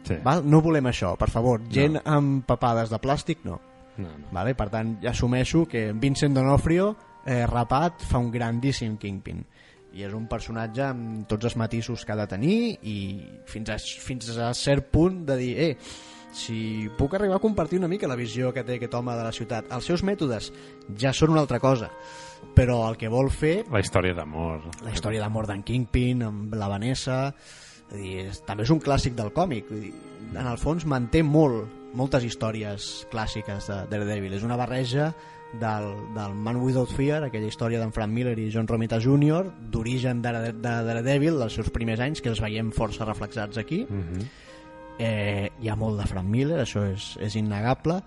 Sí. 0.08 0.16
Val? 0.24 0.40
No 0.48 0.62
volem 0.64 0.88
això, 0.88 1.12
per 1.20 1.28
favor. 1.28 1.60
Gent 1.70 2.00
amb 2.08 2.46
papades 2.48 2.88
de 2.88 2.96
plàstic, 3.02 3.44
no. 3.44 3.58
No, 3.98 4.08
no. 4.08 4.30
Vale? 4.32 4.54
Per 4.56 4.70
tant, 4.72 4.94
ja 5.04 5.12
assumeixo 5.12 5.66
que 5.68 5.90
Vincent 5.92 6.32
D'Onofrio, 6.32 6.94
eh, 7.26 7.42
rapat, 7.46 8.00
fa 8.08 8.16
un 8.18 8.30
grandíssim 8.32 8.96
Kingpin. 8.96 9.44
I 9.92 10.06
és 10.06 10.14
un 10.16 10.24
personatge 10.30 10.86
amb 10.86 11.26
tots 11.28 11.50
els 11.50 11.56
matisos 11.60 12.06
que 12.06 12.14
ha 12.14 12.20
de 12.22 12.28
tenir 12.30 12.56
i 12.88 12.96
fins 13.48 13.70
a, 13.70 13.76
fins 13.78 14.30
a 14.36 14.52
cert 14.56 14.88
punt 14.92 15.22
de 15.28 15.36
dir, 15.36 15.52
eh, 15.60 15.72
si 16.32 16.88
puc 16.96 17.14
arribar 17.14 17.36
a 17.36 17.44
compartir 17.44 17.78
una 17.78 17.90
mica 17.92 18.08
la 18.08 18.16
visió 18.16 18.52
que 18.56 18.64
té 18.64 18.78
aquest 18.78 18.94
home 18.96 19.14
de 19.18 19.24
la 19.26 19.32
ciutat. 19.36 19.68
Els 19.70 19.88
seus 19.90 20.02
mètodes 20.02 20.48
ja 20.98 21.12
són 21.12 21.34
una 21.34 21.42
altra 21.44 21.60
cosa, 21.60 21.90
però 22.56 22.80
el 22.88 22.96
que 22.96 23.12
vol 23.12 23.30
fer 23.30 23.66
La 23.70 23.82
història 23.84 24.16
d'amor. 24.16 24.64
la 24.82 24.94
història 24.96 25.20
d'amor 25.20 25.46
d'en 25.46 25.62
Kingpin 25.62 26.24
amb 26.24 26.56
la 26.56 26.70
Vanessa 26.72 27.34
dir, 27.92 28.26
és, 28.26 28.40
també 28.48 28.64
és 28.64 28.72
un 28.72 28.80
clàssic 28.80 29.14
del 29.14 29.32
còmic 29.36 29.68
dir, 29.70 29.92
en 30.32 30.46
el 30.46 30.58
fons 30.58 30.86
manté 30.88 31.22
molt 31.22 31.68
moltes 31.92 32.24
històries 32.24 33.06
clàssiques 33.12 33.68
de 33.68 33.82
Daredevil 33.90 34.32
és 34.32 34.44
una 34.46 34.56
barreja 34.56 35.12
del, 35.60 35.88
del 36.14 36.34
Man 36.34 36.60
Without 36.62 36.92
Fear 36.96 37.22
aquella 37.26 37.48
història 37.50 37.80
d'en 37.80 37.92
Frank 37.92 38.12
Miller 38.12 38.36
i 38.40 38.48
John 38.52 38.68
Romita 38.68 39.00
Jr. 39.00 39.50
d'origen 39.72 40.22
de, 40.24 40.32
de 40.52 40.76
Daredevil 40.88 41.40
dels 41.42 41.58
seus 41.58 41.70
primers 41.74 42.00
anys 42.00 42.22
que 42.22 42.32
els 42.32 42.40
veiem 42.40 42.72
força 42.72 43.08
reflexats 43.08 43.58
aquí 43.58 43.86
Mm 43.88 44.02
-hmm. 44.02 44.26
eh, 44.98 45.50
hi 45.60 45.68
ha 45.68 45.76
molt 45.76 46.00
de 46.00 46.06
Frank 46.06 46.28
Miller, 46.28 46.60
això 46.60 46.84
és, 46.92 47.16
és 47.20 47.34
innegable 47.36 48.02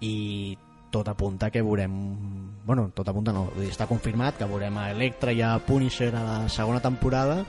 i 0.00 0.56
tot 0.90 1.08
apunta 1.08 1.50
que 1.50 1.62
veurem 1.62 1.92
bueno, 2.64 2.90
tot 2.94 3.08
apunta 3.08 3.32
no, 3.32 3.50
està 3.62 3.86
confirmat 3.86 4.38
que 4.38 4.48
veurem 4.48 4.76
a 4.78 4.90
Electra 4.90 5.32
i 5.32 5.42
a 5.42 5.58
Punisher 5.58 6.14
a 6.14 6.22
la 6.22 6.48
segona 6.48 6.80
temporada 6.80 7.44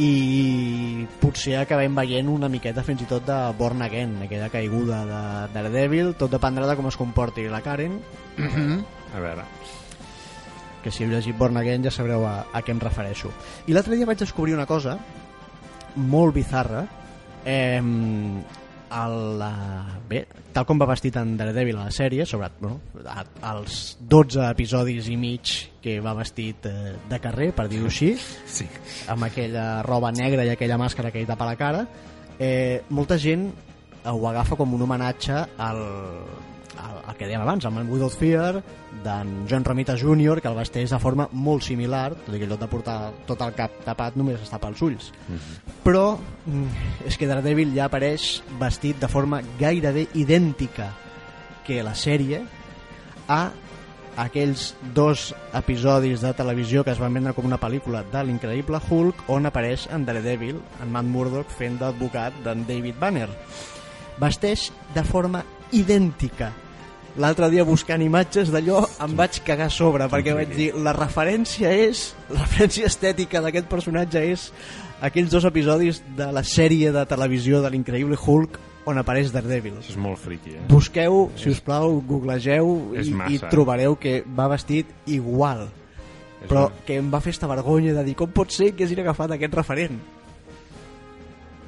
i 0.00 1.06
potser 1.20 1.58
acabem 1.60 1.96
veient 1.98 2.28
una 2.32 2.48
miqueta 2.48 2.84
fins 2.86 3.02
i 3.04 3.08
tot 3.08 3.26
de 3.26 3.36
Born 3.58 3.82
Again, 3.84 4.16
aquella 4.24 4.48
caiguda 4.52 5.02
de 5.08 5.20
Daredevil, 5.52 6.14
tot 6.16 6.32
dependrà 6.32 6.68
de 6.70 6.76
com 6.78 6.88
es 6.88 6.96
comporti 6.96 7.44
la 7.52 7.60
Karen 7.60 7.98
A 9.12 9.20
veure, 9.20 9.44
que 10.80 10.92
si 10.94 11.04
heu 11.04 11.10
llegit 11.10 11.36
Born 11.36 11.58
Again 11.60 11.84
ja 11.84 11.92
sabreu 11.92 12.24
a, 12.24 12.46
a 12.52 12.62
què 12.64 12.72
em 12.72 12.80
refereixo. 12.80 13.32
I 13.66 13.76
l'altre 13.76 13.98
dia 13.98 14.08
vaig 14.08 14.22
descobrir 14.22 14.54
una 14.56 14.68
cosa 14.70 14.96
molt 15.96 16.34
bizarra. 16.34 16.86
Eh, 17.44 17.82
el, 18.90 19.44
bé, 20.10 20.24
tal 20.54 20.66
com 20.68 20.80
va 20.80 20.88
vestit 20.90 21.16
en 21.20 21.36
Daredevil 21.38 21.78
a 21.78 21.86
la 21.88 21.94
sèrie, 21.94 22.26
sobre 22.26 22.48
a, 23.06 23.24
als 23.52 23.96
12 24.00 24.44
episodis 24.50 25.08
i 25.12 25.16
mig 25.20 25.54
que 25.80 25.98
va 26.04 26.14
vestit 26.18 26.66
eh, 26.68 26.94
de 27.08 27.20
carrer, 27.22 27.50
per 27.56 27.68
dir-ho 27.70 27.88
així, 27.90 28.12
sí. 28.50 28.68
amb 29.12 29.28
aquella 29.30 29.82
roba 29.86 30.12
negra 30.12 30.44
i 30.44 30.52
aquella 30.52 30.78
màscara 30.80 31.12
que 31.14 31.22
li 31.22 31.28
tapa 31.28 31.48
la 31.48 31.56
cara, 31.60 31.86
eh, 32.38 32.82
molta 32.90 33.18
gent 33.20 33.48
ho 34.10 34.22
agafa 34.28 34.56
com 34.56 34.74
un 34.74 34.82
homenatge 34.86 35.42
al, 35.60 35.82
al, 36.80 37.00
al 37.10 37.16
que 37.18 37.28
dèiem 37.28 37.42
abans, 37.44 37.66
al 37.66 37.74
Man 37.76 37.90
Without 37.90 38.16
Fear, 38.16 38.62
d'en 39.04 39.32
John 39.50 39.64
Romita 39.64 39.96
Jr., 40.00 40.40
que 40.40 40.50
el 40.50 40.58
vesteix 40.58 40.90
de 40.94 41.00
forma 41.02 41.28
molt 41.32 41.64
similar, 41.66 42.08
tot 42.26 42.34
i 42.34 42.40
que 42.40 42.48
en 42.48 42.54
lloc 42.54 42.62
de 42.62 42.70
portar 42.72 42.98
tot 43.28 43.42
el 43.46 43.54
cap 43.58 43.80
tapat 43.86 44.18
només 44.18 44.40
es 44.42 44.52
tapa 44.52 44.70
els 44.72 44.82
ulls. 44.86 45.10
Però 45.84 46.04
mm, 46.18 46.84
és 47.08 47.18
que 47.18 47.28
Daredevil 47.30 47.74
ja 47.76 47.88
apareix 47.88 48.40
vestit 48.60 49.00
de 49.00 49.10
forma 49.10 49.42
gairebé 49.60 50.08
idèntica 50.18 50.90
que 51.66 51.82
la 51.86 51.94
sèrie 51.94 52.42
a 53.30 53.42
aquells 54.20 54.74
dos 54.94 55.30
episodis 55.56 56.20
de 56.20 56.32
televisió 56.36 56.82
que 56.84 56.92
es 56.92 57.00
van 57.00 57.14
vendre 57.14 57.32
com 57.32 57.46
una 57.46 57.60
pel·lícula 57.62 58.02
de 58.12 58.24
l'increïble 58.26 58.80
Hulk 58.88 59.28
on 59.32 59.46
apareix 59.48 59.86
en 59.94 60.04
Daredevil, 60.04 60.58
en 60.82 60.90
Matt 60.92 61.08
Murdock 61.08 61.52
fent 61.54 61.78
d'advocat 61.80 62.42
d'en 62.44 62.66
David 62.68 62.98
Banner 63.00 63.28
vesteix 64.20 64.68
de 64.94 65.04
forma 65.06 65.44
idèntica 65.72 66.50
l'altre 67.20 67.50
dia 67.52 67.64
buscant 67.68 68.00
imatges 68.02 68.48
d'allò 68.52 68.80
em 69.04 69.14
vaig 69.18 69.40
cagar 69.44 69.66
a 69.68 69.74
sobre 69.74 70.06
perquè 70.12 70.32
vaig 70.36 70.54
dir 70.56 70.70
la 70.74 70.94
referència 70.96 71.70
és 71.74 72.10
la 72.32 72.40
referència 72.46 72.86
estètica 72.88 73.42
d'aquest 73.44 73.68
personatge 73.68 74.22
és 74.32 74.46
aquells 75.04 75.30
dos 75.32 75.44
episodis 75.48 76.02
de 76.16 76.30
la 76.32 76.42
sèrie 76.44 76.92
de 76.92 77.04
televisió 77.08 77.60
de 77.64 77.70
l'increïble 77.72 78.16
Hulk 78.20 78.58
on 78.90 78.96
apareix 78.98 79.28
Daredevil. 79.30 79.74
Això 79.78 79.92
és 79.92 79.98
molt 80.00 80.18
friqui, 80.18 80.54
eh? 80.56 80.62
busqueu, 80.68 81.26
si 81.36 81.50
us 81.52 81.60
plau, 81.60 81.98
googlegeu 82.00 82.94
i, 82.96 83.04
i 83.36 83.38
trobareu 83.52 83.94
que 84.00 84.22
va 84.24 84.48
vestit 84.48 84.88
igual. 85.06 85.66
És 86.40 86.48
però 86.48 86.66
un- 86.70 86.78
que 86.88 86.96
em 86.96 87.10
va 87.12 87.20
fer 87.20 87.34
esta 87.36 87.46
vergonya 87.50 87.92
de 87.94 88.04
dir 88.08 88.14
com 88.16 88.32
pot 88.32 88.50
ser 88.50 88.72
que 88.74 88.84
hagin 88.88 89.02
agafat 89.04 89.36
aquest 89.36 89.54
referent? 89.60 90.00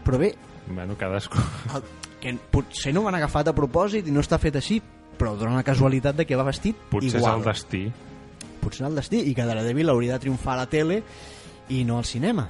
Però 0.04 0.18
bé 0.18 0.32
Bueno, 0.72 0.96
cadascú... 0.96 1.38
el, 1.76 1.82
que 2.22 2.32
potser 2.50 2.94
no 2.94 3.02
ho 3.02 3.08
han 3.10 3.16
agafat 3.18 3.48
a 3.50 3.54
propòsit 3.54 4.06
i 4.08 4.12
no 4.14 4.22
està 4.22 4.38
fet 4.40 4.56
així 4.56 4.80
però 5.22 5.36
dona 5.38 5.54
la 5.54 5.62
casualitat 5.62 6.16
de 6.18 6.26
que 6.26 6.34
va 6.34 6.42
vestit 6.48 6.78
Potser 6.90 7.20
igual 7.20 7.38
és 7.38 7.38
el 7.38 7.44
destí. 7.46 7.82
potser 8.58 8.88
el 8.88 8.96
destí 8.98 9.20
i 9.30 9.34
que 9.38 9.44
Daredevil 9.46 9.92
hauria 9.92 10.16
de 10.16 10.24
triomfar 10.24 10.56
a 10.56 10.64
la 10.64 10.66
tele 10.66 10.96
i 11.70 11.84
no 11.86 11.98
al 12.00 12.06
cinema. 12.08 12.48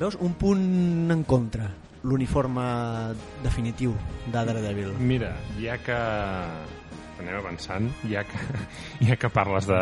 Veus? 0.00 0.16
Un 0.20 0.32
punt 0.40 1.12
en 1.12 1.24
contra. 1.28 1.68
L'uniforme 2.06 2.64
definitiu 3.42 3.92
de 4.32 4.32
Daredevil. 4.48 4.94
Mira, 4.96 5.34
ja 5.60 5.76
que 5.76 5.96
anem 7.20 7.36
avançant, 7.36 7.90
ja 8.08 8.24
que, 8.24 8.40
ja 9.10 9.16
que 9.20 9.28
parles 9.32 9.68
de, 9.68 9.80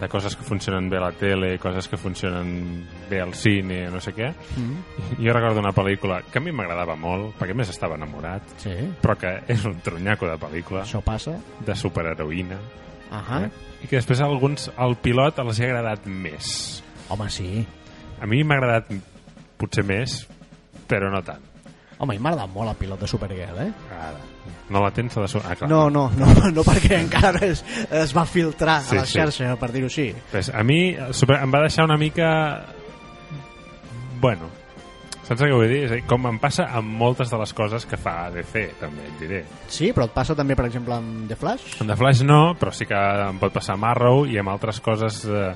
de 0.00 0.08
coses 0.08 0.34
que 0.36 0.44
funcionen 0.46 0.88
bé 0.90 0.96
a 0.96 1.02
la 1.04 1.12
tele, 1.12 1.58
coses 1.60 1.88
que 1.88 1.98
funcionen 2.00 2.86
bé 3.10 3.20
al 3.20 3.34
cine, 3.34 3.82
no 3.92 4.00
sé 4.00 4.14
què, 4.16 4.30
mm. 4.32 5.18
jo 5.20 5.34
recordo 5.36 5.60
una 5.60 5.74
pel·lícula 5.76 6.22
que 6.30 6.40
a 6.40 6.44
mi 6.44 6.52
m'agradava 6.56 6.96
molt, 6.96 7.34
perquè 7.38 7.54
més 7.56 7.68
estava 7.72 7.98
enamorat, 8.00 8.54
sí, 8.62 8.72
però 9.02 9.16
que 9.20 9.34
és 9.52 9.64
un 9.68 9.78
tronyaco 9.84 10.28
de 10.30 10.38
pel·lícula, 10.40 10.84
això 10.86 11.02
passa 11.04 11.36
de 11.66 11.76
superheroïna, 11.76 12.58
Ahà. 13.10 13.44
eh? 13.44 13.50
i 13.84 13.88
que 13.90 13.96
després 13.98 14.20
a 14.20 14.28
alguns, 14.30 14.70
al 14.76 14.96
pilot 15.02 15.38
els 15.44 15.60
ha 15.60 15.68
agradat 15.70 16.06
més. 16.06 16.82
home 17.10 17.28
sí 17.30 17.66
A 18.20 18.26
mi 18.28 18.42
m'ha 18.44 18.58
agradat 18.60 18.90
potser 19.56 19.82
més, 19.84 20.26
però 20.88 21.08
no 21.12 21.22
tant. 21.24 21.40
home, 21.98 22.18
m'ha 22.18 22.30
agradat 22.34 22.52
molt 22.54 22.70
el 22.70 22.76
pilot 22.76 23.00
de 23.00 23.08
Supergirl 23.08 23.58
eh? 23.64 23.72
Ara, 23.96 24.20
no 24.70 24.82
la 24.84 24.90
tens 24.94 25.16
a 25.16 25.24
la... 25.24 25.28
so- 25.28 25.42
Ah, 25.44 25.56
clar. 25.56 25.68
no, 25.70 25.88
no, 25.90 26.08
no, 26.16 26.28
no 26.52 26.64
perquè 26.70 27.00
encara 27.00 27.40
es, 27.46 27.64
es 27.90 28.14
va 28.16 28.24
filtrar 28.26 28.80
Sí, 28.86 28.96
a 28.96 29.00
la 29.00 29.06
sí. 29.06 29.18
xarxa 29.18 29.56
per 29.60 29.72
dir-ho 29.74 29.86
així 29.90 30.10
Pues 30.30 30.50
a 30.54 30.62
mi 30.62 30.96
super, 31.12 31.40
em 31.42 31.52
va 31.54 31.62
deixar 31.66 31.84
una 31.88 31.96
mica... 32.00 32.30
Bueno, 34.20 34.50
saps 35.24 35.40
què 35.46 35.48
vull 35.54 35.68
dir? 35.70 35.84
És 35.86 35.92
dir, 35.94 36.00
com 36.08 36.26
em 36.28 36.38
passa 36.42 36.66
amb 36.76 36.90
moltes 37.00 37.30
de 37.32 37.38
les 37.40 37.52
coses 37.56 37.86
que 37.88 37.96
fa 38.00 38.28
DC, 38.34 38.64
també 38.80 39.06
et 39.08 39.20
diré. 39.22 39.38
sí, 39.72 39.92
però 39.96 40.04
et 40.10 40.14
passa 40.16 40.34
també 40.36 40.56
per 40.58 40.66
exemple 40.68 40.92
amb 40.96 41.28
The 41.30 41.38
Flash 41.40 41.78
Amb 41.80 41.88
The 41.92 41.96
Flash 41.96 42.20
no, 42.26 42.40
però 42.60 42.72
sí 42.74 42.84
que 42.90 42.98
em 43.28 43.38
pot 43.40 43.54
passar 43.54 43.78
amb 43.78 43.86
Arrow 43.88 44.26
i 44.28 44.36
amb 44.42 44.52
altres 44.52 44.80
coses... 44.84 45.22
Eh, 45.24 45.54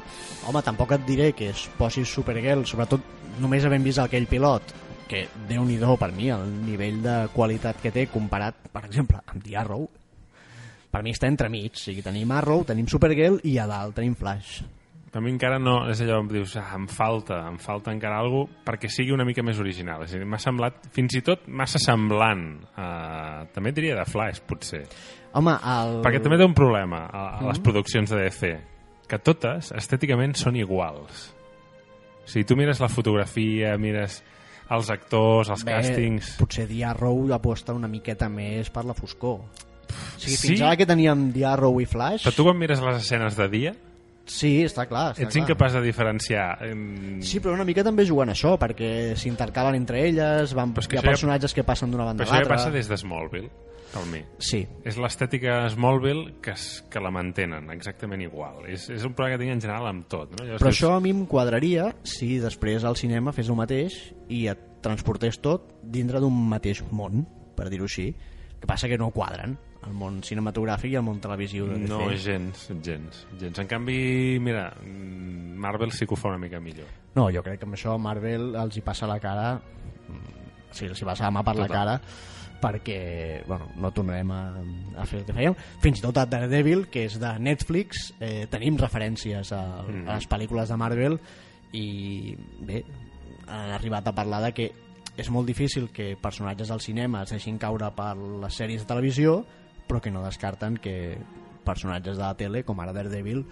Home, 0.49 0.63
tampoc 0.65 0.93
et 0.97 1.05
diré 1.09 1.33
que 1.37 1.51
es 1.53 1.67
posis 1.79 2.09
Supergirl, 2.09 2.65
sobretot 2.69 3.05
només 3.41 3.65
havent 3.67 3.83
vist 3.85 3.99
aquell 3.99 4.27
pilot, 4.31 4.73
que 5.09 5.27
déu 5.49 5.65
nhi 5.65 5.79
per 5.99 6.13
mi, 6.13 6.31
el 6.31 6.47
nivell 6.65 7.03
de 7.03 7.17
qualitat 7.35 7.81
que 7.83 7.93
té 7.93 8.07
comparat, 8.07 8.69
per 8.73 8.85
exemple, 8.87 9.21
amb 9.27 9.43
The 9.43 9.57
Arrow. 9.57 9.89
Per 10.91 11.03
mi 11.03 11.11
està 11.11 11.27
entremig, 11.27 11.75
o 11.75 11.83
sigui, 11.83 12.03
tenim 12.03 12.31
Arrow, 12.31 12.65
tenim 12.65 12.87
Supergirl 12.87 13.41
i 13.45 13.59
a 13.59 13.67
dalt 13.67 13.97
tenim 13.97 14.15
Flash. 14.15 14.63
a 15.15 15.21
mi 15.21 15.31
encara 15.31 15.59
no, 15.59 15.89
és 15.91 16.01
allò, 16.03 16.21
em 16.23 16.29
dius, 16.29 16.57
ah, 16.57 16.75
em 16.75 16.87
falta, 16.91 17.37
em 17.49 17.59
falta 17.59 17.93
encara 17.93 18.19
alguna 18.19 18.49
cosa 18.49 18.65
perquè 18.67 18.89
sigui 18.91 19.13
una 19.15 19.25
mica 19.25 19.43
més 19.43 19.61
original. 19.63 20.03
És 20.03 20.15
a 20.15 20.19
dir, 20.19 20.27
m'ha 20.27 20.41
semblat, 20.43 20.89
fins 20.91 21.15
i 21.15 21.23
tot 21.23 21.47
massa 21.47 21.79
semblant. 21.79 22.65
Uh, 22.75 23.47
també 23.55 23.71
diria 23.73 23.95
de 24.01 24.07
Flash, 24.11 24.43
potser. 24.43 24.83
Home, 25.35 25.55
el... 25.55 26.01
Perquè 26.03 26.23
també 26.23 26.39
té 26.39 26.47
un 26.47 26.55
problema 26.55 27.05
a, 27.07 27.25
a 27.39 27.47
les 27.47 27.63
produccions 27.63 28.11
de 28.11 28.25
DC, 28.25 28.53
que 29.11 29.19
totes, 29.23 29.71
estèticament, 29.75 30.35
són 30.39 30.59
iguals. 30.59 31.29
O 32.25 32.31
sigui, 32.31 32.47
tu 32.49 32.57
mires 32.57 32.81
la 32.81 32.89
fotografia, 32.89 33.75
mires 33.79 34.23
els 34.71 34.91
actors, 34.91 35.51
els 35.51 35.65
Bé, 35.65 35.73
càstings... 35.77 36.37
Potser 36.41 36.67
The 36.71 36.85
Arrow 36.89 37.27
aposta 37.37 37.75
una 37.77 37.89
miqueta 37.89 38.29
més 38.33 38.71
per 38.71 38.85
la 38.89 38.95
foscor. 38.95 39.41
O 39.45 40.19
sigui, 40.19 40.37
Sí? 40.37 40.49
fins 40.49 40.63
ara 40.65 40.77
que 40.81 40.87
teníem 40.87 41.33
The 41.35 41.45
Arrow 41.45 41.81
i 41.81 41.87
Flash... 41.87 42.25
Però 42.25 42.35
tu 42.35 42.47
quan 42.47 42.57
mires 42.59 42.81
les 42.81 43.03
escenes 43.03 43.37
de 43.37 43.49
dia, 43.53 43.75
Sí, 44.25 44.63
està 44.65 44.87
clar. 44.89 45.11
Està 45.13 45.27
ets 45.27 45.35
clar. 45.37 45.43
incapaç 45.43 45.75
de 45.77 45.83
diferenciar... 45.85 46.47
em, 46.65 47.21
Sí, 47.21 47.41
però 47.45 47.53
una 47.53 47.65
mica 47.69 47.85
també 47.85 48.07
juguen 48.09 48.31
això, 48.33 48.55
perquè 48.59 49.13
s'intercalen 49.21 49.77
entre 49.77 50.01
elles, 50.09 50.55
van, 50.57 50.73
Però 50.73 50.81
hi 50.81 50.97
ha 50.97 51.01
això 51.01 51.03
ja- 51.05 51.11
personatges 51.11 51.53
que 51.53 51.63
passen 51.63 51.91
d'una 51.93 52.07
banda 52.09 52.25
Però 52.25 52.31
a 52.31 52.33
això 52.33 52.41
ja 52.41 52.49
l'altra... 52.49 52.57
passa 52.57 52.71
des 52.73 52.89
de 52.89 52.97
Smallville, 52.97 53.51
mi. 54.11 54.21
Sí, 54.43 54.63
És 54.85 54.99
l'estètica 55.01 55.61
Smallville 55.73 56.41
que, 56.43 56.55
es, 56.57 56.85
que 56.91 57.03
la 57.03 57.13
mantenen 57.15 57.71
exactament 57.75 58.25
igual. 58.25 58.65
És, 58.71 58.89
és 58.91 59.05
un 59.07 59.15
problema 59.15 59.37
que 59.39 59.45
tinc 59.45 59.55
en 59.55 59.63
general 59.63 59.87
amb 59.91 60.09
tot. 60.11 60.35
No? 60.35 60.45
Llavors 60.45 60.63
però 60.63 60.73
dius, 60.73 60.81
això 60.81 60.95
a 60.97 61.03
mi 61.05 61.13
em 61.15 61.25
quadraria 61.31 61.91
si 62.03 62.35
després 62.43 62.85
al 62.85 62.99
cinema 63.01 63.33
fes 63.37 63.51
el 63.53 63.59
mateix 63.61 64.01
i 64.29 64.47
et 64.53 64.67
transportés 64.85 65.39
tot 65.45 65.71
dintre 65.83 66.21
d'un 66.21 66.35
mateix 66.51 66.83
món, 66.91 67.25
per 67.57 67.71
dir-ho 67.73 67.87
així. 67.89 68.11
El 68.55 68.61
que 68.65 68.71
passa 68.71 68.89
que 68.89 68.99
no 69.01 69.11
quadren 69.15 69.57
el 69.85 69.93
món 69.93 70.21
cinematogràfic 70.25 70.95
i 70.95 70.99
el 70.99 71.05
món 71.05 71.19
televisiu 71.21 71.67
de 71.69 71.79
DC. 71.83 71.91
No, 71.91 72.05
gens, 72.17 72.67
gens, 72.85 73.25
gens. 73.41 73.59
En 73.61 73.69
canvi, 73.69 74.39
mira, 74.41 74.71
mm, 74.81 75.57
Marvel 75.61 75.93
sí 75.93 76.07
que 76.07 76.17
ho 76.17 76.21
fa 76.21 76.31
una 76.33 76.39
mica 76.41 76.61
millor. 76.61 76.89
No, 77.15 77.29
jo 77.31 77.43
crec 77.45 77.61
que 77.61 77.69
amb 77.69 77.77
això 77.77 77.99
Marvel 78.01 78.55
els 78.57 78.79
hi 78.79 78.83
passa 78.85 79.07
la 79.07 79.19
cara 79.21 79.55
mm, 79.59 80.71
sí, 80.73 80.87
els 80.87 81.01
hi 81.01 81.05
passa 81.05 81.29
la 81.29 81.35
mà 81.37 81.45
per 81.45 81.57
la 81.57 81.69
Total. 81.69 81.77
cara 81.77 82.34
perquè 82.65 83.43
bueno, 83.47 83.69
no 83.77 83.93
tornarem 83.93 84.31
a, 84.33 84.43
a 84.97 85.05
fer 85.09 85.21
el 85.21 85.27
que 85.29 85.37
fèiem 85.37 85.57
fins 85.85 86.01
i 86.01 86.05
tot 86.07 86.17
a 86.21 86.25
Daredevil 86.31 86.87
que 86.93 87.05
és 87.11 87.19
de 87.21 87.33
Netflix 87.45 88.07
eh, 88.19 88.47
tenim 88.53 88.79
referències 88.81 89.53
a, 89.53 89.63
Mm. 89.85 90.09
a 90.09 90.17
les 90.17 90.29
pel·lícules 90.31 90.71
de 90.73 90.77
Marvel 90.81 91.19
i 91.77 91.87
bé 92.65 92.81
han 93.45 93.75
arribat 93.77 94.09
a 94.09 94.15
parlar 94.17 94.41
de 94.47 94.53
que 94.57 94.71
és 95.21 95.29
molt 95.31 95.47
difícil 95.47 95.91
que 95.95 96.15
personatges 96.21 96.71
al 96.75 96.81
cinema 96.81 97.23
es 97.23 97.31
deixin 97.35 97.59
caure 97.61 97.91
per 97.95 98.15
les 98.17 98.57
sèries 98.57 98.83
de 98.83 98.89
televisió 98.89 99.43
però 99.87 100.01
que 100.01 100.11
no 100.11 100.25
descarten 100.25 100.79
que 100.81 101.19
personatges 101.65 102.17
de 102.17 102.25
la 102.25 102.35
tele 102.39 102.65
com 102.65 102.81
ara 102.81 102.95
Daredevil 102.97 103.45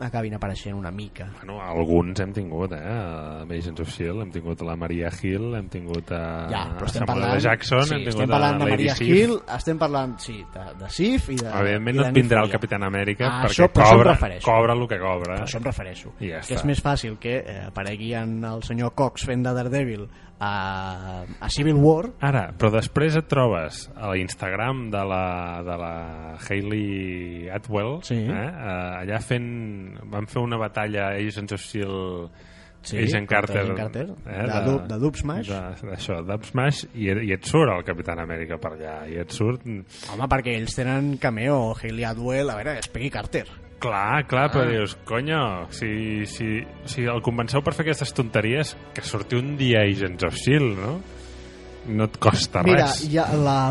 acabin 0.00 0.34
apareixent 0.36 0.74
una 0.76 0.90
mica 0.90 1.28
Bueno, 1.38 1.60
alguns 1.62 2.20
hem 2.20 2.32
tingut, 2.36 2.72
eh? 2.72 2.80
A 2.84 3.42
Agents 3.42 3.80
of 3.80 3.88
S.H.I.E.L.D. 3.88 4.22
hem 4.26 4.30
tingut 4.34 4.60
la 4.66 4.74
Maria 4.76 5.08
Hill, 5.22 5.54
hem 5.56 5.68
tingut 5.72 6.10
a 6.12 6.20
Ja, 6.50 6.64
però 6.76 6.86
estem 6.90 7.06
Samuel 7.06 7.22
parlant, 7.22 7.36
L. 7.38 7.40
Jackson, 7.46 7.82
sí, 7.86 7.94
hem 7.94 8.00
tingut 8.04 8.14
estem 8.14 8.30
parlant 8.34 8.54
a 8.60 8.64
de 8.64 8.70
Maria 8.70 8.94
Sif. 8.98 9.08
Hill, 9.08 9.34
estem 9.56 9.78
parlant 9.80 10.18
sí, 10.20 10.36
de, 10.54 10.66
de 10.82 10.90
Sif 10.90 11.30
i 11.32 11.38
de 11.40 11.48
Evidentment 11.48 11.94
i 11.94 11.98
no 11.98 12.02
de 12.04 12.08
et 12.10 12.18
vindrà 12.20 12.42
el. 12.44 12.50
Capitán 12.52 12.82
Amèrica 12.90 13.26
Ah, 13.30 13.40
perquè 13.46 13.64
això- 13.64 13.70
cobra, 13.72 14.16
cobra 14.44 14.72
el 14.76 14.86
que 14.88 14.98
cobra. 15.00 15.34
Però 15.40 15.44
això 15.48 15.56
em 15.62 15.64
refereixo. 15.70 16.12
I 16.20 16.28
ja 16.34 16.40
que 16.40 16.52
està. 16.54 16.60
és 16.60 16.64
més 16.68 16.82
fàcil 16.84 17.16
que 17.18 17.38
eh, 17.40 17.58
aparegui 17.68 18.12
en 18.14 18.44
el 18.44 18.62
senyor 18.62 18.92
Cox 18.94 19.24
fent 19.26 19.42
de 19.42 19.52
Daredevil 19.56 20.08
a, 20.38 21.22
a 21.40 21.48
Civil 21.50 21.74
War 21.80 22.10
Ara, 22.20 22.50
però 22.58 22.70
després 22.74 23.16
et 23.16 23.28
trobes 23.30 23.86
a 23.96 24.10
l'Instagram 24.12 24.86
de 24.92 25.04
la, 25.08 25.22
de 25.64 25.76
la 25.80 25.94
Hayley 26.48 27.48
Atwell, 27.52 28.00
Sí. 28.02 28.14
eh? 28.14 28.28
eh, 28.30 29.00
allà 29.04 29.20
fent... 29.24 29.98
Van 30.12 30.26
fer 30.28 30.42
una 30.42 30.58
batalla 30.60 31.10
Agents 31.16 31.52
of 31.56 31.60
S.H.I.E.L.D. 31.64 32.52
Sí, 32.86 33.00
Agent 33.02 33.26
Carter, 33.26 33.64
Agent 33.64 33.78
Carter, 33.80 34.04
eh, 34.30 34.42
de 34.46 34.58
Dub- 34.62 34.84
de 34.86 34.98
Dub 35.02 35.16
Smash. 35.18 35.48
de- 35.50 35.88
d'això, 35.88 36.20
Dub 36.22 36.44
Smash 36.46 36.84
i, 36.94 37.08
i 37.26 37.32
et 37.34 37.42
surt 37.48 37.72
el 37.72 37.82
Capitán 37.88 38.20
Amèrica 38.22 38.60
per 38.62 38.76
allà 38.76 38.92
i 39.10 39.16
et 39.18 39.32
surt 39.34 39.64
home, 39.66 40.28
perquè 40.30 40.54
ells 40.60 40.76
tenen 40.78 41.16
cameo 41.18 41.72
Hayley 41.74 42.04
Atwell, 42.06 42.52
a 42.52 42.60
veure, 42.60 42.76
és 42.78 42.86
Peggy 42.92 43.10
Carter 43.10 43.42
Clar, 43.78 44.24
clar, 44.26 44.46
però 44.50 44.64
Ah. 44.64 44.70
dius, 44.72 44.94
conyo, 45.04 45.66
si, 45.70 46.24
si, 46.24 46.62
si 46.88 47.02
el 47.04 47.20
convenceu 47.22 47.60
per 47.62 47.74
fer 47.76 47.84
aquestes 47.84 48.14
tonteries, 48.16 48.74
que 48.96 49.02
surti 49.04 49.36
un 49.36 49.56
dia 49.58 49.82
Agents 49.84 50.24
of 50.24 50.34
S.H.I.E.L.D., 50.34 50.80
no? 50.80 50.94
No 51.86 52.04
et 52.08 52.16
costa 52.18 52.64
Mira, 52.66 52.86
res. 52.88 53.04
ja 53.12 53.28
la- 53.36 53.70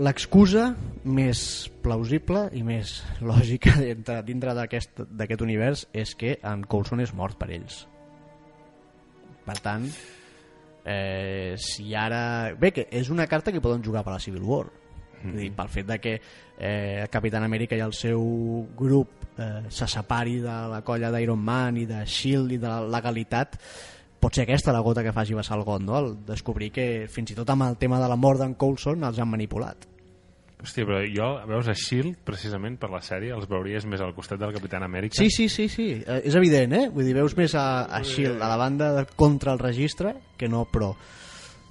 l'excusa 0.00 0.70
més 1.04 1.68
plausible 1.82 2.46
i 2.56 2.62
més 2.64 3.02
lògica 3.20 3.74
dintre, 3.82 4.22
dintre 4.24 4.54
d'aquest 4.56 5.02
d'aquest 5.10 5.42
univers 5.44 5.82
és 5.92 6.14
que 6.16 6.38
en 6.42 6.62
Coulson 6.64 7.00
és 7.04 7.12
mort 7.12 7.36
per 7.36 7.50
ells. 7.50 7.82
Per 9.44 9.58
tant, 9.60 9.84
eh, 10.86 11.54
si 11.58 11.92
ara... 11.94 12.54
Bé, 12.58 12.70
que 12.72 12.86
és 12.90 13.10
una 13.10 13.26
carta 13.26 13.52
que 13.52 13.60
poden 13.60 13.82
jugar 13.84 14.04
per 14.06 14.14
la 14.14 14.20
Civil 14.22 14.42
War. 14.46 14.68
Mm. 15.22 15.36
Dir, 15.36 15.50
pel 15.56 15.68
fet 15.68 15.88
de 15.88 15.98
que 16.00 16.14
eh, 16.16 17.06
Capitán 17.12 17.44
Amèrica 17.44 17.76
i 17.76 17.84
el 17.84 17.92
seu 17.96 18.22
grup 18.76 19.36
eh, 19.36 19.66
se 19.68 19.88
separi 19.88 20.38
de 20.40 20.56
la 20.72 20.82
colla 20.86 21.12
d'Iron 21.12 21.40
Man 21.40 21.80
i 21.80 21.86
de 21.88 22.02
S.H.I.E.L.D. 22.06 22.56
i 22.56 22.60
de 22.62 22.68
la 22.68 22.80
legalitat 22.88 23.58
pot 24.20 24.36
ser 24.36 24.44
aquesta 24.44 24.72
la 24.72 24.82
gota 24.84 25.04
que 25.04 25.14
faci 25.16 25.36
vessar 25.36 25.56
el 25.58 25.64
gondol 25.64 26.12
descobrir 26.26 26.70
que 26.72 27.06
fins 27.08 27.32
i 27.32 27.38
tot 27.38 27.48
amb 27.52 27.68
el 27.68 27.78
tema 27.80 28.00
de 28.00 28.08
la 28.08 28.18
mort 28.20 28.40
d'en 28.40 28.56
Coulson 28.60 29.04
els 29.08 29.20
han 29.20 29.30
manipulat 29.32 29.88
Hòstia, 30.60 30.84
però 30.84 30.98
jo, 31.08 31.28
veus, 31.48 31.68
a 31.70 31.72
S.H.I.E.L.D., 31.72 32.18
precisament 32.26 32.74
per 32.80 32.90
la 32.92 33.00
sèrie, 33.00 33.32
els 33.32 33.46
veuries 33.48 33.86
més 33.88 34.02
al 34.04 34.12
costat 34.12 34.42
del 34.42 34.52
Capitán 34.52 34.84
Amèrica. 34.84 35.16
sí, 35.16 35.30
sí, 35.32 35.48
sí, 35.48 35.70
sí. 35.72 35.86
Eh, 36.04 36.20
és 36.28 36.36
evident, 36.36 36.74
eh? 36.76 36.82
Vull 36.92 37.08
dir, 37.08 37.14
veus 37.16 37.32
més 37.38 37.54
a, 37.56 37.86
a 37.86 38.02
S.H.I.E.L.D. 38.04 38.42
a 38.44 38.50
la 38.50 38.58
banda 38.60 38.90
de, 38.98 39.06
contra 39.16 39.54
el 39.56 39.62
registre 39.62 40.12
que 40.36 40.50
no 40.52 40.66
pro 40.68 40.92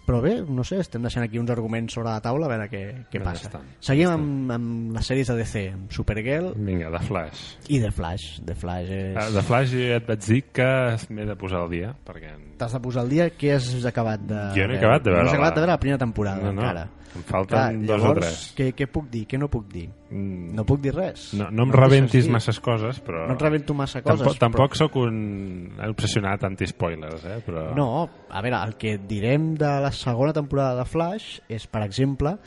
però 0.10 0.24
bé, 0.26 0.39
no 0.41 0.64
sé, 0.66 0.80
estem 0.82 1.03
deixant 1.05 1.22
aquí 1.22 1.38
uns 1.38 1.51
arguments 1.53 1.93
sobre 1.93 2.10
la 2.10 2.22
taula 2.26 2.47
a 2.47 2.49
veure 2.49 2.66
què, 2.72 2.82
què 3.14 3.22
passa 3.22 3.45
està. 3.45 3.60
seguim 3.86 4.10
amb, 4.10 4.53
amb 4.55 4.95
les 4.95 5.05
sèries 5.12 5.30
de 5.30 5.36
DC 5.38 5.62
amb 5.76 5.93
Supergirl 5.93 6.47
Vinga, 6.57 6.89
de 6.95 7.01
Flash. 7.05 7.43
i 7.70 7.78
The 7.84 7.91
Flash 7.93 8.39
The 8.47 8.55
Flash 8.57 8.89
és... 8.89 9.14
Uh, 9.14 9.28
de 9.38 9.43
Flash 9.45 9.76
ja 9.78 9.99
et 9.99 10.07
vaig 10.10 10.26
dir 10.26 10.39
que 10.49 10.70
m'he 11.14 11.28
de 11.30 11.36
posar 11.38 11.62
al 11.62 11.70
dia, 11.70 11.91
perquè... 12.07 12.34
T'has 12.57 12.74
de 12.74 12.82
posar 12.82 13.05
al 13.05 13.14
dia 13.14 13.30
què 13.30 13.53
has 13.60 13.70
acabat 13.86 14.26
de 14.26 14.39
Jo 14.57 14.66
no 14.66 14.74
he 14.74 14.82
acabat 14.82 15.05
de 15.05 15.14
veure 15.14 15.28
No 15.28 15.30
has 15.30 15.38
acabat 15.38 15.60
de 15.60 15.62
veure 15.62 15.76
la 15.76 15.84
primera 15.86 16.01
temporada 16.01 16.41
No, 16.41 16.55
no, 16.57 16.66
encara. 16.66 16.88
Em 17.18 17.24
falten 17.26 17.80
dos 17.88 17.95
o 17.95 18.03
llavors, 18.03 18.20
tres. 18.22 18.41
Què, 18.57 18.68
què 18.78 18.88
puc 18.91 19.07
dir? 19.10 19.24
Què 19.28 19.39
no 19.41 19.47
puc 19.49 19.66
dir? 19.72 19.88
Mm, 20.12 20.53
No 20.55 20.66
puc 20.66 20.80
dir 20.84 20.93
res. 20.95 21.30
no, 21.34 21.49
no 21.49 21.64
em 21.66 21.72
deixes 21.72 21.80
rebentis 21.82 22.30
masses 22.30 22.60
coses, 22.60 22.99
però... 23.05 23.26
No 23.28 23.34
et 23.34 23.41
rebento 23.41 23.74
massa 23.74 24.01
coses. 24.01 24.22
Tampoc, 24.22 24.39
tampoc 24.39 24.76
sóc 24.78 24.95
un 25.01 25.74
obsessionat 25.89 26.43
anti-spoilers, 26.43 27.26
eh? 27.26 27.39
Però... 27.45 27.70
No, 27.76 27.88
a 28.30 28.41
veure, 28.45 28.62
el 28.68 28.76
que 28.78 28.97
direm 29.10 29.55
de 29.57 29.72
la 29.86 29.91
segona 29.91 30.34
temporada 30.34 30.78
de 30.82 30.86
Flash 30.89 31.39
és, 31.49 31.66
per 31.68 31.84
exemple, 31.88 32.38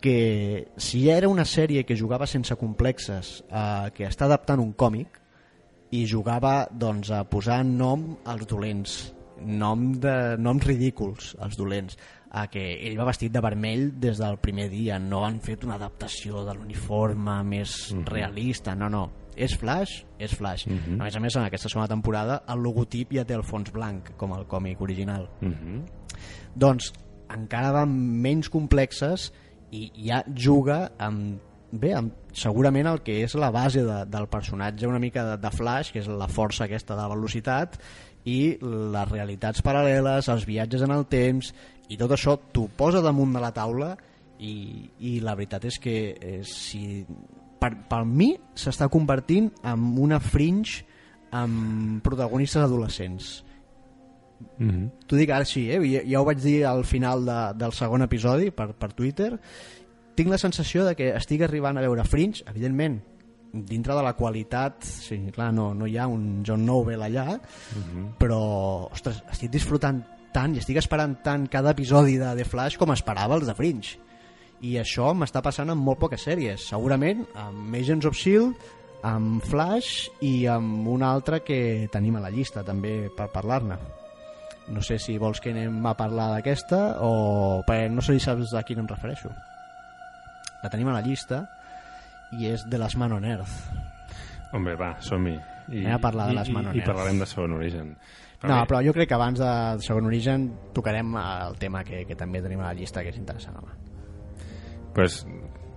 que 0.00 0.68
si 0.78 1.04
ja 1.06 1.16
era 1.18 1.28
una 1.28 1.44
sèrie 1.44 1.84
que 1.84 1.96
jugava 1.98 2.26
sense 2.30 2.54
complexes, 2.56 3.42
eh, 3.50 3.90
que 3.94 4.06
està 4.06 4.26
adaptant 4.28 4.60
un 4.62 4.72
còmic, 4.78 5.16
i 5.90 6.04
jugava 6.06 6.66
doncs, 6.70 7.10
a 7.10 7.22
posar 7.24 7.62
nom 7.64 8.18
als 8.28 8.46
dolents, 8.46 8.98
nom 9.40 9.92
de, 10.02 10.36
noms 10.36 10.66
ridículs 10.66 11.32
als 11.40 11.56
dolents, 11.56 11.96
a 12.30 12.46
que 12.52 12.62
ell 12.86 12.98
va 12.98 13.06
vestit 13.08 13.32
de 13.32 13.40
vermell 13.40 13.88
des 14.00 14.18
del 14.20 14.36
primer 14.42 14.68
dia, 14.72 14.98
no 14.98 15.24
han 15.24 15.40
fet 15.40 15.64
una 15.64 15.78
adaptació 15.78 16.44
de 16.44 16.54
l'uniforme 16.54 17.38
més 17.48 17.78
realista, 18.08 18.74
no, 18.76 18.90
no, 18.92 19.04
és 19.38 19.54
Flash, 19.56 20.02
és 20.18 20.34
Flash. 20.34 20.66
A 20.68 21.04
més 21.04 21.16
a 21.16 21.22
més, 21.22 21.36
en 21.38 21.46
aquesta 21.46 21.70
segona 21.70 21.88
temporada 21.88 22.42
el 22.52 22.62
logotip 22.64 23.14
ja 23.16 23.24
té 23.24 23.36
el 23.38 23.46
fons 23.46 23.72
blanc, 23.72 24.12
com 24.20 24.34
el 24.36 24.46
còmic 24.50 24.80
original. 24.84 25.28
Mhm. 25.40 25.84
Doncs 26.58 26.92
encara 27.30 27.72
van 27.72 27.92
menys 28.22 28.48
complexes 28.50 29.30
i 29.70 29.90
ja 30.08 30.22
juga 30.34 30.92
amb 30.98 31.40
bé, 31.70 31.92
amb, 31.94 32.12
segurament 32.32 32.88
el 32.88 33.02
que 33.04 33.22
és 33.24 33.34
la 33.36 33.50
base 33.50 33.84
de, 33.84 34.04
del 34.08 34.28
personatge 34.32 34.88
una 34.88 34.98
mica 34.98 35.24
de, 35.24 35.36
de 35.36 35.50
Flash, 35.50 35.92
que 35.92 36.00
és 36.00 36.08
la 36.08 36.28
força 36.28 36.64
aquesta 36.64 36.96
de 36.96 37.02
la 37.02 37.12
velocitat 37.12 37.78
i 38.28 38.58
les 38.60 39.10
realitats 39.10 39.62
paral·leles, 39.64 40.28
els 40.32 40.46
viatges 40.48 40.82
en 40.84 40.92
el 40.92 41.06
temps 41.06 41.52
i 41.88 41.96
tot 41.96 42.12
això 42.14 42.36
t'ho 42.52 42.68
posa 42.76 43.02
damunt 43.04 43.32
de 43.34 43.42
la 43.42 43.52
taula 43.56 43.94
i, 44.38 44.88
i 45.00 45.18
la 45.24 45.34
veritat 45.34 45.64
és 45.68 45.80
que 45.82 45.96
eh, 46.14 46.40
si, 46.46 47.04
per, 47.58 47.72
per 47.88 48.04
mi 48.06 48.34
s'està 48.54 48.90
convertint 48.92 49.50
en 49.66 49.90
una 49.98 50.20
fringe 50.22 50.84
amb 51.34 52.00
protagonistes 52.04 52.62
adolescents 52.64 53.38
Mhm. 54.58 54.90
T'ho 55.06 55.16
dic 55.18 55.30
ara 55.30 55.44
sí, 55.44 55.68
eh? 55.70 55.78
ja, 55.90 56.02
ja 56.06 56.20
ho 56.20 56.26
vaig 56.26 56.40
dir 56.42 56.64
al 56.66 56.84
final 56.86 57.24
de, 57.26 57.38
del 57.58 57.74
segon 57.74 58.04
episodi 58.06 58.50
per, 58.54 58.72
per 58.78 58.92
Twitter. 58.94 59.32
Tinc 60.18 60.30
la 60.30 60.38
sensació 60.38 60.84
de 60.86 60.94
que 60.98 61.12
estic 61.14 61.42
arribant 61.46 61.78
a 61.78 61.84
veure 61.84 62.04
Fringe, 62.06 62.44
evidentment, 62.50 62.98
dintre 63.52 63.94
de 63.96 64.02
la 64.04 64.14
qualitat, 64.18 64.84
sí, 64.84 65.18
clar, 65.34 65.52
no, 65.54 65.70
no 65.74 65.86
hi 65.86 65.96
ha 65.98 66.08
un 66.10 66.42
John 66.46 66.66
Noble 66.66 66.98
allà, 67.06 67.38
però, 68.18 68.40
ostres, 68.92 69.22
estic 69.32 69.54
disfrutant 69.54 70.02
tant 70.32 70.54
i 70.54 70.60
estic 70.62 70.76
esperant 70.80 71.16
tant 71.24 71.46
cada 71.50 71.70
episodi 71.74 72.16
de 72.20 72.34
The 72.36 72.44
Flash 72.44 72.76
com 72.78 72.92
esperava 72.94 73.34
els 73.38 73.46
de 73.48 73.54
Fringe. 73.54 73.96
I 74.60 74.74
això 74.80 75.12
m'està 75.14 75.40
passant 75.42 75.70
amb 75.70 75.84
molt 75.86 76.00
poques 76.02 76.24
sèries. 76.26 76.64
Segurament 76.68 77.24
amb 77.38 77.74
Agents 77.78 78.06
of 78.10 78.16
S.H.I.E.L.D., 78.18 78.74
amb 79.06 79.44
Flash 79.46 80.08
i 80.26 80.46
amb 80.50 80.88
una 80.90 81.12
altra 81.14 81.38
que 81.46 81.86
tenim 81.92 82.16
a 82.18 82.20
la 82.24 82.32
llista 82.34 82.64
també 82.66 83.08
per 83.16 83.28
parlar-ne. 83.30 83.76
No 84.74 84.82
sé 84.82 84.98
si 84.98 85.14
vols 85.22 85.38
que 85.40 85.52
anem 85.54 85.78
a 85.86 85.92
parlar 85.96 86.32
d'aquesta 86.34 86.96
o... 87.06 87.62
Perquè 87.64 87.86
no 87.94 88.02
sé 88.02 88.18
si 88.18 88.24
saps 88.26 88.50
a 88.58 88.64
quin 88.66 88.82
em 88.82 88.88
refereixo. 88.90 89.30
La 90.64 90.68
tenim 90.72 90.90
a 90.90 90.96
la 90.98 91.04
llista 91.06 91.44
i 92.34 92.50
és 92.50 92.66
de 92.68 92.76
Last 92.82 92.98
Man 92.98 93.14
on 93.16 93.24
Earth. 93.24 93.54
Home, 94.52 94.74
va, 94.80 94.96
som-hi. 95.00 95.36
I, 95.68 95.84
Anem 95.84 95.94
a 95.94 96.00
parlar 96.02 96.26
de 96.28 96.34
i- 96.34 96.38
les 96.40 96.48
i- 96.50 96.52
Man 96.58 96.66
on 96.66 96.74
I 96.74 96.80
Earth. 96.82 96.90
parlarem 96.90 97.18
de 97.22 97.26
segon 97.30 97.52
origen. 97.56 97.94
No, 98.46 98.60
però 98.70 98.80
jo 98.86 98.92
crec 98.94 99.08
que 99.10 99.16
abans 99.16 99.40
de 99.40 99.50
segon 99.82 100.06
origen 100.06 100.46
tocarem 100.74 101.16
el 101.18 101.56
tema 101.58 101.82
que, 101.84 102.04
que 102.06 102.14
també 102.18 102.42
tenim 102.44 102.60
a 102.62 102.68
la 102.68 102.76
llista 102.78 103.02
que 103.02 103.10
és 103.10 103.18
interessant. 103.18 103.56
Home. 103.58 103.74
Pues, 104.94 105.24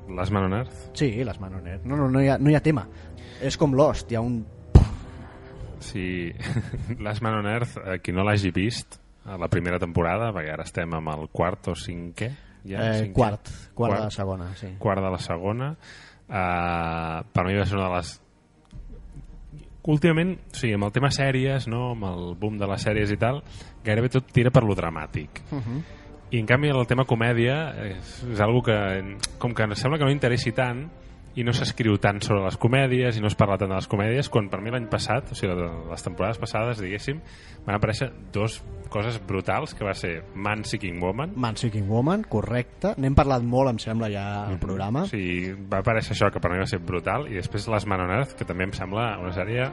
Last 0.09 0.34
Man 0.34 0.45
on 0.45 0.53
Earth? 0.59 0.84
Sí, 0.97 1.09
les 1.26 1.39
Man 1.41 1.55
on 1.57 1.68
Earth. 1.68 1.86
No, 1.89 1.97
no, 1.97 2.09
no 2.09 2.22
hi 2.22 2.30
ha, 2.30 2.38
no 2.38 2.51
hi 2.51 2.57
ha 2.57 2.62
tema. 2.62 2.86
És 3.41 3.57
com 3.57 3.74
Lost, 3.74 4.12
hi 4.12 4.20
ha 4.20 4.22
un... 4.22 4.43
Sí, 5.82 6.05
Last 7.05 7.26
Man 7.26 7.39
on 7.39 7.49
Earth, 7.49 7.80
eh, 7.82 7.97
qui 8.05 8.14
no 8.14 8.26
l'hagi 8.28 8.53
vist, 8.53 8.99
a 9.26 9.38
la 9.41 9.49
primera 9.49 9.80
temporada, 9.82 10.32
perquè 10.34 10.53
ara 10.53 10.66
estem 10.66 10.93
amb 10.97 11.14
el 11.14 11.28
quart 11.34 11.72
o 11.74 11.76
cinquè, 11.78 12.30
ja, 12.66 12.78
eh, 12.78 13.03
cinquè? 13.05 13.16
quart, 13.18 13.49
quart, 13.49 13.76
Quart. 13.76 13.97
de 13.97 14.03
la 14.05 14.16
segona, 14.16 14.49
sí. 14.57 14.72
quart 14.82 15.01
de 15.01 15.12
la 15.14 15.22
segona 15.22 15.72
uh, 16.32 17.22
per 17.34 17.45
mi 17.47 17.57
va 17.57 17.66
ser 17.66 17.78
una 17.78 17.89
de 17.89 17.95
les 17.99 18.16
últimament, 19.89 20.36
o 20.51 20.57
sigui, 20.57 20.75
amb 20.77 20.86
el 20.86 20.93
tema 20.93 21.09
sèries 21.13 21.67
no? 21.71 21.91
amb 21.95 22.05
el 22.11 22.36
boom 22.39 22.59
de 22.61 22.69
les 22.69 22.86
sèries 22.86 23.11
i 23.13 23.17
tal 23.21 23.41
gairebé 23.86 24.11
tot 24.13 24.29
tira 24.34 24.53
per 24.53 24.63
lo 24.63 24.75
dramàtic 24.77 25.41
Uh 25.51 25.57
-huh. 25.59 25.82
i 26.32 26.39
en 26.39 26.45
canvi 26.45 26.69
el 26.69 26.88
tema 26.88 27.05
comèdia 27.05 27.73
és, 27.86 28.23
és 28.32 28.39
algo 28.39 28.61
que 28.61 29.17
com 29.38 29.53
que 29.53 29.75
sembla 29.75 29.97
que 29.97 30.05
no 30.05 30.11
interessi 30.11 30.51
tant 30.51 30.89
i 31.39 31.45
no 31.47 31.53
s'escriu 31.55 31.95
tant 32.01 32.19
sobre 32.23 32.41
les 32.43 32.57
comèdies 32.59 33.15
i 33.15 33.23
no 33.23 33.29
es 33.32 33.38
parla 33.39 33.57
tant 33.59 33.71
de 33.71 33.77
les 33.77 33.88
comèdies 33.88 34.27
quan 34.32 34.49
per 34.51 34.59
mi 34.63 34.73
l'any 34.73 34.89
passat, 34.91 35.32
o 35.32 35.38
sigui 35.38 35.55
les 35.55 36.03
temporades 36.03 36.41
passades 36.41 36.82
diguéssim, 36.84 37.21
van 37.65 37.77
aparèixer 37.77 38.09
dos 38.36 38.59
coses 38.91 39.15
brutals 39.27 39.73
que 39.77 39.88
va 39.88 39.93
ser 39.95 40.17
Man 40.36 40.65
Seeking 40.67 40.99
Woman 40.99 41.38
Man 41.39 41.55
Seeking 41.55 41.88
Woman, 41.88 42.25
correcte. 42.27 42.95
N'hem 42.99 43.15
parlat 43.15 43.45
molt, 43.47 43.71
em 43.71 43.79
sembla, 43.79 44.11
ja 44.11 44.25
al 44.49 44.59
programa. 44.59 45.05
Sí, 45.07 45.53
va 45.71 45.79
aparèixer 45.79 46.17
això, 46.17 46.32
que 46.34 46.43
per 46.43 46.51
mi 46.51 46.59
va 46.59 46.67
ser 46.67 46.82
brutal, 46.84 47.29
i 47.32 47.39
després 47.39 47.69
Les 47.71 47.88
Man 47.88 48.03
on 48.03 48.15
Earth, 48.17 48.36
que 48.36 48.47
també 48.47 48.67
em 48.67 48.75
sembla 48.75 49.13
una 49.21 49.32
sèrie 49.36 49.69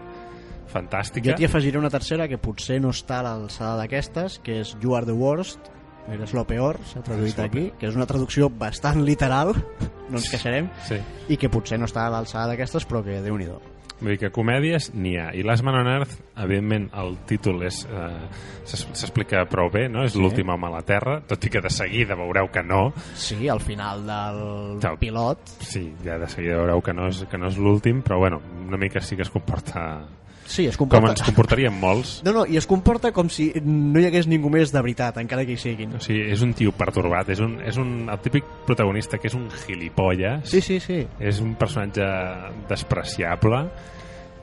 fantàstica. 0.68 1.32
Jo 1.32 1.36
t'hi 1.38 1.48
afegiré 1.48 1.80
una 1.80 1.90
tercera 1.90 2.28
que 2.30 2.38
potser 2.38 2.78
no 2.84 2.92
està 2.94 3.22
a 3.22 3.26
l'alçada 3.26 3.74
d'aquestes, 3.80 4.38
que 4.44 4.60
és 4.62 4.76
You 4.82 4.94
are 4.94 5.08
the 5.08 5.16
worst, 5.16 5.72
eres 6.12 6.32
lo 6.34 6.44
peor, 6.46 6.78
s'ha 6.84 7.02
traduït 7.02 7.38
aquí, 7.40 7.72
que 7.78 7.86
és 7.88 7.96
una 7.96 8.06
traducció 8.06 8.48
bastant 8.50 9.02
literal, 9.04 9.52
no 10.10 10.16
ens 10.18 10.28
queixarem, 10.30 10.70
Sí. 10.88 10.96
i 11.28 11.36
que 11.36 11.48
potser 11.50 11.78
no 11.78 11.86
està 11.86 12.06
a 12.06 12.10
l'alçada 12.10 12.48
d'aquestes, 12.52 12.86
però 12.88 13.02
que 13.04 13.20
déu 13.22 13.36
nhi 13.38 13.48
Vull 13.98 14.12
dir 14.12 14.18
que 14.20 14.28
comèdies 14.30 14.92
n'hi 14.94 15.16
ha. 15.18 15.32
I 15.34 15.42
Les 15.42 15.60
Man 15.66 15.74
on 15.74 15.88
Earth, 15.90 16.12
evidentment, 16.38 16.84
el 16.94 17.16
títol 17.26 17.64
és 17.66 17.80
eh, 17.90 18.28
s'explica 18.64 19.40
prou 19.50 19.72
bé, 19.74 19.88
no? 19.90 20.04
És 20.06 20.12
Sí. 20.14 20.20
l'últim 20.22 20.48
home 20.54 20.68
a 20.68 20.70
la 20.70 20.82
Terra, 20.86 21.16
tot 21.26 21.42
i 21.44 21.50
que 21.50 21.60
de 21.60 21.68
seguida 21.68 22.14
veureu 22.14 22.46
que 22.48 22.62
no. 22.62 22.92
Sí, 23.16 23.48
al 23.48 23.58
final 23.60 24.06
del 24.06 24.78
Del- 24.78 24.98
pilot, 24.98 25.38
Sí, 25.66 25.92
ja 26.04 26.16
de 26.16 26.28
seguida 26.28 26.56
veureu 26.58 26.80
que 26.80 26.94
no 26.94 27.08
és, 27.08 27.24
que 27.24 27.38
no 27.38 27.48
és 27.48 27.58
l'últim, 27.58 28.00
però 28.02 28.18
bueno, 28.18 28.40
una 28.68 28.76
mica 28.76 29.00
sí 29.00 29.16
que 29.16 29.22
es 29.22 29.30
comporta 29.30 30.04
sí, 30.48 30.66
es 30.66 30.78
com 30.80 30.88
comporta... 30.88 31.14
ens 31.14 31.28
comportaríem 31.28 31.76
molts. 31.78 32.18
No, 32.26 32.32
no, 32.34 32.46
i 32.48 32.58
es 32.60 32.66
comporta 32.70 33.12
com 33.14 33.30
si 33.32 33.50
no 33.62 34.00
hi 34.00 34.08
hagués 34.08 34.28
ningú 34.30 34.50
més 34.52 34.72
de 34.74 34.82
veritat, 34.84 35.20
encara 35.22 35.44
que 35.46 35.54
hi 35.54 35.60
siguin. 35.60 35.94
O 35.98 36.02
sigui, 36.02 36.24
és 36.32 36.42
un 36.44 36.54
tio 36.58 36.72
pertorbat, 36.76 37.30
és, 37.34 37.42
un, 37.44 37.58
és 37.64 37.78
un, 37.80 37.92
el 38.10 38.18
típic 38.24 38.48
protagonista 38.66 39.20
que 39.20 39.30
és 39.30 39.36
un 39.38 39.46
gilipolles, 39.66 40.48
Sí, 40.48 40.62
sí, 40.64 40.80
sí. 40.80 41.02
és 41.20 41.40
un 41.44 41.54
personatge 41.60 42.06
despreciable 42.68 43.62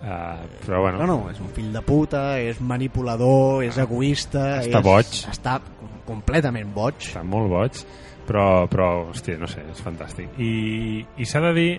uh, 0.05 0.45
però 0.65 0.81
bueno 0.85 1.01
No, 1.01 1.07
no, 1.09 1.19
és 1.31 1.41
un 1.41 1.49
fill 1.55 1.71
de 1.73 1.81
puta, 1.85 2.39
és 2.39 2.61
manipulador, 2.61 3.63
és 3.65 3.77
egoista... 3.81 4.61
Està 4.61 4.81
és, 4.81 4.85
boig. 4.85 5.19
Està 5.31 5.59
completament 6.05 6.73
boig. 6.73 7.01
està 7.09 7.23
molt 7.25 7.49
boig 7.49 7.85
però, 8.25 8.65
però 8.69 8.87
hòstia, 9.11 9.37
no 9.41 9.49
sé, 9.49 9.63
és 9.69 9.81
fantàstic 9.85 10.39
i, 10.41 11.05
i 11.21 11.27
s'ha 11.29 11.41
de 11.47 11.51
dir 11.57 11.69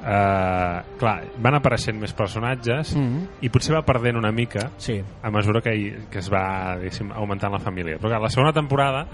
uh, 0.00 0.98
clar, 0.98 1.16
van 1.42 1.54
apareixent 1.58 1.98
més 2.00 2.12
personatges 2.12 2.94
Mm 2.96 3.02
-hmm. 3.06 3.26
i 3.40 3.48
potser 3.50 3.74
va 3.74 3.82
perdent 3.82 4.16
una 4.16 4.32
mica 4.32 4.70
Sí. 4.78 5.02
a 5.22 5.30
mesura 5.30 5.60
que, 5.60 6.06
que 6.10 6.18
es 6.18 6.30
va 6.32 6.76
augmentant 7.14 7.52
la 7.52 7.58
família 7.60 7.96
però 7.98 8.08
clar, 8.08 8.20
la 8.22 8.30
segona 8.30 8.52
temporada 8.52 9.06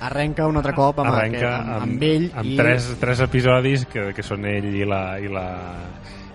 Arrenca 0.00 0.46
un 0.46 0.56
altre 0.56 0.74
cop 0.74 0.98
amb, 0.98 1.10
arrenca 1.10 1.56
aquest, 1.56 1.68
amb, 1.70 1.82
amb 1.82 2.02
ell 2.02 2.30
amb 2.34 2.46
i... 2.46 2.56
tres, 2.56 2.96
tres 3.00 3.20
episodis 3.20 3.86
que, 3.86 4.12
que 4.12 4.22
són 4.22 4.44
ell 4.44 4.64
i 4.74 4.84
la, 4.84 5.18
i 5.18 5.28
la, 5.28 5.46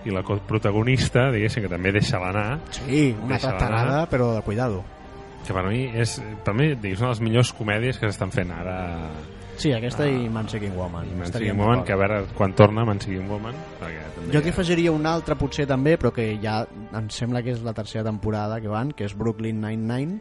i 0.04 0.10
la 0.10 0.22
protagonista, 0.22 1.30
diguéssim, 1.30 1.62
que 1.64 1.68
també 1.68 1.92
deixa-la 1.92 2.30
anar 2.30 2.58
Sí, 2.70 3.14
una 3.22 3.38
tatarada, 3.38 4.08
però 4.08 4.34
de 4.34 4.42
cuidado. 4.42 4.82
que 5.46 5.52
per 5.52 5.64
mi 5.68 5.84
és, 5.94 6.22
per 6.44 6.54
mi, 6.54 6.74
dic, 6.74 6.92
és 6.92 6.98
una 7.00 7.08
de 7.08 7.12
les 7.14 7.20
millors 7.20 7.52
comèdies 7.52 7.98
que 7.98 8.06
s'estan 8.06 8.30
fent 8.30 8.50
ara 8.50 9.10
Sí, 9.60 9.74
aquesta 9.76 10.06
Ah. 10.06 10.08
i 10.08 10.28
Man 10.32 10.48
Seeking 10.48 10.72
Woman. 10.72 11.04
i 11.04 11.14
Man 11.18 11.26
estaríem 11.28 11.50
Seeking 11.52 11.60
Woman, 11.60 11.84
que 11.84 11.92
a 11.92 11.96
veure 12.00 12.20
quan 12.34 12.54
torna 12.56 12.84
Man 12.88 13.00
Seeking 13.00 13.28
Woman 13.28 13.54
perquè 13.80 14.06
també 14.14 14.32
Jo 14.32 14.40
t'hi 14.40 14.48
afegiria 14.54 14.92
una 14.92 15.12
altra 15.12 15.36
potser 15.36 15.66
també, 15.68 15.98
però 16.00 16.14
que 16.16 16.38
ja 16.40 16.62
em 16.96 17.10
sembla 17.12 17.42
que 17.42 17.52
és 17.52 17.60
la 17.62 17.74
tercera 17.76 18.04
temporada 18.04 18.60
que 18.60 18.68
van, 18.72 18.92
que 18.92 19.04
és 19.04 19.14
Brooklyn 19.16 19.60
Nine-Nine, 19.60 20.20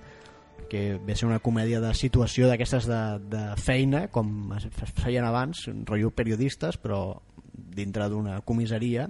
que 0.69 0.99
ve 0.99 1.13
a 1.13 1.15
ser 1.15 1.29
una 1.29 1.39
comèdia 1.39 1.79
de 1.79 1.93
situació 1.93 2.49
d'aquestes 2.49 2.85
de, 2.85 3.19
de 3.31 3.55
feina, 3.55 4.07
com 4.09 4.51
es 4.57 4.67
feien 4.99 5.23
abans, 5.23 5.67
un 5.71 5.85
rotllo 5.85 6.11
periodistes, 6.11 6.75
però 6.77 7.21
dintre 7.53 8.09
d'una 8.09 8.41
comissaria, 8.41 9.07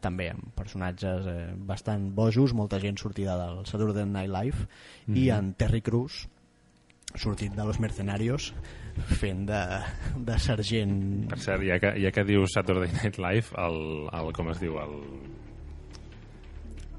també 0.00 0.30
amb 0.32 0.48
personatges 0.56 1.26
eh, 1.28 1.52
bastant 1.54 2.08
bojos, 2.16 2.54
molta 2.54 2.80
gent 2.80 2.96
sortida 2.98 3.36
del 3.36 3.66
Saturday 3.66 4.06
Night 4.06 4.32
Live, 4.32 4.66
i 5.14 5.28
en 5.30 5.52
Terry 5.54 5.82
Crews, 5.82 6.26
sortit 7.16 7.52
de 7.54 7.64
Los 7.64 7.78
Mercenarios, 7.80 8.52
fent 9.20 9.46
de, 9.48 9.60
de 10.16 10.38
sergent... 10.38 11.28
per 11.30 11.38
cert, 11.40 11.62
ja 11.68 11.78
que, 11.80 11.94
ja 12.02 12.10
que 12.12 12.24
dius 12.28 12.52
Saturday 12.54 12.92
Night 12.92 13.18
Live 13.18 13.52
el, 13.58 13.78
el 14.12 14.32
com 14.36 14.50
es 14.52 14.60
diu 14.60 14.76
el, 14.80 14.96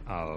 el, 0.09 0.33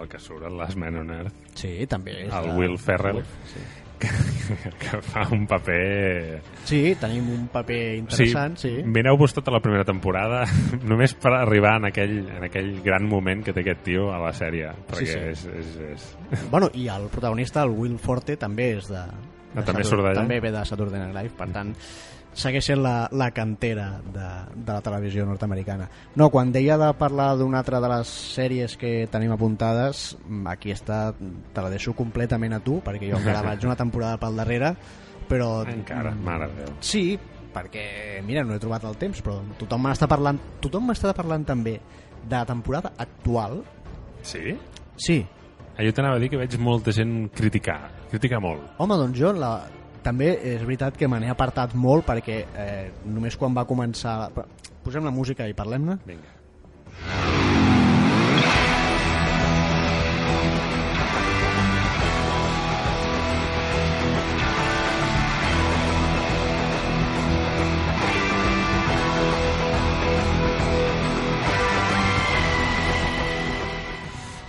el 0.00 0.08
que 0.08 0.18
surt 0.22 0.46
a 0.46 0.50
Last 0.50 0.76
Man 0.80 0.96
on 1.02 1.10
Earth 1.10 1.34
Sí, 1.58 1.72
també. 1.90 2.14
és 2.26 2.32
el 2.34 2.50
de- 2.52 2.56
Will 2.58 2.78
Ferrell 2.78 3.22
Sí. 3.50 3.60
Que, 4.00 4.10
que 4.82 5.00
fa 5.04 5.26
un 5.34 5.46
paper 5.50 6.40
Sí, 6.68 6.94
tenim 7.00 7.30
un 7.34 7.46
paper 7.52 7.80
interessant, 7.98 8.58
sí. 8.60 8.72
mireu-vos 8.84 9.34
tota 9.36 9.54
la 9.54 9.62
primera 9.64 9.86
temporada 9.88 10.44
només 10.90 11.14
per 11.18 11.34
arribar 11.38 11.76
en 11.82 11.88
aquell, 11.90 12.18
en 12.38 12.48
aquell 12.48 12.74
gran 12.84 13.08
moment 13.08 13.44
que 13.46 13.54
té 13.56 13.64
aquest 13.64 13.84
tio 13.90 14.10
a 14.14 14.20
la 14.22 14.34
sèrie 14.36 14.72
perquè 14.90 15.08
sí. 15.08 15.24
És, 15.32 15.46
és, 15.62 15.74
és... 15.94 16.46
Bueno, 16.52 16.70
i 16.74 16.88
el 16.92 17.08
protagonista, 17.12 17.64
el 17.66 17.74
Will 17.76 17.98
Forte, 18.02 18.38
també 18.40 18.72
és 18.78 18.90
de... 18.92 19.02
de 19.02 19.62
Ah, 19.62 19.64
també 19.64 19.82
surt 19.86 20.04
d'allà? 20.04 20.20
També 20.20 20.40
ve 20.44 20.52
de 20.52 20.62
Saturday 20.68 21.00
Night 21.00 21.16
Live, 21.16 21.36
per 21.38 21.48
tant, 21.54 21.70
segueix 22.38 22.68
sent 22.70 22.82
la, 22.82 23.08
la 23.12 23.30
cantera 23.34 23.88
de, 24.14 24.26
de 24.54 24.72
la 24.72 24.80
televisió 24.84 25.24
nord-americana. 25.26 25.88
No, 26.18 26.28
quan 26.34 26.52
deia 26.54 26.78
de 26.80 26.90
parlar 26.98 27.32
d'una 27.38 27.62
altra 27.62 27.80
de 27.82 27.90
les 27.92 28.12
sèries 28.36 28.76
que 28.80 28.92
tenim 29.12 29.34
apuntades, 29.34 30.12
aquí 30.52 30.72
està, 30.74 31.00
te 31.16 31.64
la 31.64 31.72
deixo 31.72 31.96
completament 31.98 32.56
a 32.56 32.62
tu, 32.64 32.78
perquè 32.84 33.10
jo 33.10 33.18
encara 33.20 33.44
vaig 33.50 33.66
una 33.66 33.78
temporada 33.78 34.20
pel 34.22 34.38
darrere, 34.38 34.74
però... 35.28 35.50
encara, 35.68 36.14
mare 36.14 36.50
de 36.52 36.62
Déu 36.64 36.76
Sí, 36.80 37.04
perquè, 37.54 37.86
mira, 38.26 38.44
no 38.46 38.54
he 38.54 38.62
trobat 38.62 38.86
el 38.86 38.98
temps, 39.00 39.22
però 39.24 39.40
tothom 39.58 39.88
m'està 39.88 40.08
parlant, 40.10 40.38
tothom 40.62 40.88
m'està 40.90 41.14
parlant 41.16 41.46
també 41.48 41.78
de 42.22 42.36
la 42.36 42.46
temporada 42.46 42.94
actual. 42.98 43.60
sí? 44.22 44.54
Sí, 44.98 45.20
Ah, 45.78 45.84
jo 45.86 45.92
t'anava 45.94 46.16
a 46.18 46.18
dir 46.18 46.26
que 46.32 46.38
veig 46.40 46.56
molta 46.58 46.90
gent 46.90 47.28
criticar 47.38 47.76
criticar 48.10 48.40
molt 48.42 48.80
home, 48.82 48.96
doncs 48.98 49.14
jo 49.20 49.30
la... 49.30 49.52
també 50.04 50.32
és 50.54 50.64
veritat 50.64 50.96
que 50.98 51.08
me 51.10 51.20
n'he 51.20 51.30
apartat 51.32 51.74
molt 51.74 52.06
perquè 52.08 52.40
eh, 52.46 52.88
només 53.04 53.36
quan 53.36 53.56
va 53.56 53.66
començar... 53.68 54.20
Posem 54.84 55.04
la 55.04 55.12
música 55.12 55.48
i 55.48 55.56
parlem-ne. 55.56 55.98
vinga 56.06 57.46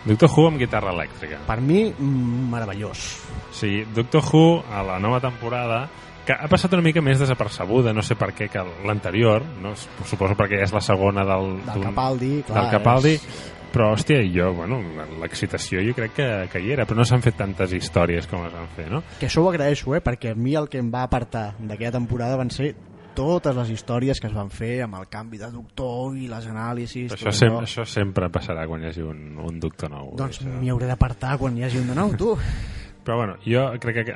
Doctor 0.09 0.29
Who 0.33 0.47
amb 0.49 0.57
guitarra 0.61 0.91
elèctrica 0.95 1.37
Per 1.47 1.59
mi, 1.61 1.83
meravellós. 2.51 3.03
Sí, 3.53 3.83
Doctor 3.95 4.23
Who, 4.31 4.63
a 4.73 4.81
la 4.83 4.97
nova 4.99 5.19
temporada, 5.21 5.83
que 6.25 6.33
ha 6.33 6.47
passat 6.49 6.73
una 6.77 6.83
mica 6.85 7.01
més 7.01 7.21
desapercebuda, 7.21 7.93
no 7.93 8.03
sé 8.05 8.17
per 8.19 8.31
què, 8.37 8.49
que 8.51 8.61
l'anterior, 8.85 9.45
no? 9.61 9.75
suposo 9.77 10.35
perquè 10.37 10.59
és 10.65 10.73
la 10.75 10.81
segona 10.81 11.23
del, 11.25 11.55
Del 11.69 11.87
Capaldi, 11.89 12.33
clar, 12.47 12.63
del 12.65 12.71
Capaldi, 12.75 13.15
és- 13.17 13.55
però, 13.69 13.91
hòstia, 13.93 14.23
jo, 14.33 14.47
bueno, 14.57 14.79
l'excitació 15.21 15.81
jo 15.85 15.93
crec 15.93 16.15
que, 16.17 16.27
que 16.49 16.59
hi 16.61 16.71
era, 16.73 16.87
però 16.89 16.97
no 16.97 17.05
s'han 17.05 17.21
fet 17.21 17.35
tantes 17.37 17.69
històries 17.77 18.25
com 18.25 18.41
es 18.47 18.53
van 18.53 18.65
fer, 18.73 18.87
no? 18.89 19.03
Que 19.19 19.27
això 19.27 19.43
ho 19.43 19.49
agraeixo, 19.51 19.93
eh? 19.93 20.01
perquè 20.01 20.31
a 20.33 20.35
mi 20.35 20.55
el 20.57 20.65
que 20.69 20.79
em 20.81 20.89
va 20.89 21.03
apartar 21.05 21.51
d'aquella 21.59 21.91
temporada 21.99 22.39
van 22.39 22.49
ser 22.49 22.71
totes 23.19 23.55
les 23.59 23.69
històries 23.75 24.19
que 24.23 24.27
es 24.31 24.33
van 24.35 24.49
fer 24.53 24.77
amb 24.85 24.95
el 25.01 25.07
canvi 25.11 25.37
de 25.41 25.51
doctor 25.51 26.15
i 26.17 26.27
les 26.31 26.47
anàlisis... 26.47 27.11
Això, 27.11 27.25
tot 27.27 27.35
sem 27.35 27.51
allò. 27.51 27.63
això 27.67 27.85
sempre 27.85 28.29
passarà 28.31 28.63
quan 28.69 28.83
hi 28.83 28.87
hagi 28.93 29.03
un, 29.03 29.23
un 29.43 29.59
doctor 29.59 29.91
nou. 29.91 30.13
Doncs 30.19 30.39
això. 30.39 30.59
m'hi 30.59 30.69
hauré 30.71 30.87
d'apartar 30.87 31.37
quan 31.41 31.57
hi 31.57 31.63
hagi 31.67 31.81
un 31.83 31.87
de 31.91 31.95
nou, 31.97 32.15
tu. 32.19 32.35
Però 33.03 33.17
bueno, 33.19 33.35
jo 33.45 33.65
crec 33.79 34.05
que 34.05 34.15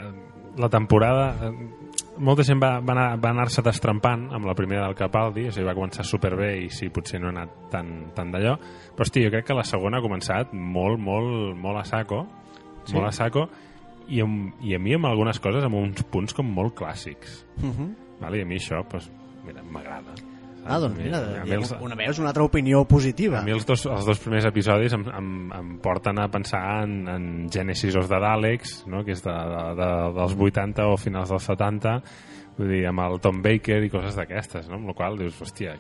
la 0.58 0.70
temporada... 0.70 1.34
eh, 1.50 1.56
Molta 2.14 2.44
gent 2.46 2.60
va, 2.62 2.76
va 2.78 2.94
anar- 2.94 3.16
va 3.18 3.32
anar-se 3.34 3.64
destrempant 3.66 4.28
amb 4.38 4.46
la 4.46 4.54
primera 4.54 4.84
del 4.86 4.94
Capaldi, 4.94 5.48
o 5.50 5.52
sigui, 5.52 5.66
va 5.66 5.74
començar 5.74 6.04
superbé 6.06 6.52
i 6.62 6.68
sí, 6.70 6.92
potser 6.94 7.18
no 7.20 7.32
ha 7.32 7.34
anat 7.34 7.56
tan, 7.74 7.88
tan 8.14 8.30
d'allò, 8.30 8.54
però 8.94 9.02
hosti, 9.08 9.24
jo 9.26 9.32
crec 9.34 9.48
que 9.48 9.56
la 9.58 9.64
segona 9.66 9.98
ha 9.98 10.04
començat 10.06 10.54
molt, 10.54 11.02
molt, 11.02 11.58
molt 11.58 11.82
a 11.82 11.84
saco, 11.90 12.20
Sí? 12.86 12.94
molt 12.94 13.08
a 13.08 13.12
saco, 13.18 13.48
i, 14.14 14.22
amb, 14.22 14.54
i 14.62 14.76
a 14.78 14.80
mi 14.84 14.94
amb 14.94 15.08
algunes 15.10 15.40
coses 15.42 15.66
amb 15.66 15.80
uns 15.80 16.04
punts 16.14 16.38
com 16.38 16.46
molt 16.54 16.76
clàssics. 16.78 17.40
Uh 17.64 17.72
-huh. 17.72 17.90
Vale? 18.22 18.40
I 18.40 18.42
a 18.44 18.46
mi 18.46 18.56
això, 18.62 18.84
doncs, 18.90 19.10
mira, 19.46 19.64
m'agrada. 19.64 20.14
Ah, 20.66 20.78
doncs 20.80 20.96
mira, 20.96 21.18
a 21.42 21.44
mi 21.44 21.52
els- 21.58 21.74
una 21.84 21.96
veus 22.00 22.20
una 22.20 22.30
altra 22.30 22.44
opinió 22.46 22.86
positiva. 22.88 23.40
a 23.40 23.44
mi 23.44 23.52
els 23.52 23.66
dos, 23.68 23.86
els 23.86 24.06
dos 24.06 24.20
primers 24.24 24.46
episodis 24.48 24.94
em, 24.96 25.04
em, 25.12 25.32
em 25.52 25.74
porten 25.84 26.20
a 26.24 26.30
pensar 26.32 26.84
en, 26.86 27.08
en 27.12 27.50
Genesis 27.52 27.98
of 28.00 28.08
the 28.08 28.20
Daleks, 28.20 28.86
no? 28.88 29.04
que 29.04 29.12
és 29.12 29.22
de, 29.26 29.32
de, 29.34 29.64
de, 29.82 29.90
dels 30.16 30.38
80 30.40 30.86
o 30.88 30.96
finals 30.96 31.30
dels 31.36 31.44
70, 31.52 31.98
vull 32.56 32.70
dir, 32.72 32.86
amb 32.88 33.04
el 33.04 33.20
Tom 33.20 33.42
Baker 33.44 33.82
i 33.84 33.90
coses 33.92 34.16
d'aquestes, 34.16 34.70
no? 34.70 34.76
amb 34.80 34.88
la 34.94 34.96
qual 34.96 35.18
dius, 35.20 35.36
hòstia, 35.44 35.76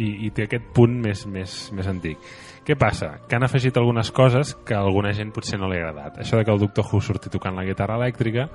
i, 0.00 0.08
i 0.24 0.30
té 0.32 0.46
aquest 0.48 0.70
punt 0.72 0.94
més, 1.04 1.26
més, 1.28 1.70
més 1.76 1.86
antic. 1.92 2.16
Què 2.64 2.72
passa? 2.78 3.18
Que 3.28 3.36
han 3.36 3.44
afegit 3.44 3.76
algunes 3.76 4.08
coses 4.16 4.54
que 4.64 4.72
a 4.72 4.80
alguna 4.80 5.12
gent 5.12 5.28
potser 5.36 5.58
no 5.60 5.68
li 5.68 5.76
ha 5.76 5.90
agradat. 5.90 6.22
Això 6.24 6.38
de 6.40 6.46
que 6.46 6.54
el 6.54 6.62
Doctor 6.62 6.86
Who 6.88 7.02
surti 7.04 7.28
tocant 7.28 7.58
la 7.58 7.66
guitarra 7.68 7.98
elèctrica, 8.00 8.48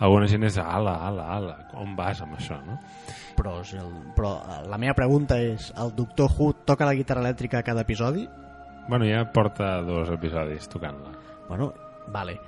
alguna 0.00 0.28
gent 0.30 0.46
és 0.48 0.58
ala, 0.58 0.96
ala, 1.08 1.26
ala, 1.36 1.56
on 1.80 1.96
vas 1.98 2.22
amb 2.24 2.38
això, 2.38 2.58
no? 2.66 2.78
Però, 3.36 3.58
el, 3.62 3.92
però 4.16 4.34
eh, 4.40 4.60
la 4.70 4.78
meva 4.80 4.94
pregunta 4.98 5.38
és, 5.40 5.70
el 5.80 5.94
Doctor 5.96 6.30
Who 6.36 6.52
toca 6.68 6.88
la 6.88 6.94
guitarra 6.94 7.24
elèctrica 7.24 7.60
a 7.60 7.66
cada 7.66 7.84
episodi? 7.86 8.28
Bueno, 8.88 9.06
ja 9.06 9.24
porta 9.32 9.76
dos 9.86 10.10
episodis 10.10 10.68
tocant-la. 10.68 11.12
Bueno, 11.48 11.72
vale. 12.08 12.38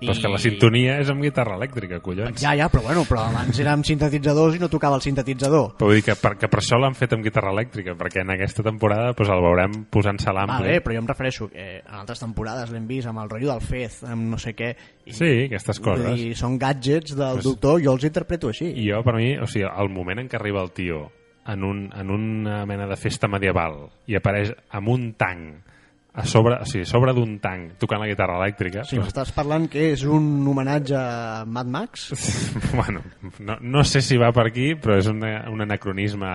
Però 0.00 0.12
és 0.12 0.20
que 0.20 0.28
la 0.28 0.38
sintonia 0.40 0.98
és 1.00 1.08
amb 1.12 1.24
guitarra 1.24 1.56
elèctrica, 1.56 2.00
collons. 2.04 2.40
Ja, 2.42 2.52
ja, 2.58 2.68
però 2.72 2.82
bueno, 2.84 3.04
però 3.08 3.22
abans 3.30 3.58
era 3.62 3.72
amb 3.72 3.86
sintetitzadors 3.88 4.58
i 4.58 4.60
no 4.60 4.68
tocava 4.72 4.98
el 4.98 5.04
sintetitzador. 5.04 5.70
Però 5.78 5.88
vull 5.88 5.96
dir 5.98 6.04
que 6.04 6.16
per, 6.20 6.34
que 6.36 6.50
per 6.52 6.60
això 6.60 6.78
l'han 6.80 6.96
fet 6.98 7.14
amb 7.16 7.24
guitarra 7.24 7.52
elèctrica, 7.54 7.96
perquè 7.96 8.20
en 8.24 8.34
aquesta 8.34 8.64
temporada 8.66 9.14
doncs, 9.16 9.32
el 9.32 9.44
veurem 9.46 9.78
posant-se 9.90 10.28
a 10.30 10.36
l'ampli. 10.36 10.68
Vale, 10.68 10.80
però 10.84 10.96
jo 10.98 11.02
em 11.04 11.10
refereixo 11.10 11.48
que 11.52 11.66
en 11.80 11.98
altres 12.02 12.20
temporades 12.20 12.72
l'hem 12.74 12.86
vist 12.90 13.08
amb 13.08 13.24
el 13.24 13.30
rotllo 13.32 13.52
del 13.54 13.64
Fez, 13.64 14.02
amb 14.04 14.30
no 14.34 14.40
sé 14.42 14.54
què. 14.58 14.74
I, 15.06 15.14
Sí, 15.16 15.30
aquestes 15.46 15.80
coses. 15.80 16.20
I 16.20 16.34
són 16.34 16.58
gadgets 16.58 17.16
del 17.16 17.40
Pues- 17.40 17.44
doctor, 17.48 17.80
jo 17.82 17.94
els 17.96 18.04
interpreto 18.04 18.48
així. 18.52 18.72
I 18.76 18.90
jo, 18.90 19.02
per 19.06 19.14
mi, 19.16 19.36
o 19.38 19.46
sigui, 19.46 19.64
el 19.64 19.88
moment 19.88 20.20
en 20.20 20.28
què 20.28 20.36
arriba 20.40 20.62
el 20.62 20.72
tio 20.76 21.06
en, 21.46 21.64
un, 21.64 21.90
en 21.94 22.10
una 22.10 22.66
mena 22.66 22.86
de 22.86 22.96
festa 22.96 23.28
medieval 23.28 23.86
i 24.10 24.16
apareix 24.18 24.52
amb 24.76 24.88
un 24.92 25.12
tanc 25.14 25.62
a 26.16 26.24
sobre, 26.24 26.56
o 26.62 26.64
sigui, 26.68 26.86
a 26.86 26.88
sobre 26.88 27.12
d'un 27.16 27.34
tanc 27.44 27.76
tocant 27.82 28.00
la 28.00 28.08
guitarra 28.08 28.38
elèctrica 28.40 28.86
Sí, 28.88 28.96
m'estàs 29.00 29.34
parlant 29.36 29.68
que 29.68 29.90
és 29.92 30.06
un 30.08 30.46
homenatge 30.48 30.96
a 30.96 31.44
Mad 31.44 31.68
Max? 31.68 32.08
bueno, 32.78 33.02
no, 33.38 33.58
no 33.60 33.84
sé 33.84 34.00
si 34.00 34.16
va 34.20 34.32
per 34.32 34.46
aquí 34.48 34.72
però 34.80 34.96
és 34.96 35.10
una, 35.12 35.42
un 35.52 35.60
anacronisme 35.66 36.30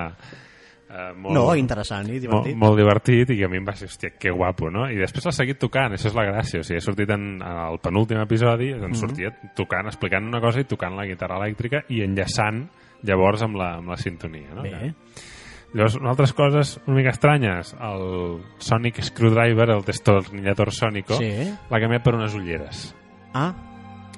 eh, 0.92 1.12
molt, 1.16 1.34
No, 1.34 1.48
interessant 1.58 2.10
i 2.12 2.20
molt, 2.20 2.28
divertit. 2.28 2.60
molt 2.62 2.78
divertit 2.78 3.34
i 3.34 3.40
que 3.40 3.48
a 3.48 3.50
mi 3.52 3.58
em 3.62 3.66
va 3.68 3.76
ser, 3.80 3.90
hòstia, 3.90 4.14
que 4.20 4.34
guapo, 4.36 4.70
no? 4.70 4.86
I 4.92 5.00
després 5.00 5.26
l'ha 5.26 5.34
seguit 5.36 5.60
tocant, 5.62 5.96
això 5.96 6.12
és 6.12 6.18
la 6.18 6.28
gràcia. 6.28 6.62
O 6.62 6.68
sigui, 6.68 6.78
ha 6.82 6.86
sortit 6.86 7.10
en, 7.16 7.28
en 7.42 7.60
el 7.66 7.80
penúltim 7.82 8.20
episodi, 8.22 8.74
doncs 8.78 9.02
sortia 9.02 9.32
tocant, 9.58 9.88
explicant 9.90 10.28
una 10.28 10.42
cosa 10.44 10.62
i 10.62 10.68
tocant 10.70 10.98
la 11.00 11.08
guitarra 11.10 11.40
elèctrica 11.42 11.86
i 11.90 12.04
enllaçant 12.06 12.66
llavors 13.08 13.42
amb 13.48 13.58
la, 13.58 13.72
amb 13.80 13.90
la 13.96 13.98
sintonia, 13.98 14.52
no? 14.54 14.62
Bé, 14.68 14.94
Llavors, 15.74 15.96
altres 16.04 16.34
coses 16.36 16.74
una 16.86 16.98
mica 16.98 17.14
estranyes, 17.14 17.74
el 17.80 18.42
Sonic 18.60 19.02
Screwdriver, 19.08 19.70
el 19.72 19.84
destornillador 19.88 20.74
sònico, 20.76 21.16
Sí. 21.16 21.32
l'ha 21.70 21.80
canviat 21.80 22.04
per 22.04 22.16
unes 22.16 22.34
ulleres. 22.36 22.96
Ah, 23.34 23.54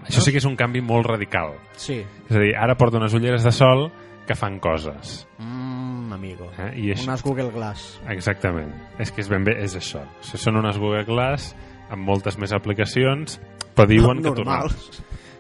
Això 0.04 0.20
sí 0.20 0.32
que 0.34 0.40
és 0.42 0.46
un 0.46 0.56
canvi 0.58 0.82
molt 0.82 1.06
radical. 1.08 1.54
sí. 1.78 2.04
És 2.30 2.36
a 2.36 2.40
dir, 2.40 2.56
ara 2.58 2.76
porta 2.76 2.98
unes 2.98 3.14
ulleres 3.14 3.44
de 3.44 3.52
sol 3.52 3.92
que 4.28 4.36
fan 4.36 4.60
coses. 4.60 5.28
Mm, 5.38 6.12
amigo. 6.14 6.50
Eh? 6.58 6.72
I 6.80 6.92
és... 6.92 7.06
Unes 7.08 7.22
Google 7.24 7.52
Glass. 7.52 8.02
Exactament. 8.10 8.74
És 9.00 9.12
que 9.12 9.22
és 9.22 9.30
ben 9.30 9.44
bé, 9.44 9.64
és 9.64 9.76
això. 9.78 10.02
O 10.02 10.24
sigui, 10.24 10.40
són 10.44 10.58
unes 10.58 10.78
Google 10.78 11.06
Glass 11.06 11.56
amb 11.90 12.04
moltes 12.04 12.38
més 12.38 12.52
aplicacions, 12.52 13.40
però 13.76 13.86
diuen 13.88 14.22
que 14.24 14.32
tornarà. 14.32 14.68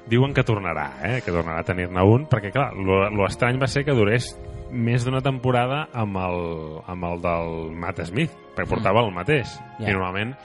Diuen 0.08 0.34
que 0.34 0.44
tornarà, 0.44 0.90
eh? 1.04 1.22
que 1.26 1.32
tornarà 1.32 1.60
a 1.60 1.64
tenir-ne 1.64 2.04
un, 2.04 2.26
perquè 2.28 2.52
clar, 2.52 2.74
lo, 2.76 3.10
lo 3.10 3.26
estrany 3.26 3.58
va 3.60 3.68
ser 3.68 3.84
que 3.86 3.94
durés 3.96 4.38
més 4.74 5.06
d'una 5.06 5.22
temporada 5.24 5.86
amb 5.94 6.20
el, 6.20 6.44
amb 6.90 7.08
el 7.12 7.24
del 7.24 7.56
Matt 7.80 8.04
Smith, 8.10 8.34
perquè 8.58 8.70
portava 8.70 9.06
el 9.06 9.14
mateix. 9.16 9.56
Ja. 9.80 9.88
I 9.88 9.96
normalment, 9.96 10.36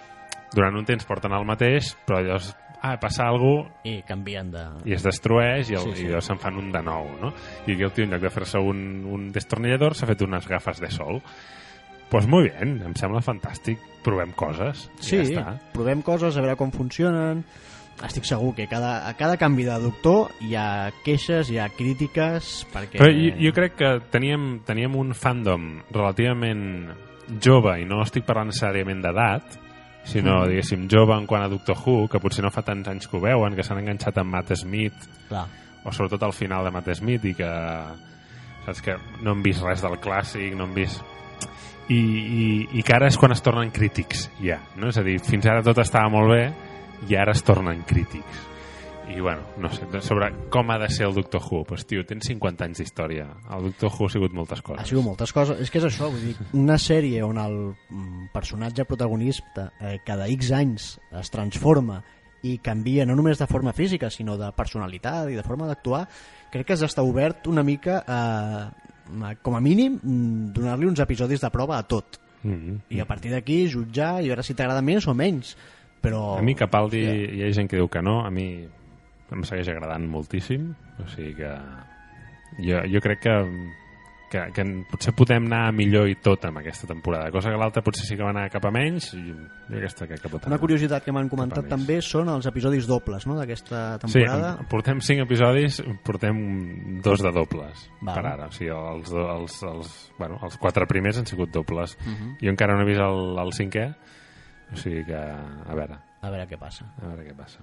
durant 0.54 0.78
un 0.78 0.88
temps 0.88 1.08
porten 1.08 1.34
el 1.34 1.46
mateix, 1.48 1.94
però 2.06 2.22
llavors 2.22 2.52
ah, 2.82 2.96
passa 3.00 3.26
alguna 3.26 3.64
cosa 3.64 3.88
I 3.90 4.02
canvien 4.06 4.50
de... 4.52 4.64
i 4.88 4.94
es 4.96 5.04
destrueix 5.06 5.70
i, 5.72 5.76
el, 5.78 5.86
Sí, 5.90 5.94
sí, 5.94 6.04
i 6.04 6.10
llavors 6.10 6.30
se'n 6.30 6.40
fan 6.42 6.58
un 6.60 6.72
de 6.74 6.82
nou 6.84 7.08
no? 7.20 7.32
i 7.66 7.74
aquí 7.74 7.86
el 7.86 7.94
tio 7.94 8.06
en 8.06 8.14
lloc 8.14 8.26
de 8.26 8.32
fer-se 8.34 8.60
un, 8.62 8.82
un 9.08 9.30
destornillador 9.34 9.96
s'ha 9.98 10.08
fet 10.10 10.22
unes 10.26 10.46
gafes 10.50 10.82
de 10.82 10.90
sol 10.94 11.20
pues 12.08 12.28
muy 12.30 12.48
bien, 12.48 12.78
em 12.86 12.94
sembla 12.96 13.20
fantàstic 13.24 13.82
provem 14.04 14.30
coses 14.36 14.86
Sí, 15.00 15.18
ja 15.18 15.24
està 15.26 15.56
provem 15.74 16.04
coses, 16.06 16.36
a 16.36 16.44
veure 16.44 16.56
com 16.60 16.72
funcionen. 16.74 17.44
Estic 18.06 18.28
segur 18.28 18.52
que 18.54 18.68
cada, 18.70 19.08
a 19.08 19.14
cada 19.18 19.36
canvi 19.36 19.64
de 19.66 19.74
doctor 19.82 20.30
hi 20.46 20.52
ha 20.54 20.92
queixes, 21.04 21.48
hi 21.50 21.58
ha 21.58 21.68
crítiques, 21.74 22.66
perquè... 22.72 23.00
però 23.00 23.10
jo, 23.10 23.32
jo 23.42 23.52
crec 23.56 23.74
que 23.80 23.88
teníem, 24.12 24.60
teníem 24.66 24.94
un 24.94 25.10
fandom 25.18 25.80
relativament 25.90 26.92
jove 27.42 27.74
i 27.82 27.88
no 27.88 27.98
estic 28.04 28.24
parlant 28.28 28.52
necessàriament 28.52 29.02
d'edat 29.02 29.58
sinó, 30.08 30.38
Mm. 30.44 30.48
diguéssim, 30.48 30.86
jove 30.88 31.12
en 31.18 31.26
quant 31.26 31.42
a 31.44 31.48
Doctor 31.50 31.76
Who, 31.76 32.06
que 32.08 32.20
potser 32.22 32.40
no 32.44 32.50
fa 32.54 32.62
tants 32.64 32.86
anys 32.88 33.08
que 33.10 33.18
ho 33.18 33.20
veuen, 33.20 33.54
que 33.58 33.66
s'han 33.66 33.82
enganxat 33.82 34.16
amb 34.22 34.30
Matt 34.32 34.54
Smith, 34.56 34.94
Clar. 35.28 35.44
o 35.84 35.92
sobretot 35.92 36.22
al 36.22 36.32
final 36.32 36.64
de 36.64 36.70
Matt 36.72 36.88
Smith 36.96 37.26
i 37.28 37.34
que 37.34 37.50
saps 38.64 38.80
que 38.84 38.94
no 39.22 39.34
han 39.34 39.42
vist 39.42 39.62
res 39.66 39.82
del 39.84 39.98
clàssic 40.00 40.54
no 40.56 40.64
han 40.68 40.74
vist 40.76 41.02
i, 41.88 41.98
i, 41.98 42.48
i 42.78 42.82
que 42.84 42.94
ara 42.94 43.08
és 43.08 43.16
quan 43.18 43.32
es 43.32 43.42
tornen 43.44 43.70
crítics 43.74 44.28
ja, 44.40 44.58
no? 44.76 44.88
és 44.88 44.98
a 45.00 45.04
dir, 45.04 45.18
fins 45.24 45.46
ara 45.48 45.62
tot 45.64 45.78
estava 45.82 46.08
molt 46.12 46.32
bé 46.32 46.42
i 47.06 47.16
ara 47.16 47.32
es 47.36 47.44
tornen 47.46 47.84
crítics 47.86 48.48
i 49.08 49.20
bueno, 49.20 49.40
no 49.56 49.70
sé, 49.72 49.86
sobre 50.04 50.28
com 50.52 50.70
ha 50.70 50.78
de 50.78 50.88
ser 50.92 51.06
el 51.06 51.14
Doctor 51.14 51.40
Who, 51.40 51.62
pues 51.64 51.86
tio, 51.88 52.02
tens 52.04 52.26
50 52.28 52.66
anys 52.66 52.82
d'història 52.82 53.24
el 53.54 53.70
Doctor 53.70 53.90
Who 53.94 54.08
ha 54.08 54.12
sigut 54.12 54.34
moltes 54.36 54.60
Ha 54.60 54.66
coses 54.66 54.90
sigut 54.90 55.06
moltes 55.06 55.32
coses. 55.32 55.60
És 55.64 55.72
que 55.72 55.80
és 55.80 55.86
això, 55.88 56.10
vull 56.12 56.26
dir, 56.28 56.34
una 56.52 56.76
sèrie 56.78 57.22
on 57.24 57.40
el 57.40 57.56
mm, 57.72 58.28
personatge 58.34 58.84
protagonista 58.84 59.70
eh, 59.80 59.96
cada 60.04 60.28
X 60.28 60.52
anys 60.52 60.90
es 61.22 61.32
transforma 61.32 62.02
i 62.46 62.58
canvia 62.62 63.06
no 63.08 63.16
només 63.18 63.40
de 63.40 63.48
forma 63.50 63.72
física, 63.72 64.12
sinó 64.12 64.36
de 64.38 64.52
personalitat 64.54 65.32
i 65.32 65.38
de 65.38 65.46
forma 65.46 65.66
d'actuar, 65.66 66.04
crec 66.52 66.68
que 66.68 66.76
has 66.76 66.84
d'estar 66.84 67.06
obert 67.06 67.48
una 67.50 67.64
mica 67.66 68.02
a, 68.06 68.20
a 68.68 69.34
com 69.42 69.56
a 69.56 69.64
mínim, 69.64 69.98
mm, 70.02 70.52
donar-li 70.52 70.86
uns 70.86 71.00
episodis 71.00 71.40
de 71.40 71.50
prova 71.54 71.78
a 71.78 71.82
tot. 71.88 72.20
mm 72.42 72.54
-hmm. 72.54 72.80
I 72.90 73.00
a 73.00 73.06
partir 73.06 73.32
d'aquí 73.32 73.66
jutjar 73.68 74.22
i 74.22 74.28
veure 74.28 74.42
si 74.42 74.54
t'agrada 74.54 74.82
més 74.82 75.08
o 75.08 75.14
menys. 75.14 75.56
Però... 76.02 76.38
a 76.38 76.42
mi 76.42 76.54
Capaldi 76.54 77.02
Hòstia. 77.04 77.34
hi 77.34 77.42
ha 77.44 77.52
gent 77.52 77.68
que 77.70 77.76
diu 77.76 77.88
que 77.88 78.02
no 78.02 78.20
a 78.26 78.30
mi 78.30 78.48
em 79.30 79.42
segueix 79.44 79.68
agradant 79.68 80.06
moltíssim 80.08 80.70
o 81.02 81.08
sigui 81.08 81.34
que 81.36 81.50
jo, 82.64 82.80
jo 82.88 83.00
crec 83.04 83.20
que, 83.20 83.34
que, 84.30 84.40
que 84.56 84.64
potser 84.90 85.12
podem 85.16 85.44
anar 85.50 85.72
millor 85.76 86.08
i 86.08 86.14
tot 86.24 86.44
amb 86.48 86.58
aquesta 86.60 86.86
temporada, 86.88 87.30
cosa 87.32 87.50
que 87.52 87.56
l'altra 87.60 87.82
potser 87.84 88.06
sí 88.08 88.16
que 88.16 88.24
va 88.24 88.30
anar 88.32 88.48
cap 88.52 88.64
a 88.64 88.70
menys 88.72 89.10
i 89.16 89.22
jo 89.28 89.76
aquesta 89.78 90.06
crec 90.08 90.20
que 90.24 90.28
pot 90.32 90.42
anar. 90.44 90.54
Una 90.54 90.60
curiositat 90.62 91.04
que 91.04 91.12
m'han 91.12 91.28
comentat 91.28 91.68
també 91.68 92.00
són 92.04 92.28
els 92.32 92.46
episodis 92.48 92.86
dobles 92.88 93.26
no, 93.28 93.36
d'aquesta 93.38 93.98
Sí, 94.06 94.06
temporada. 94.20 94.56
em- 94.60 94.68
portem 94.72 95.00
cinc 95.04 95.20
episodis, 95.26 95.82
portem 96.04 97.00
dos 97.04 97.22
de 97.24 97.32
dobles 97.32 97.88
Val. 98.00 98.14
per 98.14 98.26
ara. 98.26 98.46
O 98.48 98.52
sigui, 98.52 98.70
els, 98.72 99.12
els, 99.12 99.62
els, 99.62 99.92
bueno, 100.18 100.38
els 100.42 100.56
quatre 100.56 100.86
primers 100.86 101.18
han 101.18 101.26
sigut 101.26 101.50
dobles. 101.52 101.96
Uh 102.00 102.08
-huh. 102.12 102.36
Jo 102.40 102.50
encara 102.50 102.74
no 102.76 102.82
he 102.82 102.86
vist 102.86 103.00
el, 103.00 103.38
el 103.38 103.52
cinquè, 103.52 103.94
o 104.72 104.76
sigui 104.76 105.04
que, 105.06 105.16
a 105.16 105.74
veure, 105.74 105.98
A 106.20 106.30
veure 106.30 106.46
què 106.50 106.58
passa. 106.58 106.84
a 107.02 107.06
veure 107.08 107.24
què 107.30 107.34
passa. 107.36 107.60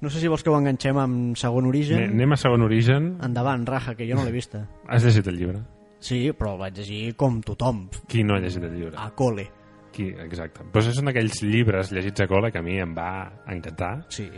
No 0.00 0.08
sé 0.08 0.20
si 0.20 0.28
vols 0.28 0.42
que 0.42 0.48
ho 0.50 0.56
enganxem 0.56 0.96
amb 0.96 1.36
segon 1.36 1.66
origen. 1.68 1.98
Anem 1.98 2.14
anem 2.16 2.32
a 2.32 2.36
segon 2.40 2.62
origen. 2.64 3.18
Endavant, 3.22 3.66
Raja, 3.68 3.94
que 3.94 4.06
jo 4.08 4.16
no 4.16 4.24
l'he 4.24 4.32
vista. 4.32 4.62
Has 4.88 5.04
llegit 5.04 5.26
el 5.28 5.36
llibre? 5.36 5.60
Sí, 6.00 6.30
però 6.32 6.54
el 6.54 6.58
vaig 6.62 6.78
llegir 6.78 7.14
com 7.20 7.42
tothom, 7.44 7.88
Qui 8.08 8.22
no 8.24 8.34
ha 8.34 8.40
llegit 8.40 8.62
el 8.64 8.72
llibre? 8.74 8.96
a 8.96 9.10
col·le. 9.14 9.44
Qui, 9.92 10.06
exacte. 10.22 10.62
Pues 10.72 10.86
és 10.86 10.96
un 11.02 11.10
d'aquells 11.10 11.42
llibres 11.42 11.90
llegits 11.92 12.20
a 12.22 12.26
col·le 12.30 12.50
que 12.52 12.58
a 12.58 12.62
mi 12.62 12.78
em 12.80 12.94
va 12.96 13.30
encantar. 13.52 14.06
Sí. 14.08 14.30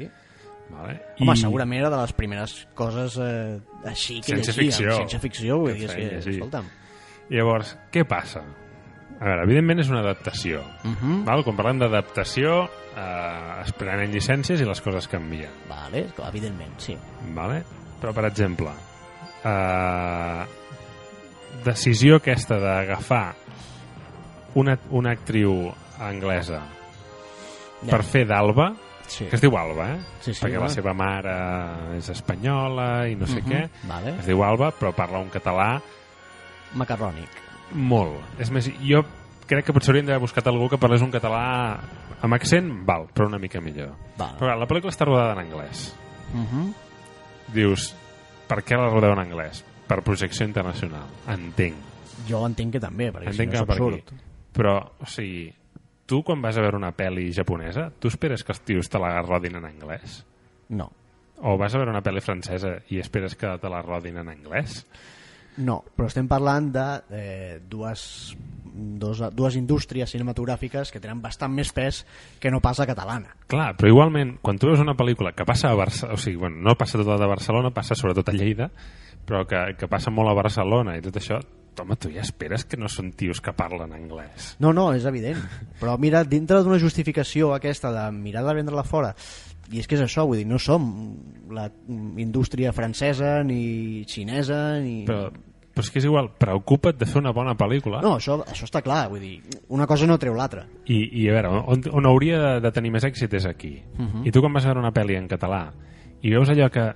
Vale? 0.73 0.95
Home, 1.21 1.37
segurament 1.37 1.79
era 1.83 1.91
de 1.91 1.99
les 2.01 2.13
primeres 2.17 2.67
coses 2.75 3.19
eh, 3.21 3.61
així 3.85 4.21
que 4.23 4.33
Ciència 4.33 4.55
llegíem. 4.57 4.71
ficció. 4.73 4.97
Ciència 4.97 5.21
ficció, 5.21 5.59
vull 5.61 5.73
Que 5.75 5.79
dir, 5.79 5.85
és 5.85 5.95
feien 5.95 6.09
que, 6.09 6.17
llegir. 6.17 6.35
escolta'm. 6.41 6.71
Llavors, 7.31 7.77
què 7.93 8.05
passa? 8.09 8.43
A 9.23 9.25
veure, 9.29 9.45
evidentment 9.47 9.79
és 9.79 9.89
una 9.93 10.01
adaptació. 10.03 10.65
Uh 10.83 10.97
-huh. 10.99 11.25
Val? 11.25 11.45
Quan 11.45 11.57
parlem 11.57 11.79
d'adaptació, 11.79 12.65
eh, 12.97 13.63
es 13.63 13.73
prenen 13.73 14.11
llicències 14.11 14.61
i 14.61 14.65
les 14.65 14.81
coses 14.81 15.07
canvien. 15.07 15.51
Vale, 15.69 16.09
evidentment, 16.29 16.73
sí. 16.79 16.97
Vale? 17.33 17.63
Però, 18.01 18.13
per 18.13 18.25
exemple, 18.25 18.71
eh, 19.45 20.45
decisió 21.65 22.17
aquesta 22.17 22.59
d'agafar 22.59 23.35
una, 24.55 24.79
una 24.91 25.13
actriu 25.13 25.73
anglesa 26.01 26.61
Ja. 27.83 27.91
per 27.91 28.03
fer 28.05 28.27
d'Alba, 28.27 28.75
Sí. 29.07 29.27
que 29.27 29.35
es 29.37 29.41
diu 29.43 29.57
Alba, 29.57 29.91
eh? 29.95 29.99
Sí, 30.21 30.33
sí, 30.35 30.45
perquè 30.45 30.53
la 30.55 30.61
home. 30.61 30.69
seva 30.71 30.95
mare 30.95 31.97
és 31.99 32.09
espanyola 32.09 33.09
i 33.09 33.15
no 33.17 33.27
sé 33.27 33.43
Mhm, 33.43 33.51
què. 33.51 33.69
Vale. 33.85 34.19
Es 34.21 34.27
diu 34.27 34.43
Alba, 34.43 34.71
però 34.73 34.93
parla 34.95 35.19
un 35.19 35.29
català 35.31 35.81
Macarrònic. 36.75 37.29
Molt. 37.75 38.21
És 38.43 38.51
més, 38.51 38.69
jo 38.85 39.03
crec 39.47 39.67
que 39.67 39.75
potser 39.75 39.93
hauríem 39.93 40.07
d'haver 40.09 40.23
buscat 40.23 40.47
algú 40.49 40.69
que 40.71 40.79
parlés 40.81 41.03
un 41.05 41.11
català 41.13 41.43
amb 42.23 42.35
accent, 42.37 42.71
val, 42.87 43.09
però 43.13 43.27
una 43.29 43.39
mica 43.43 43.61
millor. 43.61 43.95
Vale. 44.17 44.39
Però 44.39 44.55
la 44.59 44.69
pel·lícula 44.71 44.93
està 44.95 45.05
rodada 45.09 45.33
en 45.35 45.43
anglès. 45.47 45.89
Mhm. 46.33 46.73
Dius, 47.53 47.91
per 48.49 48.63
què 48.65 48.79
la 48.79 48.89
rodeu 48.89 49.13
en 49.13 49.19
anglès? 49.25 49.65
Per 49.89 50.01
projecció 50.03 50.47
internacional. 50.47 51.09
Entenc. 51.29 51.77
Jo 52.29 52.45
entenc 52.47 52.73
que 52.77 52.81
també, 52.81 53.11
perquè 53.13 53.33
Entenc 53.33 53.51
si 53.53 53.57
no 53.59 53.63
és 53.63 53.67
per 53.67 53.77
absurd. 53.77 53.95
aquí. 53.99 54.17
Però, 54.55 54.77
o 55.01 55.07
sigui, 55.07 55.53
tu 56.07 56.23
quan 56.23 56.41
vas 56.41 56.57
a 56.57 56.63
veure 56.63 56.77
una 56.77 56.93
pel·li 56.95 57.33
japonesa, 57.35 57.91
tu 57.99 58.09
esperes 58.09 58.45
que 58.45 58.53
els 58.53 58.61
tios 58.61 58.89
te 58.89 58.99
la 58.99 59.21
rodin 59.23 59.57
en 59.57 59.65
anglès? 59.65 60.23
No. 60.69 60.91
O 61.43 61.57
vas 61.59 61.75
a 61.75 61.79
veure 61.79 61.91
una 61.91 62.03
pel·li 62.03 62.21
francesa 62.23 62.77
i 62.91 63.01
esperes 63.01 63.35
que 63.35 63.51
te 63.59 63.69
la 63.69 63.83
rodin 63.83 64.19
en 64.19 64.29
anglès? 64.29 64.87
No, 65.61 65.83
però 65.97 66.09
estem 66.09 66.29
parlant 66.31 66.71
de 66.73 66.87
eh, 67.13 67.61
dues, 67.69 68.05
dos, 68.65 69.21
dues 69.37 69.57
indústries 69.61 70.13
cinematogràfiques 70.15 70.93
que 70.93 71.01
tenen 71.03 71.21
bastant 71.21 71.53
més 71.53 71.73
pes 71.77 72.03
que 72.41 72.51
no 72.51 72.63
pas 72.65 72.81
la 72.81 72.89
catalana. 72.89 73.35
Clar, 73.53 73.73
però 73.77 73.91
igualment, 73.93 74.39
quan 74.41 74.61
tu 74.61 74.71
veus 74.71 74.81
una 74.81 74.97
pel·lícula 74.97 75.35
que 75.37 75.47
passa 75.49 75.71
a 75.71 75.79
Barcelona, 75.79 76.17
o 76.17 76.23
sigui, 76.23 76.41
bueno, 76.41 76.63
no 76.65 76.77
passa 76.81 77.01
tota 77.01 77.21
de 77.21 77.29
Barcelona, 77.29 77.75
passa 77.75 77.99
sobretot 77.99 78.33
a 78.33 78.37
Lleida, 78.37 78.71
però 79.27 79.45
que, 79.47 79.61
que 79.79 79.91
passa 79.91 80.11
molt 80.11 80.33
a 80.33 80.39
Barcelona 80.39 80.97
i 80.97 81.05
tot 81.05 81.21
això, 81.21 81.39
home, 81.81 81.97
tu 81.97 82.11
ja 82.13 82.25
esperes 82.25 82.67
que 82.69 82.77
no 82.81 82.89
són 82.93 83.13
tios 83.17 83.41
que 83.45 83.55
parlen 83.57 83.95
anglès. 83.97 84.55
No, 84.61 84.73
no, 84.77 84.91
és 84.97 85.07
evident. 85.09 85.41
Però 85.81 85.97
mira, 86.01 86.25
dintre 86.29 86.61
d'una 86.65 86.81
justificació 86.81 87.53
aquesta 87.57 87.93
de 87.95 88.05
mirar 88.17 88.45
de 88.47 88.57
vendre-la 88.61 88.85
fora, 88.85 89.15
i 89.71 89.81
és 89.81 89.89
que 89.89 89.97
és 89.97 90.03
això, 90.05 90.27
vull 90.27 90.41
dir, 90.43 90.49
no 90.49 90.59
som 90.61 90.85
la 91.55 91.69
indústria 92.21 92.73
francesa 92.73 93.41
ni 93.47 94.03
xinesa 94.09 94.81
ni... 94.83 95.03
Però, 95.09 95.31
però 95.73 95.85
és 95.87 95.93
que 95.93 96.01
és 96.03 96.09
igual, 96.09 96.33
preocupa't 96.41 96.99
de 97.01 97.09
fer 97.09 97.21
una 97.23 97.33
bona 97.33 97.55
pel·lícula 97.57 98.03
No, 98.05 98.17
això, 98.19 98.41
això 98.45 98.67
està 98.69 98.83
clar, 98.85 99.07
vull 99.13 99.23
dir, 99.23 99.39
una 99.73 99.87
cosa 99.89 100.09
no 100.09 100.19
treu 100.21 100.35
l'altra. 100.37 100.67
i, 100.87 100.99
i 101.23 101.29
a 101.31 101.39
veure, 101.39 101.55
on, 101.73 101.87
on 101.93 102.11
hauria 102.11 102.43
de, 102.43 102.53
de 102.67 102.75
tenir 102.75 102.93
més 102.93 103.07
èxit 103.09 103.39
és 103.39 103.47
aquí. 103.47 103.79
Uh 103.99 104.05
-huh. 104.05 104.27
I 104.27 104.33
tu 104.33 104.41
quan 104.41 104.53
vas 104.53 104.65
a 104.65 104.73
veure 104.73 104.85
una 104.85 104.93
pel·li 104.93 105.17
en 105.17 105.29
català 105.29 105.71
i 106.23 106.31
veus 106.31 106.51
allò 106.51 106.69
que 106.71 106.93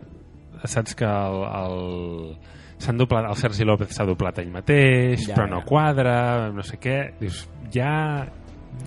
saps 0.64 0.94
que 0.94 1.04
el, 1.04 1.42
el, 1.62 2.36
s'han 2.78 2.98
doblat, 2.98 3.28
el 3.30 3.36
Sergi 3.36 3.64
López 3.64 3.94
s'ha 3.94 4.06
doblat 4.08 4.38
ell 4.38 4.50
mateix, 4.50 5.28
Ja, 5.28 5.34
però 5.34 5.48
no 5.50 5.62
quadra, 5.64 6.50
no 6.52 6.62
sé 6.62 6.78
què, 6.78 6.98
dius, 7.20 7.48
ja... 7.72 8.26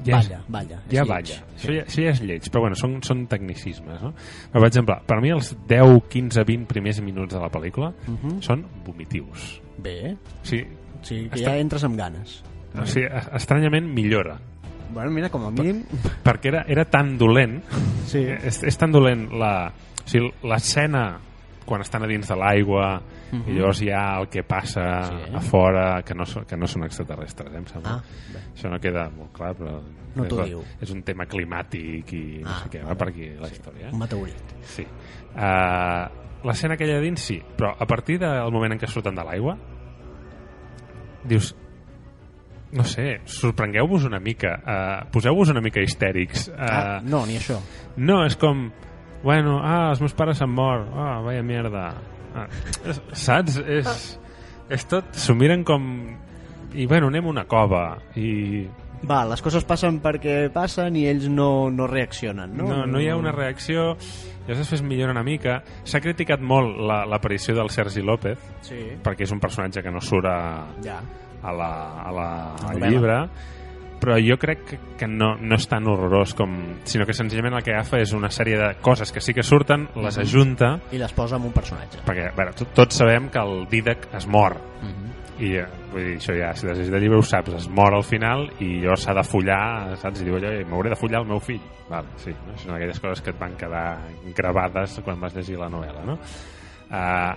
ja 0.06 0.20
és- 0.20 0.30
Balla, 0.30 0.42
balla. 0.48 0.78
és 0.88 0.94
ja 0.94 1.04
lleig. 1.04 1.10
balla. 1.10 1.40
Això 1.58 1.74
ja, 1.76 1.84
això 1.86 2.04
ja 2.04 2.10
és 2.12 2.22
lleig, 2.22 2.50
però 2.50 2.62
bueno, 2.62 2.76
són, 2.76 3.02
són 3.04 3.28
tecnicismes, 3.28 4.02
no? 4.02 4.14
Per 4.52 4.64
exemple, 4.66 4.96
per 5.06 5.20
mi 5.22 5.30
els 5.30 5.56
10, 5.68 6.04
15, 6.10 6.44
20 6.44 6.66
primers 6.68 7.02
minuts 7.02 7.34
de 7.34 7.40
la 7.40 7.50
pel·lícula 7.50 7.94
Uh 8.08 8.16
-huh. 8.24 8.42
són 8.42 8.66
vomitius. 8.86 9.62
Bé, 9.78 10.16
o 10.42 10.46
sigui 10.46 11.30
que 11.30 11.38
ja 11.40 11.58
entres 11.58 11.84
amb 11.84 11.98
ganes. 11.98 12.44
o 12.80 12.86
sigui, 12.86 13.08
estranyament 13.34 13.88
millora. 13.94 14.40
Bueno, 14.92 15.12
mira, 15.12 15.30
com 15.30 15.46
a 15.46 15.52
mínim... 15.52 15.84
Perquè 16.24 16.48
era, 16.48 16.66
era 16.68 16.86
tan 16.86 17.18
dolent, 17.18 17.64
Sí. 18.06 18.18
és, 18.20 18.64
és 18.64 18.78
tan 18.78 18.92
dolent 18.92 19.30
la, 19.32 19.72
o 20.06 20.08
sigui, 20.10 20.32
l'escena 20.44 21.20
quan 21.70 21.82
estan 21.86 22.04
a 22.04 22.08
dins 22.10 22.28
de 22.28 22.36
l'aigua 22.36 22.88
Mhm. 23.32 23.44
i 23.48 23.54
llavors 23.54 23.82
hi 23.86 23.92
ha 23.94 24.18
el 24.20 24.28
que 24.28 24.42
passa 24.44 25.04
Sí. 25.06 25.36
a 25.38 25.40
fora, 25.40 26.02
que 26.04 26.16
no, 26.18 26.24
que 26.48 26.58
no 26.58 26.66
són 26.68 26.84
extraterrestres, 26.88 27.54
eh, 27.54 27.58
em 27.62 27.66
sembla. 27.70 27.92
Ah, 28.00 28.04
bé. 28.34 28.40
Això 28.56 28.72
no 28.74 28.80
queda 28.82 29.08
molt 29.14 29.32
clar, 29.32 29.54
però 29.56 29.80
No 30.16 30.24
és, 30.26 30.46
diu. 30.50 30.64
és 30.82 30.90
un 30.92 31.04
tema 31.04 31.26
climàtic 31.30 32.12
i 32.14 32.40
no 32.44 32.50
Ah, 32.50 32.64
sé 32.64 32.70
què, 32.74 32.84
va 32.84 32.96
per 32.96 33.10
aquí 33.10 33.30
la 33.40 33.48
història. 33.48 33.90
Un 33.94 34.00
meteorit. 34.00 34.56
Sí. 34.64 34.84
Uh, 35.36 36.10
L'escena 36.42 36.76
aquella 36.76 36.96
de 36.96 37.02
dins, 37.02 37.20
sí, 37.20 37.42
però 37.58 37.76
a 37.78 37.86
partir 37.86 38.18
del 38.18 38.50
moment 38.50 38.72
en 38.72 38.80
què 38.80 38.88
surten 38.88 39.14
de 39.14 39.24
l'aigua, 39.26 39.58
dius, 41.26 41.56
no 42.72 42.84
sé, 42.86 43.20
sorprengueu-vos 43.26 44.06
una 44.06 44.20
mica, 44.22 44.54
uh, 44.64 45.10
poseu-vos 45.12 45.50
una 45.50 45.60
mica 45.62 45.82
histèrics. 45.82 46.48
Uh, 46.48 46.54
Ah, 46.58 47.00
no, 47.04 47.26
ni 47.26 47.36
això. 47.36 47.60
no, 47.98 48.24
és 48.26 48.38
com, 48.38 48.72
bueno, 49.24 49.60
ah, 49.64 49.90
els 49.92 50.02
meus 50.02 50.14
pares 50.18 50.38
s'han 50.40 50.52
mort, 50.54 50.88
ah, 50.96 51.20
vaya 51.26 51.44
mierda. 51.44 51.94
Ah, 52.36 52.48
saps? 53.14 53.58
És, 53.66 54.20
és 54.70 54.86
tot, 54.90 55.14
s'ho 55.18 55.36
miren 55.36 55.64
com... 55.68 55.86
I 56.78 56.86
bueno, 56.86 57.08
anem 57.10 57.26
a 57.26 57.30
una 57.32 57.44
cova 57.50 57.98
i 58.16 58.68
Va, 59.10 59.24
les 59.26 59.40
coses 59.42 59.64
passen 59.66 60.02
perquè 60.04 60.50
passen 60.54 60.94
i 61.00 61.06
ells 61.10 61.26
no, 61.32 61.70
no 61.72 61.88
reaccionen, 61.88 62.52
no? 62.58 62.68
No, 62.68 62.82
no 62.86 63.00
hi 63.02 63.08
ha 63.10 63.16
una 63.18 63.32
reacció 63.32 63.94
i 63.96 64.52
els 64.52 64.60
després 64.60 64.84
millora 64.84 65.14
una 65.16 65.24
mica. 65.24 65.62
S'ha 65.88 66.02
criticat 66.04 66.42
molt 66.44 66.76
la- 66.84 67.06
l'aparició 67.08 67.56
del 67.56 67.70
Sergi 67.74 68.04
López, 68.06 68.38
Sí, 68.68 68.78
perquè 69.02 69.24
és 69.26 69.32
un 69.32 69.40
personatge 69.40 69.82
que 69.82 69.90
no 69.94 70.02
surt 70.04 70.28
a, 70.30 70.38
ja. 70.84 71.00
a 71.42 71.54
la, 71.56 71.72
a 72.04 72.12
la, 72.12 72.28
A 72.60 72.74
la 72.74 72.74
al 72.76 72.92
llibre, 72.92 73.18
però 74.00 74.16
jo 74.18 74.38
crec 74.40 74.78
que, 74.98 75.08
no, 75.08 75.36
no 75.40 75.56
és 75.56 75.68
tan 75.68 75.86
horrorós 75.88 76.34
com... 76.34 76.54
sinó 76.84 77.06
que 77.06 77.14
senzillament 77.14 77.56
el 77.56 77.64
que 77.64 77.74
agafa 77.74 78.00
és 78.00 78.14
una 78.14 78.30
sèrie 78.32 78.58
de 78.58 78.76
coses 78.82 79.12
que 79.12 79.20
sí 79.22 79.34
que 79.34 79.44
surten, 79.44 79.90
les 79.96 80.18
Mhm. 80.18 80.24
ajunta, 80.24 80.80
I 80.92 80.98
les 80.98 81.12
posa 81.14 81.36
en 81.38 81.44
un 81.44 81.52
personatge. 81.54 82.00
perquè 82.06 82.32
tot- 82.56 82.74
tots 82.74 82.96
sabem 82.96 83.30
que 83.30 83.40
el 83.40 83.68
Didac 83.70 84.08
es 84.16 84.26
mor, 84.28 84.56
Mhm. 84.82 85.10
i 85.44 85.56
eh, 85.56 85.66
vull 85.92 86.04
dir, 86.04 86.18
això 86.18 86.34
ja, 86.38 86.54
si 86.56 86.68
has 86.68 86.78
llegit 86.78 86.94
el 86.94 87.02
llibre 87.02 87.18
ho 87.20 87.24
saps, 87.24 87.54
es 87.54 87.70
mor 87.70 87.94
al 87.94 88.04
final 88.04 88.50
i 88.60 88.82
llavors 88.82 89.04
s'ha 89.04 89.14
de 89.14 89.24
follar, 89.24 89.96
saps? 89.98 90.22
I 90.22 90.26
diu 90.26 90.36
allò, 90.36 90.66
m'hauré 90.68 90.90
de 90.90 90.96
follar 90.96 91.22
el 91.22 91.28
meu 91.28 91.40
fill. 91.40 91.62
Vale, 91.90 92.08
sí, 92.18 92.32
no? 92.46 92.58
són 92.58 92.76
aquelles 92.76 93.00
coses 93.00 93.22
que 93.22 93.30
et 93.32 93.40
van 93.40 93.56
quedar 93.56 93.98
gravades 94.36 95.00
quan 95.04 95.20
vas 95.20 95.34
llegir 95.36 95.58
la 95.58 95.70
novel·la, 95.70 96.04
no? 96.06 96.20
Uh, 96.92 97.34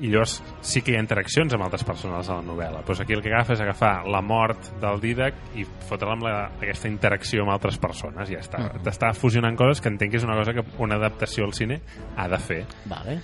I 0.00 0.08
llavors 0.08 0.38
sí 0.64 0.80
que 0.82 0.92
hi 0.92 0.96
ha 0.96 1.00
interaccions 1.02 1.52
amb 1.54 1.62
altres 1.66 1.84
persones 1.84 2.28
a 2.28 2.38
la 2.38 2.42
novel·la. 2.42 2.80
Doncs 2.86 3.00
aquí 3.04 3.12
el 3.12 3.20
que 3.22 3.28
agafa 3.32 3.52
és 3.52 3.60
agafar 3.60 4.06
la 4.10 4.22
mort 4.24 4.70
del 4.80 4.98
Didac 5.00 5.34
i 5.54 5.66
fotre-la 5.88 6.12
amb 6.16 6.22
la, 6.26 6.32
aquesta 6.60 6.88
interacció 6.88 7.42
amb 7.44 7.52
altres 7.52 7.76
persones, 7.78 8.30
i 8.30 8.34
ja 8.34 8.40
està. 8.40 8.58
Mhm. 8.58 8.82
T'està 8.82 9.12
fusionant 9.14 9.56
coses 9.56 9.80
que 9.80 9.88
entenc 9.92 10.10
que 10.10 10.16
és 10.18 10.24
una 10.24 10.34
cosa 10.38 10.54
que 10.54 10.64
una 10.78 10.96
adaptació 10.96 11.44
al 11.44 11.52
cine 11.52 11.80
ha 12.16 12.26
de 12.28 12.38
fer, 12.38 12.64
Vale. 12.86 13.20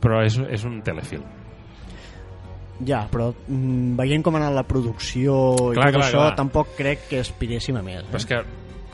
però 0.00 0.24
és, 0.24 0.38
és 0.50 0.64
un 0.64 0.80
telefilm. 0.82 1.22
Ja, 2.86 3.02
però 3.12 3.34
mm, 3.46 3.94
veient 3.98 4.22
com 4.24 4.34
ha 4.36 4.40
anat 4.40 4.54
la 4.56 4.62
producció 4.64 5.34
i 5.70 5.74
Clar, 5.76 5.90
tot 5.90 5.98
clar, 5.98 6.06
això, 6.06 6.22
clar. 6.24 6.36
tampoc 6.38 6.70
crec 6.78 7.08
que 7.10 7.20
aspiréssim 7.20 7.76
a 7.76 7.82
més. 7.84 8.02
Però 8.08 8.16
Eh? 8.16 8.22
és 8.22 8.26
que, 8.26 8.38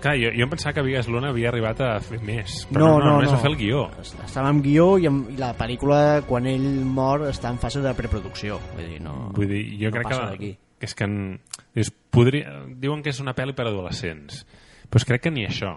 clar, 0.07 0.17
jo, 0.23 0.31
jo 0.35 0.47
em 0.47 0.51
pensava 0.53 0.73
que 0.77 0.85
Vigues 0.87 1.09
Luna 1.13 1.29
havia 1.35 1.49
arribat 1.51 1.81
a 1.85 1.89
fer 2.05 2.21
més, 2.25 2.63
però 2.71 2.81
No, 2.81 2.89
no, 2.89 2.99
no, 2.99 3.05
no, 3.05 3.13
només 3.19 3.33
no. 3.33 3.37
a 3.37 3.43
fer 3.43 3.51
el 3.51 3.57
guió. 3.61 3.83
Estava 4.01 4.49
amb 4.53 4.63
guió 4.65 4.87
i, 5.03 5.07
amb, 5.11 5.31
i 5.35 5.37
la 5.41 5.53
pel·lícula, 5.59 6.01
quan 6.29 6.47
ell 6.51 6.67
mor, 6.87 7.27
està 7.31 7.51
en 7.53 7.59
fase 7.63 7.83
de 7.85 7.93
preproducció. 7.99 8.61
Vull 8.77 8.89
dir, 8.95 9.01
no, 9.05 9.17
Vull 9.37 9.51
dir, 9.51 9.65
jo 9.83 9.91
no 9.91 9.99
crec 9.99 10.13
que, 10.15 10.53
que 10.79 10.87
és 10.87 10.95
que 10.95 11.05
en, 11.09 11.17
és, 11.75 11.91
podria, 12.13 12.63
diuen 12.77 13.03
que 13.03 13.11
és 13.15 13.21
una 13.25 13.33
pel·li 13.37 13.55
per 13.57 13.67
adolescents, 13.69 14.43
però 14.91 15.05
crec 15.09 15.23
que 15.27 15.31
ni 15.35 15.47
això. 15.49 15.77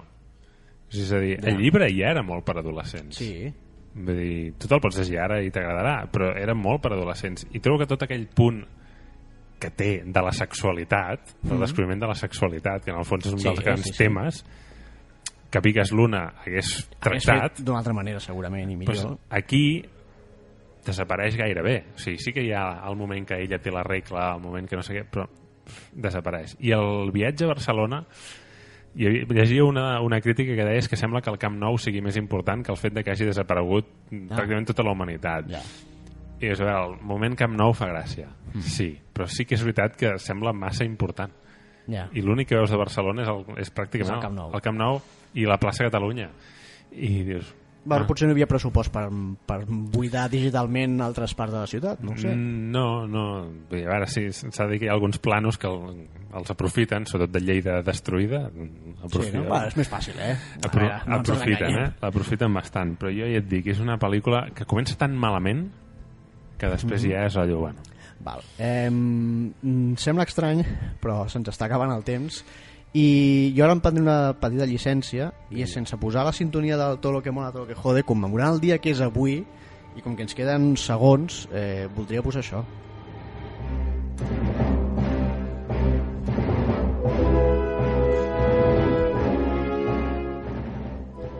És 0.92 1.12
a 1.14 1.20
dir, 1.22 1.38
Ja. 1.40 1.50
el 1.52 1.60
llibre 1.62 1.88
ja 1.94 2.10
era 2.12 2.24
molt 2.26 2.44
per 2.46 2.58
adolescents. 2.60 3.18
Sí, 3.22 3.52
Vull 4.00 4.16
dir, 4.16 4.54
tu 4.62 4.68
te'l 4.70 4.80
pots 4.80 4.98
llegir 5.00 5.18
ara 5.20 5.40
i 5.42 5.50
t'agradarà, 5.52 6.04
però 6.14 6.30
era 6.38 6.54
molt 6.54 6.80
per 6.84 6.92
adolescents. 6.94 7.48
I 7.52 7.60
trobo 7.60 7.80
que 7.82 7.88
tot 7.90 8.04
aquell 8.06 8.28
punt 8.28 8.62
que 9.60 9.70
té 9.72 10.03
de 10.05 10.22
la 10.22 10.32
sexualitat, 10.32 11.20
del 11.41 11.53
Mhm. 11.57 11.62
descobriment 11.62 12.01
de 12.01 12.07
la 12.07 12.16
sexualitat, 12.16 12.84
que 12.84 12.91
en 12.91 12.97
el 12.97 13.05
fons 13.05 13.26
és 13.26 13.34
un 13.34 13.39
Sí, 13.39 13.47
dels 13.49 13.60
grans 13.60 13.82
sí, 13.84 13.91
sí. 13.91 13.97
temes, 13.97 14.45
que 15.51 15.60
Vigues 15.60 15.91
Luna 15.91 16.34
hagués 16.45 16.89
tractat, 16.99 17.60
d'una 17.60 17.80
altra 17.80 17.93
manera, 17.93 18.20
segurament, 18.20 18.70
i 18.72 18.76
millor. 18.76 18.93
pues, 18.95 19.05
aquí 19.30 19.84
desapareix 20.86 21.36
gairebé. 21.36 21.86
O 21.95 21.97
sigui, 21.99 22.18
sí 22.18 22.32
que 22.32 22.43
hi 22.43 22.51
ha 22.53 22.82
el 22.88 22.95
moment 22.95 23.28
que 23.28 23.36
ella 23.41 23.60
té 23.60 23.72
la 23.72 23.84
regla, 23.84 24.36
el 24.36 24.41
moment 24.41 24.68
que 24.70 24.76
no 24.78 24.82
sé 24.82 24.93
què, 24.95 25.05
però 25.10 25.28
desapareix. 25.93 26.55
I 26.60 26.72
el 26.72 27.12
viatge 27.12 27.43
a 27.45 27.47
Barcelona, 27.47 28.05
jo 28.95 29.10
llegia 29.10 29.64
una, 29.66 30.01
una 30.01 30.20
crítica 30.22 30.55
que 30.55 30.64
deia 30.66 30.82
que 30.88 30.95
sembla 30.95 31.22
que 31.22 31.30
el 31.30 31.38
Camp 31.38 31.57
Nou 31.60 31.78
sigui 31.78 32.01
més 32.01 32.16
important 32.18 32.64
que 32.66 32.72
el 32.72 32.78
fet 32.78 32.93
de 32.93 33.03
que 33.03 33.12
hagi 33.12 33.26
desaparegut 33.26 33.86
Ah. 34.12 34.16
pràcticament 34.38 34.66
tota 34.66 34.84
la 34.84 34.91
humanitat. 34.91 35.49
Ja. 35.51 35.62
I 36.42 36.48
és, 36.54 36.60
veure, 36.60 36.86
el 36.86 36.98
moment 37.06 37.36
Camp 37.36 37.56
Nou 37.58 37.74
fa 37.74 37.88
gràcia, 37.92 38.28
Mm. 38.50 38.62
sí, 38.66 38.98
però 39.14 39.28
sí 39.28 39.46
que 39.46 39.54
és 39.56 39.62
veritat 39.64 39.96
que 39.96 40.18
sembla 40.18 40.52
massa 40.54 40.84
important. 40.84 41.32
Ja. 41.88 42.08
I 42.14 42.22
l'únic 42.22 42.48
que 42.50 42.56
veus 42.56 42.70
de 42.72 42.78
Barcelona 42.78 43.22
és, 43.22 43.28
el, 43.30 43.44
és 43.62 43.70
pràcticament 43.74 44.10
És 44.18 44.18
el 44.18 44.22
Camp 44.22 44.36
Nou. 44.36 44.52
el 44.56 44.62
Camp 44.62 44.78
Nou 44.78 45.02
i 45.36 45.46
la 45.46 45.58
plaça 45.60 45.84
Catalunya. 45.84 46.30
I 46.92 47.24
dius, 47.24 47.56
Bueno, 47.86 48.04
Ah. 48.04 48.08
potser 48.08 48.28
no 48.28 48.34
hi 48.34 48.36
havia 48.36 48.46
pressupost 48.46 48.92
per, 48.92 49.06
per 49.46 49.62
buidar 49.66 50.30
digitalment 50.30 51.00
altres 51.02 51.34
parts 51.34 51.54
de 51.54 51.60
la 51.60 51.66
ciutat, 51.66 52.02
no 52.02 52.12
ho 52.12 52.18
sé. 52.18 52.28
Mm, 52.36 52.72
No, 52.72 53.08
no. 53.08 53.24
A 53.46 53.72
veure, 53.72 54.06
sí, 54.08 54.26
s'ha 54.34 54.66
de 54.66 54.72
dir 54.74 54.80
que 54.80 54.86
hi 54.86 54.90
ha 54.90 54.94
alguns 54.94 55.18
planos 55.18 55.58
que 55.58 55.68
el, 55.68 56.08
els 56.36 56.52
aprofiten, 56.52 57.06
sobretot 57.06 57.32
de 57.32 57.40
Lleida 57.40 57.82
destruïda. 57.82 58.52
sí, 58.52 58.94
Aprofiten, 59.02 59.44
no? 59.44 59.48
bueno, 59.50 59.68
és 59.68 59.78
més 59.78 59.90
fàcil, 59.90 60.14
eh? 60.20 60.36
Apro 60.62 60.82
veure, 60.82 61.00
no 61.08 61.16
aprofiten, 61.16 61.78
eh? 61.80 61.92
L'aprofiten 62.02 62.54
bastant. 62.54 62.98
Però 63.00 63.10
jo 63.10 63.26
ja 63.26 63.38
et 63.40 63.48
dic, 63.48 63.68
és 63.68 63.80
una 63.80 63.98
pel·lícula 63.98 64.52
que 64.54 64.66
comença 64.66 64.98
tan 64.98 65.16
malament 65.18 65.72
que 66.60 66.70
després 66.70 67.03
Mhm. 67.03 67.12
ja 67.12 67.26
és 67.26 67.38
allò, 67.38 67.57
bueno. 67.60 67.80
Val. 68.20 68.41
Eh, 68.57 68.86
em 68.88 69.95
sembla 69.95 70.26
estrany, 70.28 70.66
però 71.01 71.24
se'ns 71.32 71.47
està 71.47 71.66
acabant 71.70 71.93
el 71.95 72.03
temps 72.03 72.43
i 72.93 73.53
jo 73.55 73.64
ara 73.64 73.72
em 73.74 73.80
prendré 73.80 74.01
una 74.01 74.34
petita 74.41 74.66
llicència 74.66 75.32
i 75.51 75.62
és 75.64 75.72
sense 75.72 75.95
posar 76.01 76.26
la 76.26 76.34
sintonia 76.34 76.76
de 76.76 76.97
tot 76.97 77.14
lo 77.14 77.22
que 77.24 77.32
mola, 77.32 77.51
tot 77.53 77.62
lo 77.62 77.68
que 77.68 77.80
jode, 77.80 78.03
commemorant 78.03 78.55
el 78.55 78.60
dia 78.60 78.80
que 78.80 78.91
és 78.91 78.99
avui 78.99 79.45
i 79.95 80.01
com 80.01 80.16
que 80.16 80.24
ens 80.24 80.36
queden 80.36 80.76
segons, 80.78 81.47
eh, 81.53 81.88
voldria 81.95 82.22
posar 82.22 82.41
això. 82.43 82.64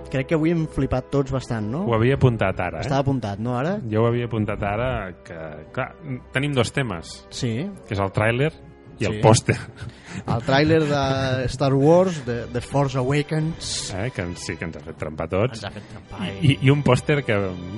Crec 0.10 0.28
que 0.32 0.36
avui 0.39 0.49
hem 0.55 0.64
flipat 0.74 1.12
tots 1.14 1.32
bastant, 1.32 1.68
no? 1.70 1.84
Ho 1.86 1.93
havia 1.93 2.16
apuntat 2.18 2.57
ara, 2.60 2.80
eh? 2.80 2.88
Estava 2.88 3.03
apuntat, 3.05 3.38
no, 3.39 3.53
ara? 3.60 3.76
Jo 3.91 4.03
ho 4.03 4.07
havia 4.10 4.26
apuntat 4.26 4.64
ara 4.66 4.88
que, 5.26 5.38
clar, 5.76 5.91
tenim 6.34 6.53
dos 6.57 6.72
temes, 6.74 7.28
Sí. 7.30 7.70
que 7.88 7.93
és 7.93 7.99
el 8.01 8.10
tràiler 8.12 8.49
i 8.99 9.05
el 9.05 9.14
Sí. 9.14 9.22
pòster, 9.22 9.55
El 10.28 10.41
tràiler 10.41 10.80
de 10.89 11.45
Star 11.47 11.74
Wars, 11.74 12.26
de 12.26 12.47
The 12.51 12.60
Force 12.60 12.97
Awakens, 12.97 13.93
eh? 13.95 14.10
que 14.12 14.26
sí 14.36 14.57
que 14.57 14.66
ens 14.66 14.76
ha 14.76 14.80
fet 14.82 14.97
trempar 14.97 15.30
tots. 15.30 15.53
ens 15.62 15.66
ha 15.66 15.70
fet 15.72 15.84
trampar. 15.88 16.28
I, 16.41 16.57
I 16.66 16.70
un 16.74 16.82
pòster 16.84 17.24
que 17.24 17.38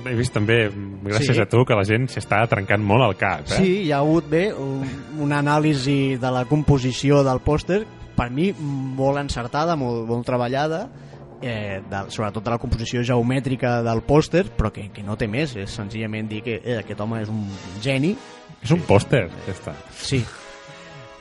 he 0.10 0.16
vist 0.16 0.34
també, 0.34 0.70
gràcies 1.04 1.36
Sí. 1.36 1.42
a 1.42 1.46
tu, 1.46 1.66
que 1.66 1.76
la 1.76 1.84
gent 1.84 2.08
s'està 2.08 2.48
trencant 2.48 2.82
molt 2.82 3.04
el 3.10 3.18
cap. 3.18 3.42
Eh? 3.42 3.60
Sí, 3.60 3.72
hi 3.84 3.92
ha 3.92 3.98
hagut 4.00 4.30
bé 4.30 4.54
un, 4.54 4.88
una 5.20 5.40
anàlisi 5.44 6.16
de 6.18 6.32
la 6.32 6.46
composició 6.46 7.22
del 7.28 7.40
pòster, 7.44 7.86
per 8.16 8.32
mi 8.32 8.54
molt 8.58 9.20
encertada, 9.20 9.76
molt, 9.76 10.08
molt 10.08 10.26
treballada, 10.26 10.88
eh, 11.42 11.82
de, 11.90 12.04
sobretot 12.14 12.46
de 12.46 12.54
la 12.54 12.60
composició 12.62 13.04
geomètrica 13.06 13.80
del 13.86 14.04
pòster, 14.08 14.46
però 14.58 14.72
que, 14.74 14.90
que 14.94 15.06
no 15.06 15.18
té 15.20 15.30
més, 15.32 15.56
és 15.60 15.80
senzillament 15.82 16.30
dir 16.32 16.44
que 16.46 16.60
eh, 16.62 16.78
aquest 16.82 17.02
home 17.02 17.22
és 17.24 17.34
un 17.34 17.44
geni. 17.84 18.16
És 18.62 18.74
un 18.74 18.86
pòster, 18.88 19.28
ja 19.48 19.58
està. 19.58 19.76
Sí. 19.98 20.24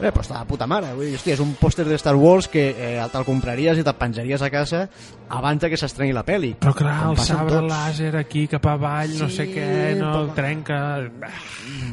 Bé, 0.00 0.10
però 0.10 0.22
està 0.24 0.38
de 0.40 0.48
puta 0.48 0.66
mare. 0.66 0.92
Vull 0.96 1.10
dir, 1.10 1.16
hòstia, 1.18 1.34
és 1.36 1.40
un 1.44 1.54
pòster 1.60 1.84
de 1.88 1.98
Star 2.00 2.16
Wars 2.16 2.48
que 2.48 2.70
eh, 2.72 2.98
te'l 3.12 3.24
compraries 3.28 3.78
i 3.78 3.84
te'l 3.84 3.96
penjaries 4.00 4.42
a 4.42 4.48
casa 4.50 4.86
abans 5.30 5.60
de 5.62 5.68
que 5.70 5.76
s'estreni 5.78 6.12
la 6.16 6.24
pel·li. 6.26 6.54
Però 6.58 6.72
clar, 6.74 6.96
Com 7.04 7.10
el 7.12 7.18
sabre 7.22 7.58
tots. 7.60 7.68
làser 7.70 8.14
aquí 8.18 8.46
cap 8.50 8.64
avall, 8.66 9.12
no 9.20 9.28
Sí, 9.28 9.36
sé 9.36 9.46
què, 9.52 9.68
no 10.00 10.08
però- 10.10 10.22
el 10.24 10.32
trenca... 10.34 10.78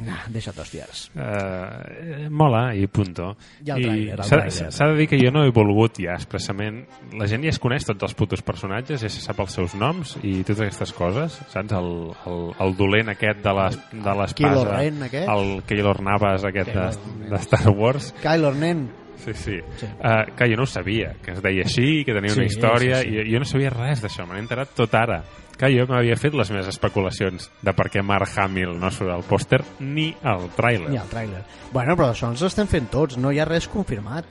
Ah, 0.08 0.24
deixa't 0.32 0.58
hòsties. 0.58 1.04
Uh, 1.14 2.30
mola 2.34 2.72
i 2.76 2.88
punto. 2.88 3.34
I 3.66 3.72
el 3.76 3.84
tràiler, 3.84 4.16
el 4.18 4.72
s'ha 4.72 4.88
de 4.88 4.96
dir 4.98 5.08
que 5.12 5.20
jo 5.20 5.32
no 5.36 5.44
he 5.46 5.52
volgut 5.54 6.00
ja 6.02 6.16
expressament... 6.16 6.84
La 7.18 7.28
gent 7.30 7.44
ja 7.46 7.52
es 7.54 7.60
coneix 7.62 7.86
tots 7.88 8.04
els 8.08 8.16
putos 8.18 8.42
personatges, 8.46 9.02
ja 9.04 9.10
se 9.12 9.22
sap 9.24 9.40
els 9.44 9.54
seus 9.58 9.76
noms 9.76 10.16
i 10.24 10.40
totes 10.48 10.64
aquestes 10.68 10.94
coses, 10.98 11.38
saps? 11.52 11.76
El, 11.78 11.92
el, 12.30 12.42
el 12.64 12.76
dolent 12.80 13.10
aquest 13.14 13.44
de 13.44 13.54
Kylo 13.54 14.16
l'espasa, 14.22 14.66
Ren, 14.72 15.04
aquest. 15.08 15.30
el 15.34 15.64
Keylor 15.68 16.02
Navas 16.06 16.46
aquest 16.48 16.72
de, 16.74 16.88
Kylo 16.96 17.30
de 17.36 17.40
Star 17.44 17.70
Wars, 17.76 17.97
Kylo 18.22 18.52
Ren, 18.52 18.88
Sí, 19.18 19.34
sí. 19.34 19.56
Sí. 19.76 19.88
Uh, 19.98 20.30
que 20.38 20.46
jo 20.48 20.56
no 20.56 20.64
ho 20.64 20.70
sabia, 20.70 21.16
que 21.26 21.32
es 21.34 21.42
deia 21.42 21.64
així, 21.66 22.04
que 22.06 22.14
tenia 22.14 22.32
una 22.32 22.44
Sí, 22.46 22.54
història, 22.54 23.00
sí, 23.02 23.10
sí. 23.10 23.24
i 23.26 23.34
jo 23.34 23.40
no 23.42 23.46
sabia 23.50 23.72
res 23.74 24.04
d'això, 24.04 24.28
me 24.28 24.36
n'he 24.38 24.44
enterat 24.46 24.70
tot 24.78 24.94
ara. 24.96 25.24
Que 25.58 25.72
jo 25.74 25.88
m'havia 25.90 26.16
fet 26.16 26.36
les 26.38 26.52
meves 26.54 26.68
especulacions 26.70 27.50
de 27.66 27.74
per 27.74 27.88
què 27.90 28.04
Mark 28.06 28.30
Hamill 28.38 28.76
no 28.80 28.92
surt 28.94 29.10
al 29.12 29.24
pòster 29.28 29.64
ni 29.82 30.12
al 30.24 30.46
tràiler. 30.56 30.92
ni 30.94 30.98
el 31.02 31.10
tràiler. 31.10 31.42
Bueno, 31.74 31.96
però 31.98 32.12
això 32.14 32.30
ens 32.30 32.44
estem 32.46 32.68
fent 32.70 32.88
tots, 32.94 33.18
no 33.18 33.32
hi 33.34 33.40
ha 33.42 33.46
res 33.50 33.68
confirmat. 33.68 34.30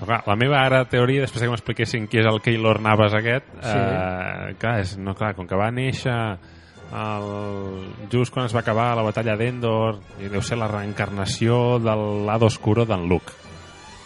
Clar, 0.00 0.22
la 0.24 0.36
meva 0.36 0.62
ara 0.64 0.84
teoria, 0.88 1.20
després 1.26 1.42
que 1.42 1.50
m'expliquessin 1.50 2.06
qui 2.08 2.22
és 2.22 2.26
el 2.30 2.38
Keylor 2.40 2.80
Navas 2.80 3.12
aquest, 3.12 3.44
Sí. 3.60 3.76
eh, 3.76 4.54
clar, 4.56 4.78
és, 4.80 4.96
no, 4.96 5.12
clar, 5.18 5.34
com 5.34 5.46
que 5.50 5.56
va 5.58 5.68
néixer 5.70 6.38
el, 6.92 8.08
just 8.12 8.32
quan 8.34 8.46
es 8.46 8.54
va 8.54 8.60
acabar 8.64 8.94
la 8.98 9.04
batalla 9.06 9.36
d'Endor, 9.38 10.00
i 10.20 10.28
deu 10.32 10.42
ser 10.42 10.58
la 10.58 10.68
reencarnació 10.68 11.78
de 11.82 11.94
l'Ado 12.26 12.46
Oscuro 12.50 12.84
d'en 12.88 13.06
Luke. 13.08 13.32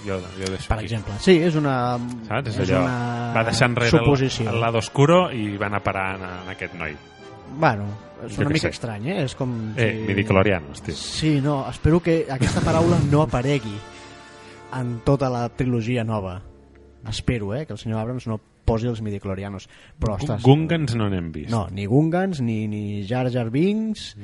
Jo, 0.04 0.18
jo 0.36 0.50
deixo 0.52 0.68
Per 0.68 0.76
aquí. 0.76 0.84
exemple. 0.84 1.14
Sí, 1.24 1.38
és 1.40 1.54
una... 1.56 1.96
Saps? 2.28 2.50
És, 2.50 2.58
és 2.60 2.70
allò, 2.74 2.82
una 2.84 3.32
va 3.38 3.44
deixar 3.46 3.70
enrere 3.70 3.88
el, 3.88 4.04
suposició. 4.04 4.50
el 4.50 4.60
lado 4.60 4.78
oscuro 4.82 5.30
i 5.32 5.56
va 5.56 5.70
anar 5.70 5.80
a 5.80 5.84
parar 5.86 6.08
en, 6.18 6.24
en 6.42 6.50
aquest 6.52 6.74
noi. 6.76 6.92
Bueno, 7.56 7.86
és 8.26 8.34
Jo 8.36 8.42
una 8.42 8.50
mica 8.52 8.68
sé. 8.68 8.74
estrany, 8.76 9.08
eh? 9.14 9.22
És 9.24 9.34
com... 9.34 9.54
Eh, 9.80 10.04
midiclorianos, 10.08 10.82
tio. 10.84 10.92
Sí, 10.94 11.38
no, 11.40 11.62
espero 11.70 12.00
que 12.04 12.26
aquesta 12.28 12.60
paraula 12.60 12.98
no 13.10 13.22
aparegui 13.24 13.72
en 14.76 14.98
tota 15.08 15.30
la 15.32 15.46
trilogia 15.48 16.04
nova. 16.04 16.42
Espero, 17.08 17.54
eh, 17.54 17.64
que 17.64 17.72
el 17.72 17.78
senyor 17.78 18.00
Abrams 18.00 18.26
no 18.26 18.40
posi 18.64 18.88
els 18.88 19.00
midiclorianos. 19.04 19.68
Però, 20.00 20.16
ostres, 20.16 20.42
Gungans 20.42 20.94
no 20.96 21.08
n'hem 21.12 21.30
vist. 21.32 21.50
no, 21.52 21.66
ni 21.70 21.86
Gungans, 21.86 22.40
ni, 22.40 22.66
ni 22.68 23.04
Jar 23.06 23.30
Jar 23.30 23.50
Binks, 23.50 24.16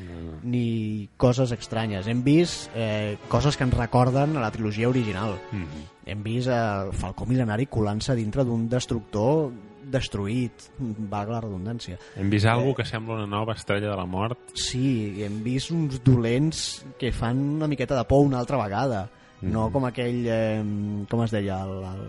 ni 0.43 1.09
coses 1.17 1.53
estranyes. 1.53 2.07
Hem 2.09 2.23
vist 2.25 2.71
eh, 2.75 3.17
coses 3.29 3.57
que 3.57 3.65
ens 3.65 3.77
recorden 3.77 4.37
a 4.37 4.41
la 4.41 4.51
trilogia 4.51 4.89
original. 4.89 5.39
Mhm. 5.53 5.89
Hem 6.11 6.23
vist 6.25 6.49
el 6.49 6.93
Falcó 6.97 7.27
Milenari 7.27 7.67
colant-se 7.71 8.17
dintre 8.19 8.43
d'un 8.45 8.69
destructor 8.69 9.51
destruït, 9.91 10.69
valga 10.79 11.33
la 11.37 11.41
redundància. 11.43 11.97
Hem 12.17 12.29
vist 12.31 12.47
algú 12.47 12.75
que 12.79 12.85
sembla 12.87 13.17
una 13.17 13.27
nova 13.27 13.55
estrella 13.59 13.91
de 13.91 13.97
la 13.97 14.07
mort. 14.07 14.53
Sí, 14.55 15.23
hem 15.25 15.41
vist 15.43 15.73
uns 15.75 15.99
dolents 16.05 16.85
que 16.99 17.11
fan 17.13 17.39
una 17.57 17.67
miqueta 17.67 17.97
de 17.99 18.05
por 18.05 18.25
una 18.27 18.39
altra 18.39 18.57
vegada. 18.63 19.09
No 19.43 19.67
Mhm. 19.69 19.73
com 19.73 19.85
aquell, 19.87 20.27
eh, 20.29 20.63
com 21.09 21.23
es 21.25 21.31
deia, 21.31 21.63
el, 21.65 21.71
el, 21.83 22.09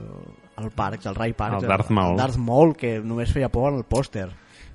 el 0.63 0.71
Parks, 0.71 1.05
el 1.05 1.15
Ray 1.15 1.33
Parks. 1.33 1.63
El 1.63 1.69
Darth 1.69 1.89
Maul. 1.89 2.11
El 2.11 2.17
Darth 2.17 2.37
Maul, 2.37 2.75
que 2.75 2.99
només 2.99 3.31
feia 3.33 3.49
por 3.49 3.71
en 3.71 3.79
el 3.79 3.85
pòster. 3.85 4.29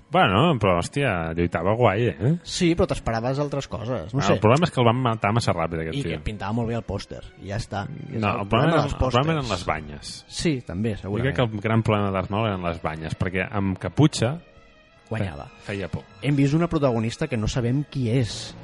Bueno, 0.08 0.52
però, 0.62 0.76
hòstia, 0.78 1.32
lluitava 1.34 1.72
guai, 1.74 2.04
eh? 2.12 2.28
Sí, 2.46 2.68
però 2.78 2.86
t'esperaves 2.86 3.40
altres 3.42 3.66
coses. 3.66 4.14
No 4.14 4.20
el 4.20 4.26
sé. 4.28 4.36
problema 4.40 4.64
és 4.68 4.70
que 4.70 4.78
el 4.80 4.86
van 4.86 5.00
matar 5.02 5.32
massa 5.34 5.52
ràpid, 5.52 5.80
aquest 5.82 5.98
I 5.98 6.02
que 6.04 6.12
tio. 6.14 6.20
pintava 6.22 6.52
molt 6.54 6.68
bé 6.70 6.76
el 6.78 6.84
pòster. 6.86 7.24
I 7.42 7.48
ja 7.50 7.56
està. 7.58 7.88
És 8.12 8.20
No, 8.22 8.30
el 8.44 8.46
problema, 8.48 8.76
dels 8.84 8.92
el 8.94 8.98
problema 9.00 9.32
eren 9.34 9.48
les 9.50 9.64
banyes. 9.66 10.24
Sí, 10.28 10.60
també, 10.62 10.94
Jo 10.94 11.02
segurament. 11.08 11.34
crec 11.34 11.36
que 11.50 11.56
el 11.56 11.60
gran 11.60 11.82
problema 11.82 12.06
de 12.06 12.12
Darth 12.14 12.30
Maul 12.30 12.46
eren 12.46 12.62
les 12.62 12.80
banyes, 12.82 13.18
perquè 13.18 13.48
amb 13.50 13.78
caputxa 13.82 14.36
Guanyava. 15.10 15.48
feia 15.66 15.88
por. 15.88 16.04
Hem 16.22 16.36
vist 16.36 16.54
una 16.54 16.68
protagonista 16.68 17.26
que 17.26 17.36
no 17.36 17.48
sabem 17.48 17.82
qui 17.90 18.08
és. 18.10 18.54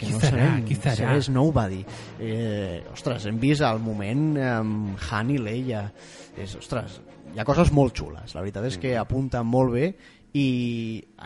Que 0.00 0.06
Qui 0.08 0.14
no 0.16 0.20
serà? 0.22 0.46
sabem. 0.48 0.64
Qui 0.64 0.76
serà? 0.80 1.10
És 1.20 1.28
Nobody. 1.28 1.82
Eh, 2.24 2.80
ostres, 2.92 3.26
hem 3.28 3.36
vist 3.42 3.60
el 3.66 3.82
moment 3.84 4.30
amb 4.40 5.02
Han 5.10 5.34
i 5.34 5.36
Leia. 5.42 5.84
És, 6.40 6.54
ostres, 6.56 7.00
hi 7.34 7.38
ha 7.42 7.44
coses 7.44 7.68
molt 7.76 7.92
xules. 8.00 8.32
La 8.34 8.40
veritat 8.40 8.64
és 8.70 8.78
que 8.80 8.94
apunten 8.96 9.44
molt 9.46 9.74
bé 9.76 9.90
i 10.32 10.46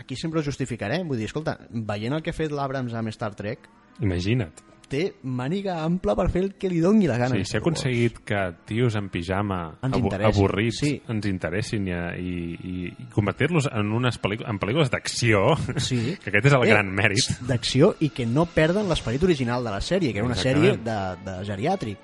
aquí 0.01 0.17
sempre 0.19 0.41
ho 0.41 0.47
justificaré. 0.47 1.05
Vull 1.07 1.21
dir, 1.23 1.31
escolta, 1.31 1.55
veient 1.71 2.19
el 2.19 2.23
que 2.27 2.35
ha 2.35 2.37
fet 2.37 2.51
l'Abrams 2.51 2.95
amb 2.99 3.15
Star 3.15 3.35
Trek, 3.39 3.71
Imagina't. 4.03 4.59
Té 4.89 5.15
màniga 5.23 5.79
ampla 5.85 6.15
per 6.19 6.29
fer 6.33 6.43
el 6.45 6.51
que 6.61 6.69
li 6.69 6.81
doni 6.83 7.07
la 7.09 7.17
gana. 7.19 7.37
Sí, 7.37 7.45
si 7.45 7.57
ha 7.57 7.61
aconseguit 7.61 8.19
que 8.27 8.41
tios 8.69 8.95
en 8.97 9.09
pijama 9.09 9.79
Ens 9.83 9.97
avorrits 10.29 10.79
sí. 10.83 10.93
ens 11.09 11.27
interessin 11.27 11.89
i, 11.89 11.93
i, 12.21 12.35
i, 12.55 12.75
i 12.91 13.07
convertir-los 13.15 13.69
en 13.73 13.93
unes 13.93 14.21
en 14.23 14.59
pel·lícules 14.61 14.91
d'acció, 14.91 15.57
Sí. 15.77 16.17
que 16.23 16.31
aquest 16.31 16.47
és 16.47 16.53
el 16.53 16.65
Eh, 16.65 16.71
gran 16.71 16.91
mèrit. 16.95 17.41
d'acció 17.47 17.95
i 18.01 18.11
que 18.11 18.27
no 18.27 18.47
perden 18.47 18.89
l'esperit 18.89 19.23
original 19.23 19.65
de 19.65 19.71
la 19.71 19.81
sèrie, 19.81 20.13
que 20.13 20.19
era 20.19 20.27
una 20.27 20.37
sèrie 20.39 20.77
de, 20.77 20.99
de 21.25 21.45
geriàtric. 21.45 21.99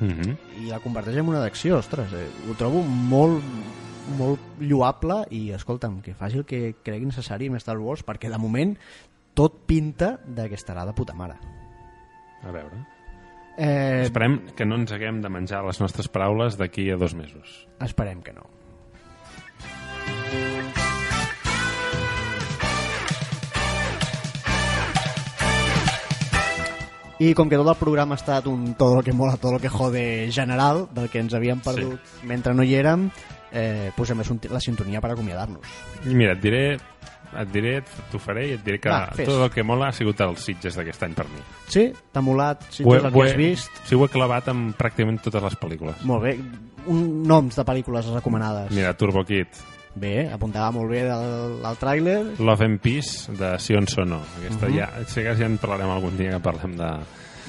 Mm 0.00 0.08
-hmm. 0.08 0.36
i 0.64 0.70
la 0.70 0.80
converteix 0.80 1.16
en 1.18 1.28
una 1.28 1.40
d'acció, 1.40 1.76
ostres, 1.76 2.10
eh, 2.12 2.26
ho 2.48 2.54
trobo 2.54 2.82
molt 2.82 3.42
molt 4.18 4.40
lloable 4.58 5.26
i 5.30 5.50
escolta'm, 5.52 6.00
que 6.02 6.14
faci 6.14 6.38
el 6.38 6.44
que 6.44 6.74
cregui 6.82 7.06
necessari 7.06 7.46
amb 7.46 7.56
Star 7.56 7.78
Wars 7.78 8.04
perquè 8.04 8.30
de 8.30 8.38
moment 8.38 8.76
tot 9.34 9.60
pinta 9.66 10.18
de 10.26 10.48
que 10.48 10.56
estarà 10.56 10.84
de 10.86 10.92
puta 10.92 11.14
mare 11.14 11.36
A 12.42 12.50
veure. 12.50 12.86
eh, 13.56 14.02
Esperem 14.06 14.40
que 14.56 14.64
no 14.64 14.78
ens 14.80 14.92
haguem 14.92 15.20
de 15.20 15.28
menjar 15.28 15.64
les 15.66 15.80
nostres 15.82 16.08
paraules 16.08 16.56
d'aquí 16.56 16.90
a 16.90 16.96
dos 16.96 17.14
mesos. 17.14 17.66
esperem 17.80 18.22
que 18.22 18.32
no 18.32 18.48
I 27.20 27.34
com 27.36 27.50
que 27.50 27.58
tot 27.60 27.68
el 27.68 27.76
programa 27.76 28.16
ha 28.16 28.18
estat 28.18 28.46
un 28.48 28.70
tot 28.80 28.94
el 28.96 29.02
que 29.04 29.12
mola, 29.12 29.34
tot 29.36 29.52
el 29.52 29.60
que 29.60 29.68
jode 29.68 30.30
general 30.32 30.86
del 30.96 31.10
que 31.12 31.20
ens 31.20 31.34
havíem 31.36 31.60
perdut 31.60 32.00
sí. 32.00 32.28
mentre 32.30 32.54
no 32.56 32.64
hi 32.64 32.72
érem, 32.78 33.10
eh, 33.52 33.90
posem 33.92 34.22
la, 34.24 34.60
sintonia 34.64 35.02
per 35.04 35.10
acomiadar-nos. 35.12 35.74
Mira, 36.06 36.32
et 36.32 36.40
diré 36.40 36.62
et 37.38 37.52
diré, 37.52 37.82
t'ho 38.10 38.18
faré 38.18 38.48
i 38.48 38.52
et 38.52 38.64
diré 38.64 38.78
que 38.80 38.88
Va, 38.90 39.06
fes. 39.14 39.26
tot 39.28 39.42
el 39.44 39.50
que 39.50 39.62
mola 39.62 39.88
ha 39.88 39.92
sigut 39.92 40.20
els 40.20 40.40
Sitges 40.40 40.74
d'aquest 40.76 41.02
any 41.02 41.14
per 41.14 41.26
mi. 41.28 41.40
Sí? 41.68 41.92
T'ha 42.12 42.20
molat? 42.20 42.62
Si 42.70 42.82
tu 42.82 42.90
ho 42.90 42.96
l'havies 42.98 43.32
he- 43.32 43.36
vist? 43.36 43.70
Sí, 43.84 43.94
ho 43.94 44.04
he 44.04 44.08
clavat 44.08 44.48
amb 44.48 44.74
pràcticament 44.76 45.20
totes 45.22 45.42
les 45.42 45.58
pel·lícules. 45.60 46.02
Molt 46.04 46.22
bé. 46.22 46.38
Un, 46.86 47.22
noms 47.28 47.54
de 47.56 47.64
pel·lícules 47.64 48.06
recomanades. 48.14 48.70
Mira, 48.72 48.94
Turbo 48.96 49.24
Kid, 49.24 49.46
Bé, 49.92 50.28
apuntava 50.30 50.70
molt 50.70 50.88
bé 50.88 51.00
del, 51.02 51.56
del 51.64 51.76
tràiler. 51.80 52.38
Love 52.38 52.64
and 52.64 52.78
Peace 52.80 53.32
de 53.32 53.58
Sion 53.58 53.88
Sono. 53.88 54.20
Aquesta 54.38 54.68
Mhm. 54.68 54.76
ja, 54.76 54.88
sé 55.04 55.24
que 55.24 55.34
ja 55.34 55.46
en 55.46 55.58
parlarem 55.58 55.90
algun 55.90 56.16
dia 56.16 56.30
que 56.30 56.38
parlem 56.38 56.76
de, 56.76 56.90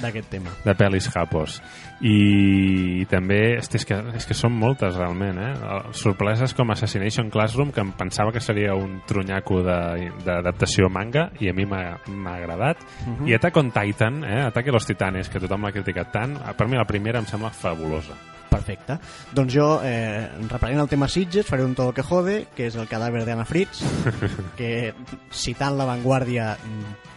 d'aquest 0.02 0.28
tema. 0.30 0.50
de 0.64 0.74
pel·lis 0.76 1.08
japos 1.12 1.60
i, 2.02 3.02
i 3.02 3.06
també 3.10 3.58
hosti, 3.58 3.78
és, 3.80 3.84
que, 3.86 3.98
és 4.18 4.26
que 4.26 4.34
són 4.34 4.52
moltes 4.58 4.96
realment 4.98 5.38
eh? 5.38 5.52
sorpreses 5.96 6.52
com 6.58 6.70
Assassination 6.74 7.30
Classroom 7.30 7.70
que 7.72 7.80
em 7.84 7.92
pensava 7.96 8.32
que 8.34 8.40
seria 8.42 8.74
un 8.74 9.00
trunyaco 9.06 9.62
de- 9.62 10.10
d'adaptació 10.26 10.88
manga 10.90 11.28
i 11.40 11.48
a 11.48 11.54
mi 11.54 11.64
m'ha 11.66 11.96
agradat 12.34 12.78
Mhm. 13.06 13.28
i 13.28 13.34
Attack 13.34 13.56
on 13.56 13.70
Titan, 13.70 14.24
eh? 14.24 14.42
Ataque 14.46 14.70
a 14.70 14.72
los 14.72 14.86
Titanes 14.86 15.28
que 15.30 15.40
tothom 15.40 15.62
l'ha 15.64 15.72
criticat 15.72 16.12
tant, 16.12 16.36
per 16.56 16.68
mi 16.68 16.76
la 16.76 16.84
primera 16.84 17.18
em 17.20 17.26
sembla 17.26 17.50
fabulosa 17.50 18.14
Perfecte. 18.52 18.98
Doncs 19.32 19.54
jo, 19.54 19.68
eh, 19.82 20.28
reprenent 20.50 20.82
el 20.82 20.90
tema 20.90 21.08
Sitges, 21.08 21.46
faré 21.48 21.64
un 21.64 21.74
todo 21.74 21.94
que 21.96 22.04
jode, 22.04 22.46
que 22.56 22.68
és 22.68 22.76
el 22.76 22.90
cadàver 22.90 23.24
de 23.24 23.32
Ana 23.32 23.46
Fritz, 23.48 23.80
que 24.58 24.92
citant 25.32 25.78
La 25.78 25.88
Vanguardia 25.88 26.52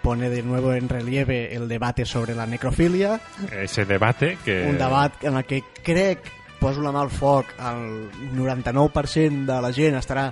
pone 0.02 0.30
de 0.30 0.44
nuevo 0.44 0.74
en 0.74 0.88
relieve 0.88 1.56
el 1.56 1.68
debate 1.68 2.06
sobre 2.06 2.36
la 2.36 2.46
necrofilia, 2.46 3.20
ese 3.52 3.86
debate 3.86 4.38
que... 4.46 4.64
un 4.70 4.78
debat 4.78 5.24
en 5.24 5.38
el 5.38 5.46
que 5.46 5.64
crec, 5.84 6.24
poso 6.60 6.82
la 6.82 6.94
mà 6.96 7.04
al 7.04 7.12
foc, 7.14 7.52
el 7.60 8.10
99% 8.38 9.46
de 9.46 9.62
la 9.62 9.74
gent 9.76 10.00
estarà 10.00 10.30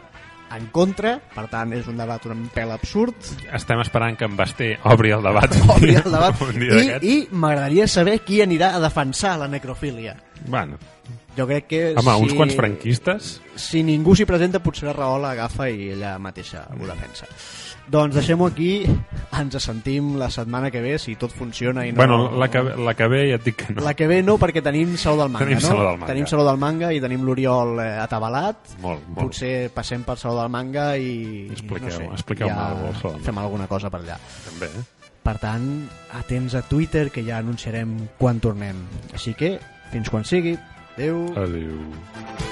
en 0.57 0.69
contra, 0.75 1.17
per 1.33 1.47
tant 1.51 1.73
és 1.75 1.87
un 1.89 1.99
debat 1.99 2.25
un 2.29 2.45
pèl 2.53 2.73
absurd, 2.75 3.15
estem 3.53 3.81
esperant 3.83 4.17
que 4.19 4.27
en 4.29 4.37
Basté 4.39 4.73
obri 4.91 5.13
el 5.15 5.25
debat 5.25 5.55
obri 5.75 5.97
el 5.99 6.09
debat, 6.09 6.43
i, 6.53 6.83
i 7.09 7.15
m'agradaria 7.31 7.87
saber 7.87 8.19
qui 8.25 8.41
anirà 8.43 8.73
a 8.75 8.83
defensar 8.83 9.37
la 9.41 9.49
necrofilia. 9.51 10.17
bueno, 10.47 10.79
Jo 11.33 11.47
crec 11.49 11.65
que 11.65 11.81
home, 11.97 12.13
si... 12.13 12.23
uns 12.27 12.33
quants 12.37 12.55
franquistes? 12.55 13.29
si 13.57 13.81
ningú 13.85 14.13
s'hi 14.15 14.25
presenta 14.29 14.61
potser 14.61 14.85
la 14.89 14.93
Rahola 14.93 15.31
agafa 15.33 15.65
i 15.69 15.89
ella 15.95 16.17
mateixa 16.21 16.67
ho 16.69 16.85
defensa 16.85 17.25
doncs 17.91 18.15
deixem-ho 18.15 18.47
aquí. 18.47 18.85
Ens 19.33 19.57
sentim 19.63 20.13
la 20.21 20.29
setmana 20.29 20.69
que 20.71 20.81
ve 20.83 20.97
si 21.01 21.15
tot 21.17 21.31
funciona 21.33 21.85
i 21.87 21.91
no... 21.91 21.97
bueno, 21.97 22.17
la 22.37 22.47
que, 22.53 22.61
la 22.61 22.93
que 22.93 23.07
ve 23.09 23.23
ja 23.31 23.39
et 23.39 23.45
dic 23.47 23.57
que 23.63 23.73
no. 23.73 23.81
La 23.85 23.95
que 23.97 24.07
ve 24.07 24.21
no 24.23 24.37
perquè 24.41 24.61
tenim 24.63 24.95
Saló 24.97 25.23
del 25.23 25.31
Manga 25.33 25.45
Tenim 25.47 25.59
no? 25.61 25.67
Saló 25.67 25.83
del 25.87 25.97
Manga. 25.97 26.11
tenim 26.13 26.27
Saló 26.29 26.45
del 26.45 26.61
Manga 26.61 26.91
i 26.93 27.01
tenim 27.01 27.25
l'Oriol 27.25 27.79
eh, 27.81 27.89
atabalat. 28.03 28.75
Molt, 28.83 29.07
molt. 29.07 29.19
potser 29.23 29.69
passem 29.73 30.05
per 30.05 30.17
Saló 30.21 30.37
del 30.41 30.53
Manga 30.53 30.91
i 30.97 31.49
Expliqueu- 31.51 31.89
no 31.89 31.97
sé, 31.97 32.09
expliqueu-me 32.13 32.53
ja 32.53 32.69
alguna 32.69 33.17
fem 33.25 33.41
alguna 33.41 33.67
cosa 33.67 33.89
per 33.89 34.03
allà. 34.03 34.19
També, 34.47 34.69
eh? 34.69 34.85
per 35.23 35.37
tant, 35.39 35.67
atents 36.19 36.53
a 36.59 36.61
Twitter 36.67 37.07
que 37.09 37.23
ja 37.25 37.37
anunciarem 37.39 37.95
quan 38.19 38.41
tornem. 38.43 38.83
Així 39.13 39.33
que, 39.33 39.55
fins 39.91 40.11
quan 40.11 40.27
sigui. 40.27 40.57
Adéu. 40.93 41.25
Adéu 41.33 42.51